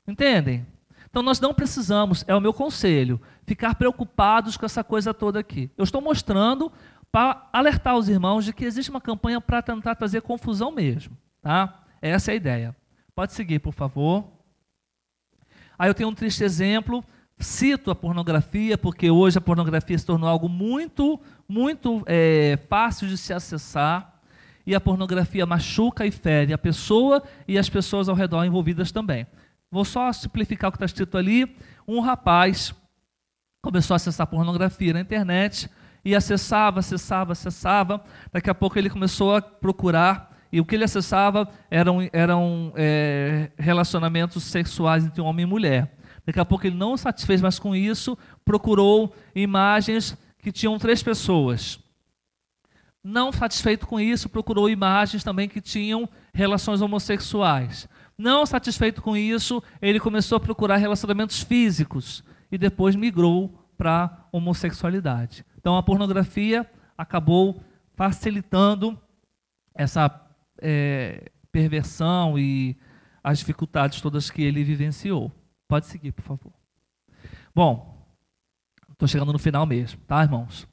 Entendem? 0.07 0.67
Então 1.09 1.23
nós 1.23 1.41
não 1.41 1.55
precisamos, 1.55 2.25
é 2.27 2.35
o 2.35 2.41
meu 2.41 2.53
conselho, 2.53 3.21
ficar 3.47 3.75
preocupados 3.77 4.57
com 4.57 4.67
essa 4.67 4.83
coisa 4.83 5.15
toda 5.15 5.39
aqui. 5.39 5.71
Eu 5.77 5.85
estou 5.85 6.01
mostrando 6.01 6.73
para 7.11 7.49
alertar 7.53 7.97
os 7.97 8.09
irmãos 8.09 8.45
de 8.45 8.53
que 8.53 8.65
existe 8.65 8.91
uma 8.91 9.01
campanha 9.01 9.41
para 9.41 9.63
tentar 9.63 9.95
trazer 9.95 10.23
confusão 10.23 10.73
mesmo, 10.73 11.17
tá? 11.41 11.85
Essa 12.03 12.31
é 12.31 12.35
a 12.35 12.37
ideia. 12.37 12.77
Pode 13.15 13.33
seguir, 13.33 13.61
por 13.61 13.73
favor. 13.73 14.25
Aí 15.79 15.89
eu 15.89 15.95
tenho 15.95 16.09
um 16.09 16.15
triste 16.15 16.43
exemplo. 16.43 17.05
Cito 17.39 17.91
a 17.91 17.95
pornografia, 17.95 18.79
porque 18.79 19.11
hoje 19.11 19.39
a 19.39 19.41
pornografia 19.41 19.99
se 19.99 20.07
tornou 20.07 20.29
algo 20.29 20.49
muito, 20.49 21.21
muito 21.49 22.03
é, 22.07 22.59
fácil 22.69 23.09
de 23.09 23.19
se 23.19 23.33
acessar. 23.33 24.21
E 24.67 24.75
a 24.75 24.81
pornografia 24.81 25.45
machuca 25.45 26.07
e 26.07 26.11
fere 26.11 26.53
a 26.53 26.59
pessoa 26.59 27.23
e 27.47 27.59
as 27.59 27.69
pessoas 27.69 28.09
ao 28.09 28.15
redor 28.15 28.45
envolvidas 28.45 28.91
também. 28.91 29.27
Vou 29.71 29.85
só 29.85 30.11
simplificar 30.13 30.69
o 30.69 30.73
que 30.73 30.77
está 30.77 30.87
escrito 30.87 31.19
ali. 31.19 31.55
Um 31.87 32.01
rapaz 32.01 32.73
começou 33.61 33.95
a 33.95 33.97
acessar 33.97 34.27
pornografia 34.27 34.93
na 34.93 35.01
internet 35.01 35.69
e 36.05 36.15
acessava, 36.15 36.81
acessava, 36.81 37.33
acessava. 37.33 38.03
Daqui 38.33 38.49
a 38.49 38.55
pouco 38.55 38.79
ele 38.79 38.89
começou 38.89 39.35
a 39.35 39.43
procurar 39.43 40.35
e 40.53 40.61
o 40.61 40.65
que 40.65 40.77
ele 40.77 40.85
acessava 40.85 41.49
eram, 41.69 42.09
eram 42.13 42.73
é, 42.77 43.51
relacionamentos 43.59 44.45
sexuais 44.45 45.05
entre 45.05 45.21
homem 45.21 45.43
e 45.43 45.49
mulher. 45.49 45.93
Daqui 46.27 46.41
a 46.41 46.45
pouco 46.45 46.67
ele 46.67 46.77
não 46.77 46.97
satisfez 46.97 47.43
mais 47.43 47.59
com 47.59 47.75
isso, 47.75 48.17
procurou 48.45 49.15
imagens 49.35 50.17
que 50.39 50.51
tinham 50.51 50.79
três 50.79 51.03
pessoas. 51.03 51.79
Não 53.03 53.31
satisfeito 53.31 53.87
com 53.87 54.01
isso, 54.01 54.29
procurou 54.31 54.71
imagens 54.71 55.23
também 55.23 55.49
que 55.49 55.61
tinham 55.61 56.09
relações 56.33 56.81
homossexuais. 56.81 57.87
Não 58.17 58.47
satisfeito 58.47 59.03
com 59.03 59.17
isso, 59.17 59.63
ele 59.83 60.01
começou 60.01 60.37
a 60.37 60.41
procurar 60.41 60.77
relacionamentos 60.77 61.43
físicos 61.43 62.25
e 62.51 62.57
depois 62.57 62.97
migrou 62.97 63.53
para 63.77 64.27
homossexualidade. 64.33 65.45
Então 65.59 65.77
a 65.77 65.83
pornografia 65.83 66.67
acabou 66.97 67.61
facilitando 67.95 68.99
essa 69.75 70.11
é, 70.63 71.31
perversão 71.53 72.39
e 72.39 72.77
as 73.23 73.39
dificuldades 73.39 74.01
todas 74.01 74.31
que 74.31 74.43
ele 74.43 74.65
vivenciou. 74.65 75.33
Pode 75.75 75.87
seguir, 75.87 76.13
por 76.13 76.23
favor. 76.23 76.53
Bom, 77.53 78.07
estou 78.93 79.09
chegando 79.09 79.33
no 79.33 79.41
final 79.41 79.67
mesmo, 79.67 80.01
tá, 80.07 80.23
irmãos? 80.23 80.69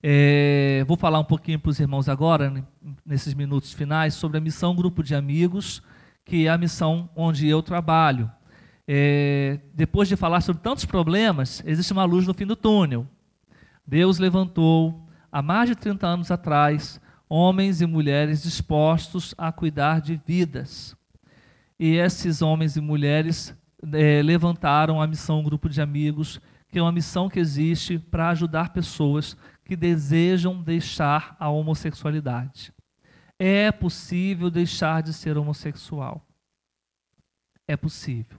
É, 0.00 0.84
vou 0.86 0.96
falar 0.96 1.18
um 1.18 1.24
pouquinho 1.24 1.58
para 1.58 1.70
os 1.70 1.80
irmãos 1.80 2.08
agora, 2.08 2.64
nesses 3.04 3.34
minutos 3.34 3.72
finais, 3.72 4.14
sobre 4.14 4.38
a 4.38 4.40
missão 4.40 4.76
Grupo 4.76 5.02
de 5.02 5.12
Amigos, 5.12 5.82
que 6.24 6.46
é 6.46 6.50
a 6.50 6.56
missão 6.56 7.10
onde 7.16 7.48
eu 7.48 7.64
trabalho. 7.64 8.30
É, 8.86 9.58
depois 9.74 10.08
de 10.08 10.14
falar 10.14 10.40
sobre 10.40 10.62
tantos 10.62 10.84
problemas, 10.84 11.60
existe 11.66 11.92
uma 11.92 12.04
luz 12.04 12.24
no 12.24 12.32
fim 12.32 12.46
do 12.46 12.54
túnel. 12.54 13.08
Deus 13.84 14.20
levantou, 14.20 15.04
há 15.32 15.42
mais 15.42 15.68
de 15.68 15.74
30 15.74 16.06
anos 16.06 16.30
atrás, 16.30 17.00
homens 17.28 17.80
e 17.80 17.86
mulheres 17.86 18.44
dispostos 18.44 19.34
a 19.36 19.50
cuidar 19.50 20.00
de 20.00 20.14
vidas. 20.24 20.96
E 21.76 21.96
esses 21.96 22.40
homens 22.40 22.76
e 22.76 22.80
mulheres 22.80 23.52
é, 23.92 24.22
levantaram 24.22 25.00
a 25.00 25.06
missão 25.06 25.42
Grupo 25.42 25.68
de 25.68 25.80
Amigos, 25.80 26.40
que 26.68 26.78
é 26.78 26.82
uma 26.82 26.92
missão 26.92 27.28
que 27.28 27.38
existe 27.38 27.98
para 27.98 28.30
ajudar 28.30 28.72
pessoas 28.72 29.36
que 29.64 29.76
desejam 29.76 30.62
deixar 30.62 31.36
a 31.38 31.48
homossexualidade. 31.48 32.72
É 33.38 33.70
possível 33.70 34.50
deixar 34.50 35.02
de 35.02 35.12
ser 35.12 35.36
homossexual. 35.36 36.26
É 37.66 37.76
possível. 37.76 38.38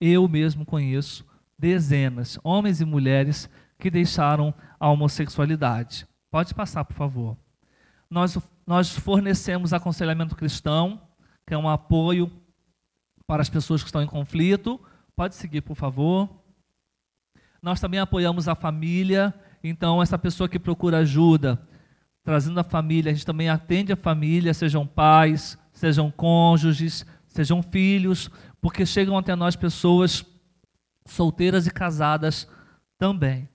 Eu 0.00 0.28
mesmo 0.28 0.64
conheço 0.64 1.24
dezenas, 1.58 2.38
homens 2.42 2.80
e 2.80 2.84
mulheres, 2.84 3.48
que 3.78 3.90
deixaram 3.90 4.54
a 4.78 4.88
homossexualidade. 4.88 6.06
Pode 6.30 6.54
passar, 6.54 6.84
por 6.84 6.94
favor 6.94 7.36
nós, 8.12 8.38
nós 8.66 8.90
fornecemos 8.94 9.72
aconselhamento 9.72 10.36
cristão, 10.36 11.00
que 11.46 11.54
é 11.54 11.58
um 11.58 11.66
apoio 11.66 12.30
para 13.32 13.40
as 13.40 13.48
pessoas 13.48 13.82
que 13.82 13.88
estão 13.88 14.02
em 14.02 14.06
conflito. 14.06 14.78
Pode 15.16 15.36
seguir, 15.36 15.62
por 15.62 15.74
favor. 15.74 16.28
Nós 17.62 17.80
também 17.80 17.98
apoiamos 17.98 18.46
a 18.46 18.54
família, 18.54 19.32
então 19.64 20.02
essa 20.02 20.18
pessoa 20.18 20.50
que 20.50 20.58
procura 20.58 20.98
ajuda, 20.98 21.66
trazendo 22.22 22.60
a 22.60 22.62
família, 22.62 23.10
a 23.10 23.14
gente 23.14 23.24
também 23.24 23.48
atende 23.48 23.90
a 23.90 23.96
família, 23.96 24.52
sejam 24.52 24.86
pais, 24.86 25.56
sejam 25.72 26.10
cônjuges, 26.10 27.06
sejam 27.26 27.62
filhos, 27.62 28.28
porque 28.60 28.84
chegam 28.84 29.16
até 29.16 29.34
nós 29.34 29.56
pessoas 29.56 30.22
solteiras 31.06 31.66
e 31.66 31.70
casadas 31.70 32.46
também. 32.98 33.48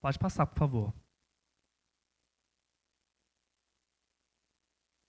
Pode 0.00 0.18
passar, 0.18 0.46
por 0.46 0.58
favor. 0.58 0.94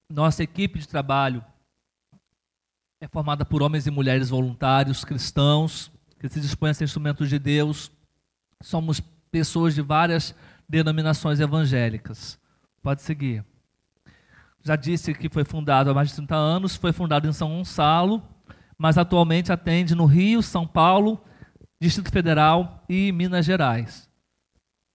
Nossa 0.10 0.44
equipe 0.44 0.80
de 0.80 0.88
trabalho 0.90 1.53
é 3.04 3.08
formada 3.10 3.44
por 3.44 3.62
homens 3.62 3.86
e 3.86 3.92
mulheres 3.92 4.30
voluntários, 4.30 5.04
cristãos, 5.04 5.92
que 6.18 6.30
se 6.30 6.40
dispõem 6.40 6.72
a 6.72 6.74
ser 6.74 6.86
instrumentos 6.86 7.28
de 7.28 7.38
Deus. 7.38 7.92
Somos 8.62 9.02
pessoas 9.30 9.76
de 9.76 9.82
várias 9.82 10.34
denominações 10.70 11.42
evangélicas. 11.42 12.40
Pode 12.82 13.02
seguir. 13.02 13.44
Já 14.64 14.78
disse 14.78 15.14
que 15.14 15.28
foi 15.28 15.44
fundado 15.44 15.90
há 15.90 15.94
mais 15.94 16.10
de 16.12 16.16
30 16.16 16.34
anos, 16.34 16.78
foi 16.78 16.94
fundado 16.94 17.28
em 17.28 17.34
São 17.34 17.50
Gonçalo, 17.50 18.24
mas 18.78 18.98
atualmente 18.98 19.52
atende 19.52 19.94
no 19.94 20.06
Rio, 20.06 20.42
São 20.42 20.66
Paulo, 20.66 21.22
Distrito 21.82 22.10
Federal 22.10 22.86
e 22.88 23.12
Minas 23.12 23.46
Gerais. 23.46 24.10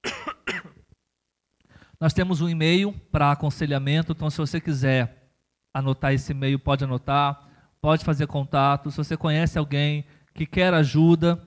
Nós 2.00 2.14
temos 2.14 2.40
um 2.40 2.48
e-mail 2.48 2.90
para 3.12 3.32
aconselhamento, 3.32 4.12
então 4.12 4.30
se 4.30 4.38
você 4.38 4.59
quiser 4.59 5.30
anotar 5.74 6.14
esse 6.14 6.32
e-mail, 6.32 6.59
pode 6.59 6.84
anotar, 6.84 7.47
pode 7.81 8.05
fazer 8.05 8.26
contato. 8.26 8.91
Se 8.91 8.97
você 8.97 9.16
conhece 9.16 9.59
alguém 9.59 10.05
que 10.35 10.47
quer 10.47 10.74
ajuda, 10.74 11.41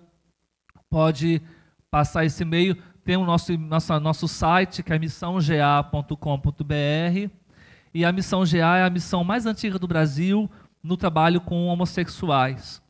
pode 0.89 1.41
passar 1.89 2.25
esse 2.25 2.43
e-mail. 2.43 2.75
Tem 3.03 3.17
o 3.17 3.25
nosso, 3.25 3.57
nosso, 3.57 3.99
nosso 3.99 4.27
site, 4.27 4.83
que 4.83 4.93
é 4.93 4.99
missãoga.com.br. 4.99 7.31
E 7.93 8.05
a 8.05 8.11
Missão 8.11 8.43
GA 8.45 8.77
é 8.77 8.83
a 8.83 8.89
missão 8.89 9.23
mais 9.23 9.45
antiga 9.45 9.77
do 9.77 9.87
Brasil 9.87 10.49
no 10.81 10.95
trabalho 10.95 11.41
com 11.41 11.67
homossexuais. 11.67 12.81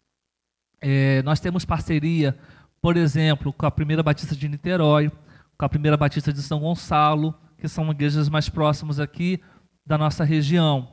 É, 0.80 1.22
nós 1.24 1.40
temos 1.40 1.66
parceria, 1.66 2.38
por 2.82 2.98
exemplo, 2.98 3.52
com 3.52 3.66
a 3.66 3.72
Primeira 3.72 4.04
Batista 4.04 4.36
de 4.36 4.48
Niterói, 4.48 5.12
com 5.58 5.66
a 5.66 5.70
Primeira 5.70 5.98
Batista 5.98 6.32
de 6.32 6.42
São 6.42 6.60
Gonçalo, 6.60 7.34
que 7.58 7.68
são 7.68 7.90
igrejas 7.92 8.30
mais 8.30 8.50
próximas 8.50 9.00
aqui 9.00 9.42
da 9.86 9.98
nossa 9.98 10.24
região. 10.24 10.90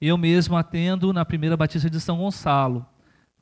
Eu 0.00 0.16
mesmo 0.16 0.56
atendo 0.56 1.12
na 1.12 1.24
Primeira 1.24 1.56
Batista 1.56 1.90
de 1.90 2.00
São 2.00 2.18
Gonçalo, 2.18 2.86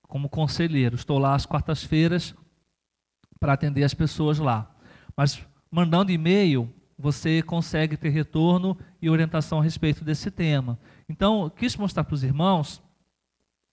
como 0.02 0.28
conselheiro. 0.28 0.96
Estou 0.96 1.18
lá 1.18 1.34
às 1.34 1.44
quartas-feiras 1.44 2.34
para 3.38 3.52
atender 3.52 3.84
as 3.84 3.92
pessoas 3.92 4.38
lá. 4.38 4.74
Mas 5.16 5.44
mandando 5.70 6.12
e-mail, 6.12 6.72
você 6.98 7.42
consegue 7.42 7.96
ter 7.96 8.08
retorno 8.08 8.78
e 9.02 9.10
orientação 9.10 9.60
a 9.60 9.62
respeito 9.62 10.04
desse 10.04 10.30
tema. 10.30 10.78
Então, 11.08 11.50
quis 11.50 11.76
mostrar 11.76 12.04
para 12.04 12.14
os 12.14 12.24
irmãos 12.24 12.82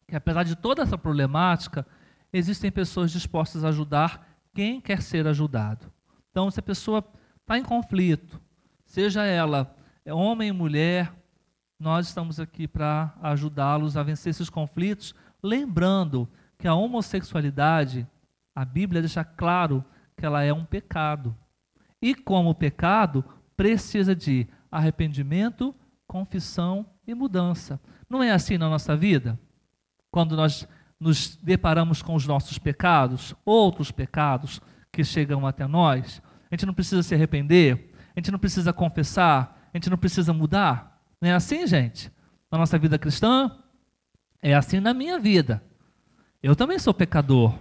que, 0.07 0.15
apesar 0.15 0.43
de 0.43 0.55
toda 0.55 0.81
essa 0.81 0.97
problemática, 0.97 1.85
existem 2.31 2.71
pessoas 2.71 3.11
dispostas 3.11 3.63
a 3.63 3.69
ajudar 3.69 4.27
quem 4.53 4.81
quer 4.81 5.01
ser 5.01 5.25
ajudado. 5.27 5.91
Então, 6.29 6.51
se 6.51 6.59
a 6.59 6.63
pessoa 6.63 7.03
está 7.41 7.57
em 7.57 7.63
conflito, 7.63 8.41
seja 8.85 9.23
ela 9.23 9.73
homem 10.05 10.51
mulher, 10.51 11.13
nós 11.79 12.07
estamos 12.07 12.39
aqui 12.39 12.67
para 12.67 13.13
ajudá-los 13.21 13.97
a 13.97 14.03
vencer 14.03 14.31
esses 14.31 14.49
conflitos, 14.49 15.13
lembrando 15.41 16.27
que 16.57 16.67
a 16.67 16.73
homossexualidade, 16.73 18.07
a 18.55 18.63
Bíblia 18.63 19.01
deixa 19.01 19.23
claro 19.23 19.83
que 20.15 20.25
ela 20.25 20.43
é 20.43 20.53
um 20.53 20.63
pecado. 20.63 21.35
E 22.01 22.15
como 22.15 22.55
pecado, 22.55 23.23
precisa 23.55 24.15
de 24.15 24.47
arrependimento, 24.71 25.75
confissão 26.07 26.85
e 27.07 27.13
mudança. 27.13 27.79
Não 28.09 28.21
é 28.21 28.31
assim 28.31 28.57
na 28.57 28.69
nossa 28.69 28.95
vida? 28.95 29.39
Quando 30.11 30.35
nós 30.35 30.67
nos 30.99 31.35
deparamos 31.37 32.01
com 32.01 32.15
os 32.15 32.25
nossos 32.25 32.57
pecados, 32.57 33.35
outros 33.43 33.91
pecados 33.91 34.61
que 34.91 35.03
chegam 35.03 35.45
até 35.45 35.67
nós, 35.67 36.21
a 36.49 36.55
gente 36.55 36.65
não 36.65 36.73
precisa 36.73 37.03
se 37.03 37.15
arrepender, 37.15 37.91
a 38.15 38.19
gente 38.19 38.31
não 38.31 38.39
precisa 38.39 38.71
confessar, 38.71 39.69
a 39.73 39.77
gente 39.77 39.89
não 39.89 39.97
precisa 39.97 40.31
mudar. 40.31 40.92
Não 41.23 41.29
é 41.29 41.33
assim, 41.35 41.65
gente? 41.65 42.11
Na 42.51 42.57
nossa 42.57 42.77
vida 42.77 42.99
cristã, 42.99 43.49
é 44.41 44.53
assim 44.53 44.81
na 44.81 44.93
minha 44.93 45.17
vida. 45.17 45.63
Eu 46.43 46.53
também 46.53 46.77
sou 46.77 46.93
pecador. 46.93 47.57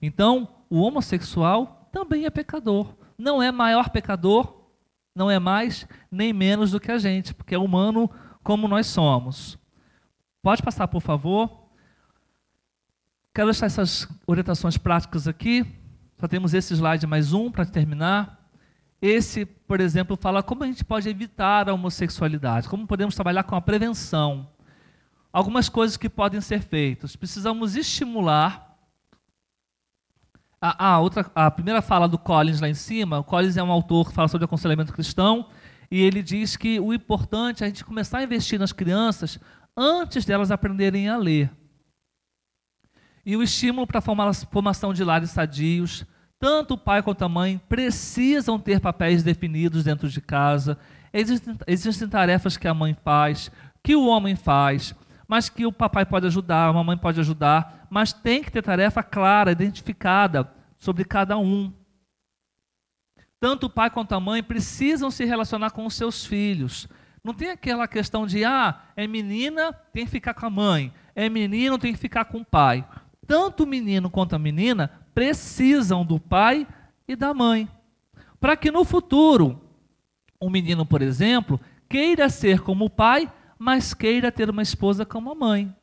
Então, 0.00 0.62
o 0.70 0.80
homossexual 0.80 1.90
também 1.90 2.24
é 2.24 2.30
pecador. 2.30 2.94
Não 3.18 3.42
é 3.42 3.50
maior 3.50 3.90
pecador, 3.90 4.64
não 5.12 5.28
é 5.28 5.40
mais 5.40 5.88
nem 6.08 6.32
menos 6.32 6.70
do 6.70 6.78
que 6.78 6.92
a 6.92 6.98
gente, 6.98 7.34
porque 7.34 7.52
é 7.52 7.58
humano 7.58 8.08
como 8.44 8.68
nós 8.68 8.86
somos. 8.86 9.58
Pode 10.40 10.62
passar, 10.62 10.86
por 10.86 11.02
favor. 11.02 11.68
Quero 13.34 13.48
deixar 13.48 13.66
essas 13.66 14.06
orientações 14.24 14.78
práticas 14.78 15.26
aqui. 15.26 15.66
Só 16.16 16.28
temos 16.28 16.54
esse 16.54 16.74
slide 16.74 17.08
mais 17.08 17.32
um 17.32 17.50
para 17.50 17.66
terminar. 17.66 18.39
Esse, 19.00 19.46
por 19.46 19.80
exemplo, 19.80 20.16
fala 20.16 20.42
como 20.42 20.62
a 20.62 20.66
gente 20.66 20.84
pode 20.84 21.08
evitar 21.08 21.68
a 21.68 21.74
homossexualidade, 21.74 22.68
como 22.68 22.86
podemos 22.86 23.14
trabalhar 23.14 23.44
com 23.44 23.56
a 23.56 23.60
prevenção. 23.60 24.48
Algumas 25.32 25.68
coisas 25.68 25.96
que 25.96 26.08
podem 26.08 26.40
ser 26.40 26.60
feitas. 26.60 27.16
Precisamos 27.16 27.76
estimular. 27.76 28.76
A, 30.60 30.88
a, 30.88 31.00
outra, 31.00 31.30
a 31.34 31.50
primeira 31.50 31.80
fala 31.80 32.06
do 32.06 32.18
Collins 32.18 32.60
lá 32.60 32.68
em 32.68 32.74
cima, 32.74 33.20
o 33.20 33.24
Collins 33.24 33.56
é 33.56 33.62
um 33.62 33.70
autor 33.70 34.08
que 34.08 34.14
fala 34.14 34.28
sobre 34.28 34.44
aconselhamento 34.44 34.92
cristão, 34.92 35.48
e 35.90 36.02
ele 36.02 36.22
diz 36.22 36.54
que 36.54 36.78
o 36.78 36.92
importante 36.92 37.62
é 37.62 37.66
a 37.66 37.68
gente 37.68 37.84
começar 37.84 38.18
a 38.18 38.22
investir 38.22 38.58
nas 38.58 38.70
crianças 38.70 39.40
antes 39.74 40.26
delas 40.26 40.50
aprenderem 40.50 41.08
a 41.08 41.16
ler. 41.16 41.50
E 43.24 43.36
o 43.36 43.42
estímulo 43.42 43.86
para 43.86 44.00
a 44.00 44.34
formação 44.34 44.92
de 44.92 45.02
lares 45.02 45.30
sadios, 45.30 46.04
tanto 46.40 46.72
o 46.72 46.78
pai 46.78 47.02
quanto 47.02 47.22
a 47.22 47.28
mãe 47.28 47.60
precisam 47.68 48.58
ter 48.58 48.80
papéis 48.80 49.22
definidos 49.22 49.84
dentro 49.84 50.08
de 50.08 50.22
casa. 50.22 50.78
Existem, 51.12 51.54
existem 51.66 52.08
tarefas 52.08 52.56
que 52.56 52.66
a 52.66 52.72
mãe 52.72 52.96
faz, 53.04 53.52
que 53.82 53.94
o 53.94 54.06
homem 54.06 54.34
faz, 54.34 54.94
mas 55.28 55.50
que 55.50 55.66
o 55.66 55.72
papai 55.72 56.06
pode 56.06 56.26
ajudar, 56.26 56.68
a 56.68 56.72
mamãe 56.72 56.96
pode 56.96 57.20
ajudar, 57.20 57.86
mas 57.90 58.14
tem 58.14 58.42
que 58.42 58.50
ter 58.50 58.62
tarefa 58.62 59.02
clara, 59.02 59.52
identificada 59.52 60.50
sobre 60.78 61.04
cada 61.04 61.36
um. 61.36 61.70
Tanto 63.38 63.66
o 63.66 63.70
pai 63.70 63.90
quanto 63.90 64.14
a 64.14 64.20
mãe 64.20 64.42
precisam 64.42 65.10
se 65.10 65.26
relacionar 65.26 65.70
com 65.72 65.84
os 65.84 65.94
seus 65.94 66.24
filhos. 66.24 66.88
Não 67.22 67.34
tem 67.34 67.50
aquela 67.50 67.86
questão 67.86 68.26
de, 68.26 68.46
ah, 68.46 68.80
é 68.96 69.06
menina, 69.06 69.74
tem 69.92 70.06
que 70.06 70.10
ficar 70.10 70.32
com 70.32 70.46
a 70.46 70.50
mãe, 70.50 70.90
é 71.14 71.28
menino, 71.28 71.78
tem 71.78 71.92
que 71.92 71.98
ficar 71.98 72.24
com 72.24 72.38
o 72.38 72.44
pai. 72.44 72.82
Tanto 73.26 73.64
o 73.64 73.66
menino 73.66 74.10
quanto 74.10 74.34
a 74.34 74.38
menina 74.38 74.90
precisam 75.14 76.04
do 76.04 76.18
pai 76.18 76.66
e 77.06 77.16
da 77.16 77.34
mãe. 77.34 77.68
Para 78.40 78.56
que 78.56 78.70
no 78.70 78.84
futuro, 78.84 79.60
um 80.40 80.48
menino, 80.48 80.86
por 80.86 81.02
exemplo, 81.02 81.60
queira 81.88 82.28
ser 82.28 82.60
como 82.60 82.86
o 82.86 82.90
pai, 82.90 83.30
mas 83.58 83.92
queira 83.92 84.32
ter 84.32 84.48
uma 84.48 84.62
esposa 84.62 85.04
como 85.04 85.30
a 85.30 85.34
mãe. 85.34 85.74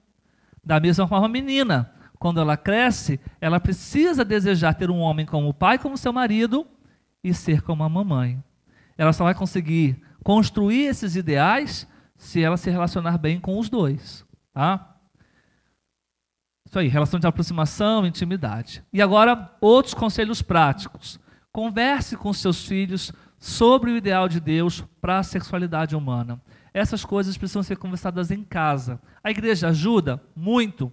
Da 0.64 0.80
mesma 0.80 1.08
forma, 1.08 1.28
a 1.28 1.30
menina, 1.30 1.94
quando 2.18 2.40
ela 2.40 2.58
cresce, 2.58 3.20
ela 3.40 3.60
precisa 3.60 4.26
desejar 4.26 4.74
ter 4.74 4.90
um 4.90 5.00
homem 5.00 5.26
como 5.26 5.50
o 5.50 5.54
pai, 5.54 5.78
como 5.78 5.98
seu 5.98 6.12
marido, 6.12 6.66
e 7.24 7.34
ser 7.34 7.62
como 7.62 7.84
a 7.84 7.90
mamãe. 7.90 8.42
Ela 8.98 9.14
só 9.14 9.24
vai 9.24 9.36
conseguir 9.36 10.02
construir 10.24 10.86
esses 10.86 11.16
ideais 11.16 11.88
se 12.18 12.42
ela 12.42 12.58
se 12.58 12.70
relacionar 12.70 13.18
bem 13.18 13.40
com 13.40 13.60
os 13.60 13.70
dois. 13.70 14.26
Tá? 14.54 14.97
Isso 16.68 16.78
aí, 16.80 16.89
relação 16.89 17.18
de 17.18 17.26
aproximação, 17.26 18.05
intimidade. 18.05 18.84
E 18.91 19.01
agora, 19.01 19.55
outros 19.61 19.93
conselhos 19.93 20.41
práticos. 20.41 21.18
Converse 21.49 22.18
com 22.18 22.34
seus 22.34 22.68
filhos 22.68 23.13
sobre 23.39 23.89
o 23.89 23.95
ideal 23.95 24.28
de 24.28 24.41
Deus 24.41 24.84
para 24.99 25.20
a 25.20 25.24
sexualidade 25.24 25.95
humana. 25.95 26.41
Essas 26.74 27.05
coisas 27.05 27.38
precisam 27.38 27.63
ser 27.63 27.78
conversadas 27.78 28.32
em 28.32 28.43
casa. 28.43 28.99
A 29.24 29.32
igreja 29.32 29.70
ajuda? 29.70 30.22
Muito. 30.36 30.91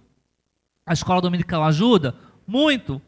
A 0.85 0.93
escola 0.93 1.21
dominical 1.21 1.61
ajuda? 1.61 2.15
Muito. 2.47 3.01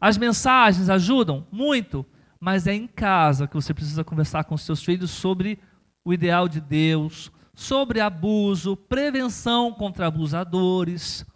As 0.00 0.16
mensagens 0.16 0.88
ajudam? 0.88 1.44
Muito. 1.50 2.06
Mas 2.38 2.68
é 2.68 2.72
em 2.72 2.86
casa 2.86 3.48
que 3.48 3.54
você 3.56 3.74
precisa 3.74 4.04
conversar 4.04 4.44
com 4.44 4.56
seus 4.56 4.82
filhos 4.84 5.10
sobre 5.10 5.58
o 6.04 6.14
ideal 6.14 6.46
de 6.46 6.60
Deus, 6.60 7.32
sobre 7.52 8.00
abuso, 8.00 8.76
prevenção 8.76 9.72
contra 9.72 10.06
abusadores 10.06 11.26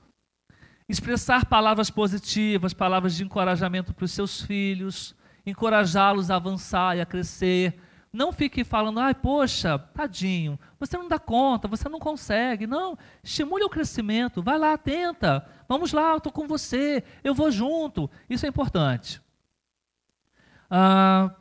expressar 0.88 1.46
palavras 1.46 1.90
positivas, 1.90 2.72
palavras 2.72 3.14
de 3.16 3.24
encorajamento 3.24 3.92
para 3.92 4.04
os 4.04 4.12
seus 4.12 4.40
filhos, 4.40 5.14
encorajá-los 5.44 6.30
a 6.30 6.36
avançar 6.36 6.96
e 6.96 7.00
a 7.00 7.06
crescer. 7.06 7.78
Não 8.12 8.32
fique 8.32 8.64
falando, 8.64 9.00
ai, 9.00 9.14
poxa, 9.14 9.78
tadinho, 9.78 10.58
você 10.78 10.96
não 10.96 11.08
dá 11.08 11.18
conta, 11.18 11.68
você 11.68 11.88
não 11.88 11.98
consegue. 11.98 12.66
Não, 12.66 12.96
estimule 13.22 13.64
o 13.64 13.68
crescimento, 13.68 14.42
vai 14.42 14.58
lá, 14.58 14.76
tenta. 14.78 15.46
Vamos 15.68 15.92
lá, 15.92 16.12
eu 16.12 16.16
estou 16.18 16.32
com 16.32 16.46
você, 16.46 17.04
eu 17.22 17.34
vou 17.34 17.50
junto. 17.50 18.08
Isso 18.30 18.46
é 18.46 18.48
importante. 18.48 19.20
Ah, 20.70 21.34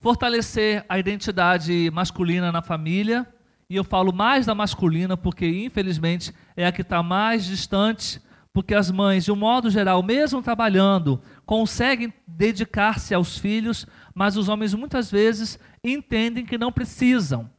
fortalecer 0.00 0.84
a 0.88 0.98
identidade 0.98 1.90
masculina 1.90 2.52
na 2.52 2.60
família. 2.60 3.26
E 3.74 3.76
eu 3.76 3.82
falo 3.82 4.12
mais 4.12 4.46
da 4.46 4.54
masculina 4.54 5.16
porque, 5.16 5.44
infelizmente, 5.48 6.32
é 6.56 6.64
a 6.64 6.70
que 6.70 6.82
está 6.82 7.02
mais 7.02 7.44
distante 7.44 8.22
porque 8.52 8.72
as 8.72 8.88
mães, 8.88 9.24
de 9.24 9.32
um 9.32 9.36
modo 9.36 9.68
geral, 9.68 10.00
mesmo 10.00 10.40
trabalhando, 10.40 11.20
conseguem 11.44 12.14
dedicar-se 12.24 13.12
aos 13.12 13.36
filhos, 13.36 13.84
mas 14.14 14.36
os 14.36 14.48
homens 14.48 14.74
muitas 14.74 15.10
vezes 15.10 15.58
entendem 15.82 16.46
que 16.46 16.56
não 16.56 16.70
precisam 16.70 17.50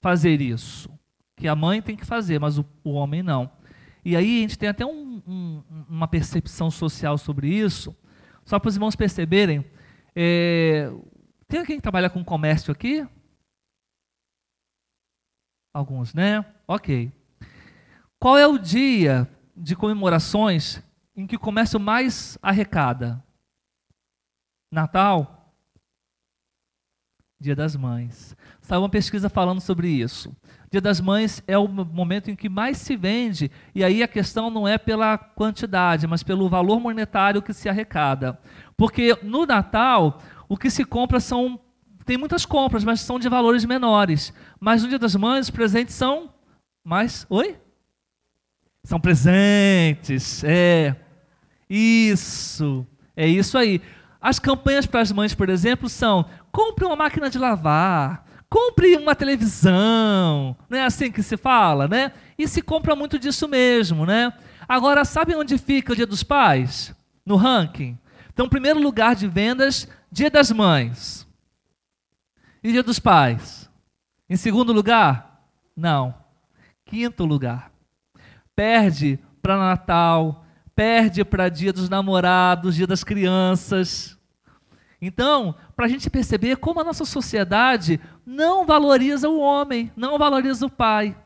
fazer 0.00 0.40
isso. 0.40 0.90
Que 1.36 1.46
a 1.46 1.54
mãe 1.54 1.80
tem 1.80 1.94
que 1.94 2.04
fazer, 2.04 2.40
mas 2.40 2.58
o, 2.58 2.66
o 2.82 2.90
homem 2.90 3.22
não. 3.22 3.48
E 4.04 4.16
aí 4.16 4.38
a 4.38 4.40
gente 4.40 4.58
tem 4.58 4.70
até 4.70 4.84
um, 4.84 5.22
um, 5.24 5.62
uma 5.88 6.08
percepção 6.08 6.68
social 6.68 7.16
sobre 7.16 7.48
isso, 7.48 7.94
só 8.44 8.58
para 8.58 8.70
os 8.70 8.74
irmãos 8.74 8.96
perceberem. 8.96 9.64
É, 10.16 10.90
tem 11.46 11.60
alguém 11.60 11.76
que 11.76 11.82
trabalha 11.82 12.10
com 12.10 12.24
comércio 12.24 12.72
aqui? 12.72 13.06
Alguns, 15.72 16.12
né? 16.14 16.44
Ok. 16.66 17.12
Qual 18.18 18.36
é 18.36 18.46
o 18.46 18.58
dia 18.58 19.28
de 19.56 19.76
comemorações 19.76 20.82
em 21.16 21.26
que 21.26 21.36
o 21.36 21.40
comércio 21.40 21.78
mais 21.78 22.38
arrecada? 22.42 23.22
Natal, 24.72 25.40
Dia 27.40 27.56
das 27.56 27.74
Mães. 27.74 28.36
Saiu 28.60 28.82
uma 28.82 28.88
pesquisa 28.90 29.30
falando 29.30 29.62
sobre 29.62 29.88
isso. 29.88 30.30
Dia 30.70 30.80
das 30.80 31.00
Mães 31.00 31.42
é 31.48 31.56
o 31.56 31.66
momento 31.66 32.30
em 32.30 32.36
que 32.36 32.50
mais 32.50 32.76
se 32.76 32.94
vende, 32.96 33.50
e 33.74 33.82
aí 33.82 34.02
a 34.02 34.08
questão 34.08 34.50
não 34.50 34.68
é 34.68 34.76
pela 34.76 35.16
quantidade, 35.16 36.06
mas 36.06 36.22
pelo 36.22 36.50
valor 36.50 36.78
monetário 36.78 37.40
que 37.40 37.54
se 37.54 37.66
arrecada. 37.66 38.38
Porque 38.76 39.18
no 39.22 39.46
Natal, 39.46 40.20
o 40.48 40.56
que 40.56 40.68
se 40.68 40.84
compra 40.84 41.18
são. 41.18 41.58
Tem 42.04 42.16
muitas 42.16 42.44
compras, 42.44 42.84
mas 42.84 43.00
são 43.00 43.18
de 43.18 43.28
valores 43.28 43.64
menores. 43.64 44.32
Mas 44.58 44.82
no 44.82 44.88
Dia 44.88 44.98
das 44.98 45.14
Mães, 45.14 45.46
os 45.46 45.50
presentes 45.50 45.94
são 45.94 46.30
mais. 46.84 47.26
Oi? 47.28 47.56
São 48.84 48.98
presentes, 48.98 50.42
é. 50.44 50.96
Isso, 51.68 52.86
é 53.14 53.28
isso 53.28 53.56
aí. 53.56 53.80
As 54.20 54.38
campanhas 54.38 54.86
para 54.86 55.00
as 55.00 55.12
mães, 55.12 55.34
por 55.34 55.48
exemplo, 55.48 55.88
são: 55.88 56.24
compre 56.50 56.84
uma 56.84 56.96
máquina 56.96 57.30
de 57.30 57.38
lavar, 57.38 58.24
compre 58.48 58.96
uma 58.96 59.14
televisão, 59.14 60.56
não 60.68 60.78
é 60.78 60.82
assim 60.82 61.12
que 61.12 61.22
se 61.22 61.36
fala, 61.36 61.86
né? 61.86 62.12
E 62.36 62.48
se 62.48 62.60
compra 62.60 62.96
muito 62.96 63.18
disso 63.18 63.46
mesmo, 63.46 64.04
né? 64.04 64.32
Agora, 64.68 65.04
sabe 65.04 65.34
onde 65.34 65.56
fica 65.58 65.92
o 65.92 65.96
Dia 65.96 66.06
dos 66.06 66.22
Pais? 66.22 66.94
No 67.24 67.36
ranking. 67.36 67.98
Então, 68.32 68.48
primeiro 68.48 68.80
lugar 68.80 69.14
de 69.14 69.28
vendas, 69.28 69.86
Dia 70.10 70.30
das 70.30 70.50
Mães. 70.50 71.26
E 72.62 72.72
Dia 72.72 72.82
dos 72.82 72.98
Pais? 72.98 73.70
Em 74.28 74.36
segundo 74.36 74.72
lugar? 74.72 75.44
Não. 75.76 76.14
Quinto 76.84 77.24
lugar 77.24 77.70
perde 78.60 79.18
para 79.40 79.56
Natal, 79.56 80.44
perde 80.76 81.24
para 81.24 81.48
Dia 81.48 81.72
dos 81.72 81.88
Namorados, 81.88 82.74
Dia 82.74 82.86
das 82.86 83.02
Crianças. 83.02 84.18
Então, 85.00 85.54
para 85.74 85.86
a 85.86 85.88
gente 85.88 86.10
perceber 86.10 86.56
como 86.56 86.78
a 86.78 86.84
nossa 86.84 87.06
sociedade 87.06 87.98
não 88.26 88.66
valoriza 88.66 89.30
o 89.30 89.40
homem, 89.40 89.90
não 89.96 90.18
valoriza 90.18 90.66
o 90.66 90.70
pai. 90.70 91.16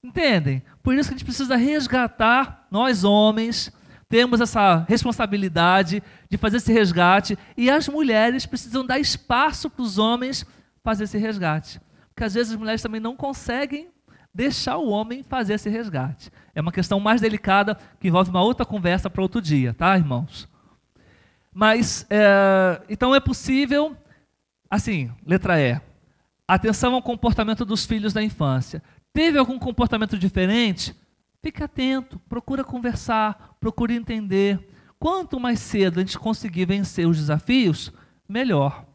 Entendem? 0.00 0.62
Por 0.80 0.94
isso 0.94 1.08
que 1.08 1.16
a 1.16 1.18
gente 1.18 1.26
precisa 1.26 1.56
resgatar, 1.56 2.68
nós 2.70 3.02
homens, 3.02 3.72
temos 4.08 4.40
essa 4.40 4.84
responsabilidade 4.88 6.00
de 6.30 6.38
fazer 6.38 6.58
esse 6.58 6.72
resgate 6.72 7.36
e 7.56 7.68
as 7.68 7.88
mulheres 7.88 8.46
precisam 8.46 8.86
dar 8.86 9.00
espaço 9.00 9.68
para 9.68 9.82
os 9.82 9.98
homens 9.98 10.46
fazer 10.86 11.02
esse 11.02 11.18
resgate. 11.18 11.80
Porque 12.10 12.22
às 12.22 12.34
vezes 12.34 12.52
as 12.52 12.58
mulheres 12.58 12.80
também 12.80 13.00
não 13.00 13.16
conseguem 13.16 13.88
deixar 14.32 14.76
o 14.76 14.88
homem 14.88 15.24
fazer 15.24 15.54
esse 15.54 15.68
resgate. 15.68 16.30
É 16.54 16.60
uma 16.60 16.70
questão 16.70 17.00
mais 17.00 17.20
delicada 17.20 17.76
que 17.98 18.06
envolve 18.06 18.30
uma 18.30 18.40
outra 18.40 18.64
conversa 18.64 19.10
para 19.10 19.20
outro 19.20 19.42
dia, 19.42 19.74
tá, 19.74 19.96
irmãos? 19.96 20.48
Mas, 21.52 22.06
é, 22.08 22.80
então 22.88 23.12
é 23.12 23.18
possível, 23.18 23.96
assim, 24.70 25.10
letra 25.26 25.60
E, 25.60 25.80
atenção 26.46 26.94
ao 26.94 27.02
comportamento 27.02 27.64
dos 27.64 27.84
filhos 27.84 28.12
da 28.12 28.22
infância. 28.22 28.80
Teve 29.12 29.38
algum 29.38 29.58
comportamento 29.58 30.16
diferente? 30.16 30.94
Fique 31.42 31.64
atento, 31.64 32.20
procura 32.28 32.62
conversar, 32.62 33.56
procure 33.58 33.96
entender. 33.96 34.60
Quanto 35.00 35.40
mais 35.40 35.58
cedo 35.58 35.98
a 35.98 36.02
gente 36.02 36.16
conseguir 36.16 36.66
vencer 36.66 37.08
os 37.08 37.16
desafios, 37.16 37.92
melhor. 38.28 38.85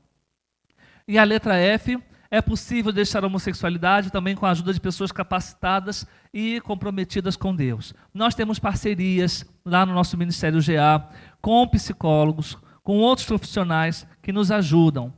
E 1.12 1.18
a 1.18 1.26
letra 1.26 1.58
F, 1.58 2.02
é 2.32 2.42
possível 2.42 2.90
deixar 2.90 3.22
a 3.22 3.28
homossexualidade 3.28 4.14
também 4.14 4.34
com 4.34 4.46
a 4.46 4.52
ajuda 4.52 4.74
de 4.74 4.80
pessoas 4.80 5.12
capacitadas 5.12 6.08
e 6.34 6.62
comprometidas 6.62 7.36
com 7.36 7.54
Deus. 7.54 7.94
Nós 8.14 8.34
temos 8.34 8.60
parcerias 8.60 9.46
lá 9.66 9.86
no 9.86 9.94
nosso 9.94 10.18
Ministério 10.18 10.62
GA 10.62 11.10
com 11.42 11.68
psicólogos, 11.68 12.58
com 12.82 13.00
outros 13.00 13.28
profissionais 13.28 14.08
que 14.22 14.32
nos 14.32 14.52
ajudam. 14.52 15.14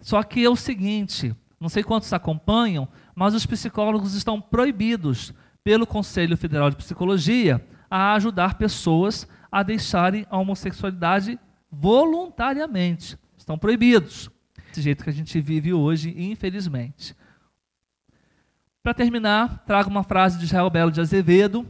Só 0.00 0.20
que 0.24 0.44
é 0.44 0.50
o 0.50 0.56
seguinte, 0.56 1.32
não 1.60 1.68
sei 1.68 1.84
quantos 1.84 2.12
acompanham, 2.12 2.88
mas 3.14 3.32
os 3.32 3.46
psicólogos 3.46 4.14
estão 4.14 4.40
proibidos 4.40 5.32
pelo 5.62 5.86
Conselho 5.86 6.36
Federal 6.36 6.70
de 6.70 6.76
Psicologia 6.76 7.64
a 7.88 8.14
ajudar 8.14 8.54
pessoas 8.54 9.28
a 9.52 9.62
deixarem 9.62 10.26
a 10.28 10.38
homossexualidade 10.38 11.38
voluntariamente. 11.70 13.16
Estão 13.38 13.56
proibidos. 13.56 14.28
Desse 14.76 14.82
jeito 14.82 15.04
que 15.04 15.08
a 15.08 15.12
gente 15.12 15.40
vive 15.40 15.72
hoje, 15.72 16.14
infelizmente. 16.18 17.16
Para 18.82 18.92
terminar, 18.92 19.64
trago 19.64 19.88
uma 19.88 20.02
frase 20.02 20.38
de 20.38 20.44
Israel 20.44 20.68
Belo 20.68 20.90
de 20.90 21.00
Azevedo, 21.00 21.66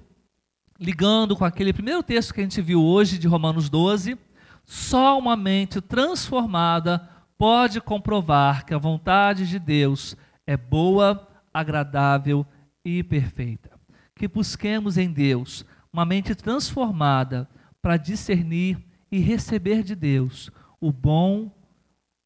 ligando 0.76 1.36
com 1.36 1.44
aquele 1.44 1.72
primeiro 1.72 2.02
texto 2.02 2.34
que 2.34 2.40
a 2.40 2.42
gente 2.42 2.60
viu 2.60 2.82
hoje, 2.82 3.16
de 3.16 3.28
Romanos 3.28 3.70
12. 3.70 4.18
Só 4.64 5.16
uma 5.16 5.36
mente 5.36 5.80
transformada 5.80 7.08
pode 7.38 7.80
comprovar 7.80 8.66
que 8.66 8.74
a 8.74 8.78
vontade 8.78 9.48
de 9.48 9.60
Deus 9.60 10.16
é 10.44 10.56
boa, 10.56 11.28
agradável 11.54 12.44
e 12.84 13.04
perfeita. 13.04 13.70
Que 14.16 14.26
busquemos 14.26 14.98
em 14.98 15.12
Deus 15.12 15.64
uma 15.92 16.04
mente 16.04 16.34
transformada 16.34 17.48
para 17.80 17.96
discernir 17.96 18.84
e 19.12 19.20
receber 19.20 19.84
de 19.84 19.94
Deus 19.94 20.50
o 20.80 20.90
bom, 20.90 21.55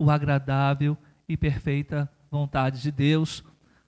o 0.00 0.10
agradável 0.10 0.96
e 1.28 1.36
perfeita 1.36 2.10
vontade 2.30 2.80
de 2.80 2.90
Deus. 2.90 3.44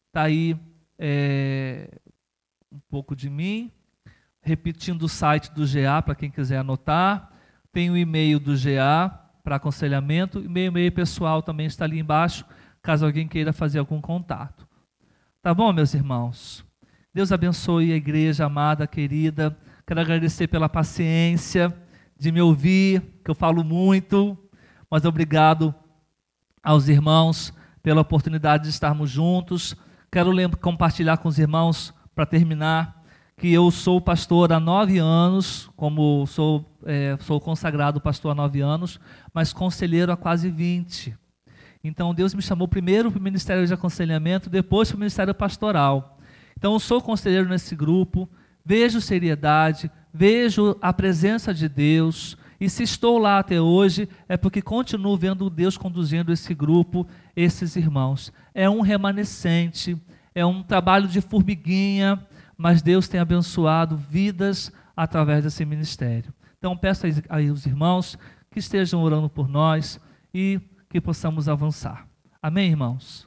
Está 0.09 0.25
aí 0.25 0.55
é, 0.99 1.89
um 2.71 2.79
pouco 2.91 3.17
de 3.17 3.31
mim, 3.31 3.73
repetindo 4.43 5.05
o 5.05 5.09
site 5.09 5.51
do 5.53 5.65
GA 5.67 6.03
para 6.03 6.15
quem 6.15 6.31
quiser 6.31 6.59
anotar. 6.59 7.33
Tem 7.73 7.91
o 7.91 7.97
e-mail 7.97 8.39
do 8.39 8.53
GA 8.55 9.09
para 9.43 9.57
aconselhamento 9.57 10.39
e 10.41 10.49
meu 10.49 10.67
e-mail 10.67 10.93
pessoal 10.93 11.43
também 11.43 11.67
está 11.67 11.87
ali 11.87 11.99
embaixo, 11.99 12.45
caso 12.83 13.07
alguém 13.07 13.27
queira 13.27 13.53
fazer 13.53 13.79
algum 13.79 14.01
contato. 14.01 14.69
Tá 15.41 15.55
bom, 15.55 15.73
meus 15.73 15.95
irmãos? 15.95 16.63
Deus 17.15 17.33
abençoe 17.33 17.91
a 17.91 17.97
igreja 17.97 18.45
amada, 18.45 18.87
querida. 18.87 19.57
Quero 19.87 20.01
agradecer 20.01 20.47
pela 20.47 20.69
paciência 20.69 21.75
de 22.19 22.31
me 22.31 22.43
ouvir, 22.43 23.01
que 23.25 23.31
eu 23.31 23.35
falo 23.35 23.65
muito, 23.65 24.37
mas 24.91 25.07
obrigado 25.07 25.75
aos 26.63 26.89
irmãos 26.89 27.53
pela 27.83 28.01
oportunidade 28.01 28.65
de 28.65 28.71
estarmos 28.71 29.11
juntos. 29.11 29.75
Quero 30.11 30.33
compartilhar 30.59 31.17
com 31.17 31.29
os 31.29 31.39
irmãos, 31.39 31.93
para 32.15 32.27
terminar, 32.27 33.03
que 33.37 33.53
eu 33.53 33.71
sou 33.71 34.01
pastor 34.01 34.53
há 34.53 34.61
nove 34.61 34.99
anos, 34.99 35.69
como 35.75 36.27
sou, 36.27 36.65
é, 36.85 37.17
sou 37.21 37.41
consagrado 37.41 38.01
pastor 38.01 38.33
há 38.33 38.35
nove 38.35 38.61
anos, 38.61 39.01
mas 39.35 39.53
conselheiro 39.53 40.13
há 40.13 40.17
quase 40.17 40.51
vinte. 40.51 41.17
Então 41.83 42.15
Deus 42.15 42.35
me 42.35 42.43
chamou 42.43 42.69
primeiro 42.69 43.11
para 43.11 43.19
o 43.19 43.23
ministério 43.23 43.67
de 43.67 43.75
aconselhamento, 43.75 44.49
depois 44.49 44.89
para 44.89 44.97
o 44.97 45.01
ministério 45.01 45.35
pastoral. 45.35 46.19
Então 46.57 46.75
eu 46.75 46.79
sou 46.79 47.01
conselheiro 47.01 47.49
nesse 47.49 47.75
grupo, 47.75 48.29
vejo 48.65 49.01
seriedade, 49.01 49.91
vejo 50.15 50.77
a 50.81 50.93
presença 50.93 51.53
de 51.53 51.69
Deus, 51.69 52.37
e 52.63 52.71
se 52.71 52.85
estou 52.85 53.19
lá 53.19 53.41
até 53.41 53.61
hoje, 53.61 54.09
é 54.29 54.37
porque 54.37 54.63
continuo 54.63 55.17
vendo 55.17 55.51
Deus 55.51 55.77
conduzindo 55.77 56.33
esse 56.33 56.55
grupo, 56.55 57.05
esses 57.35 57.75
irmãos. 57.75 58.33
É 58.55 58.71
um 58.71 58.83
remanescente, 58.83 60.01
é 60.33 60.47
um 60.47 60.63
trabalho 60.63 61.09
de 61.09 61.21
formiguinha, 61.21 62.25
mas 62.57 62.81
Deus 62.81 63.09
tem 63.09 63.19
abençoado 63.19 63.97
vidas 63.97 64.71
através 64.97 65.43
desse 65.43 65.65
ministério. 65.65 66.33
Então 66.57 66.77
peço 66.77 67.05
aí 67.29 67.49
aos 67.49 67.67
irmãos 67.67 68.17
que 68.49 68.61
estejam 68.61 69.03
orando 69.03 69.29
por 69.29 69.49
nós 69.49 69.99
e 70.33 70.61
que 70.89 71.01
possamos 71.01 71.49
avançar. 71.49 72.07
Amém, 72.41 72.71
irmãos? 72.71 73.27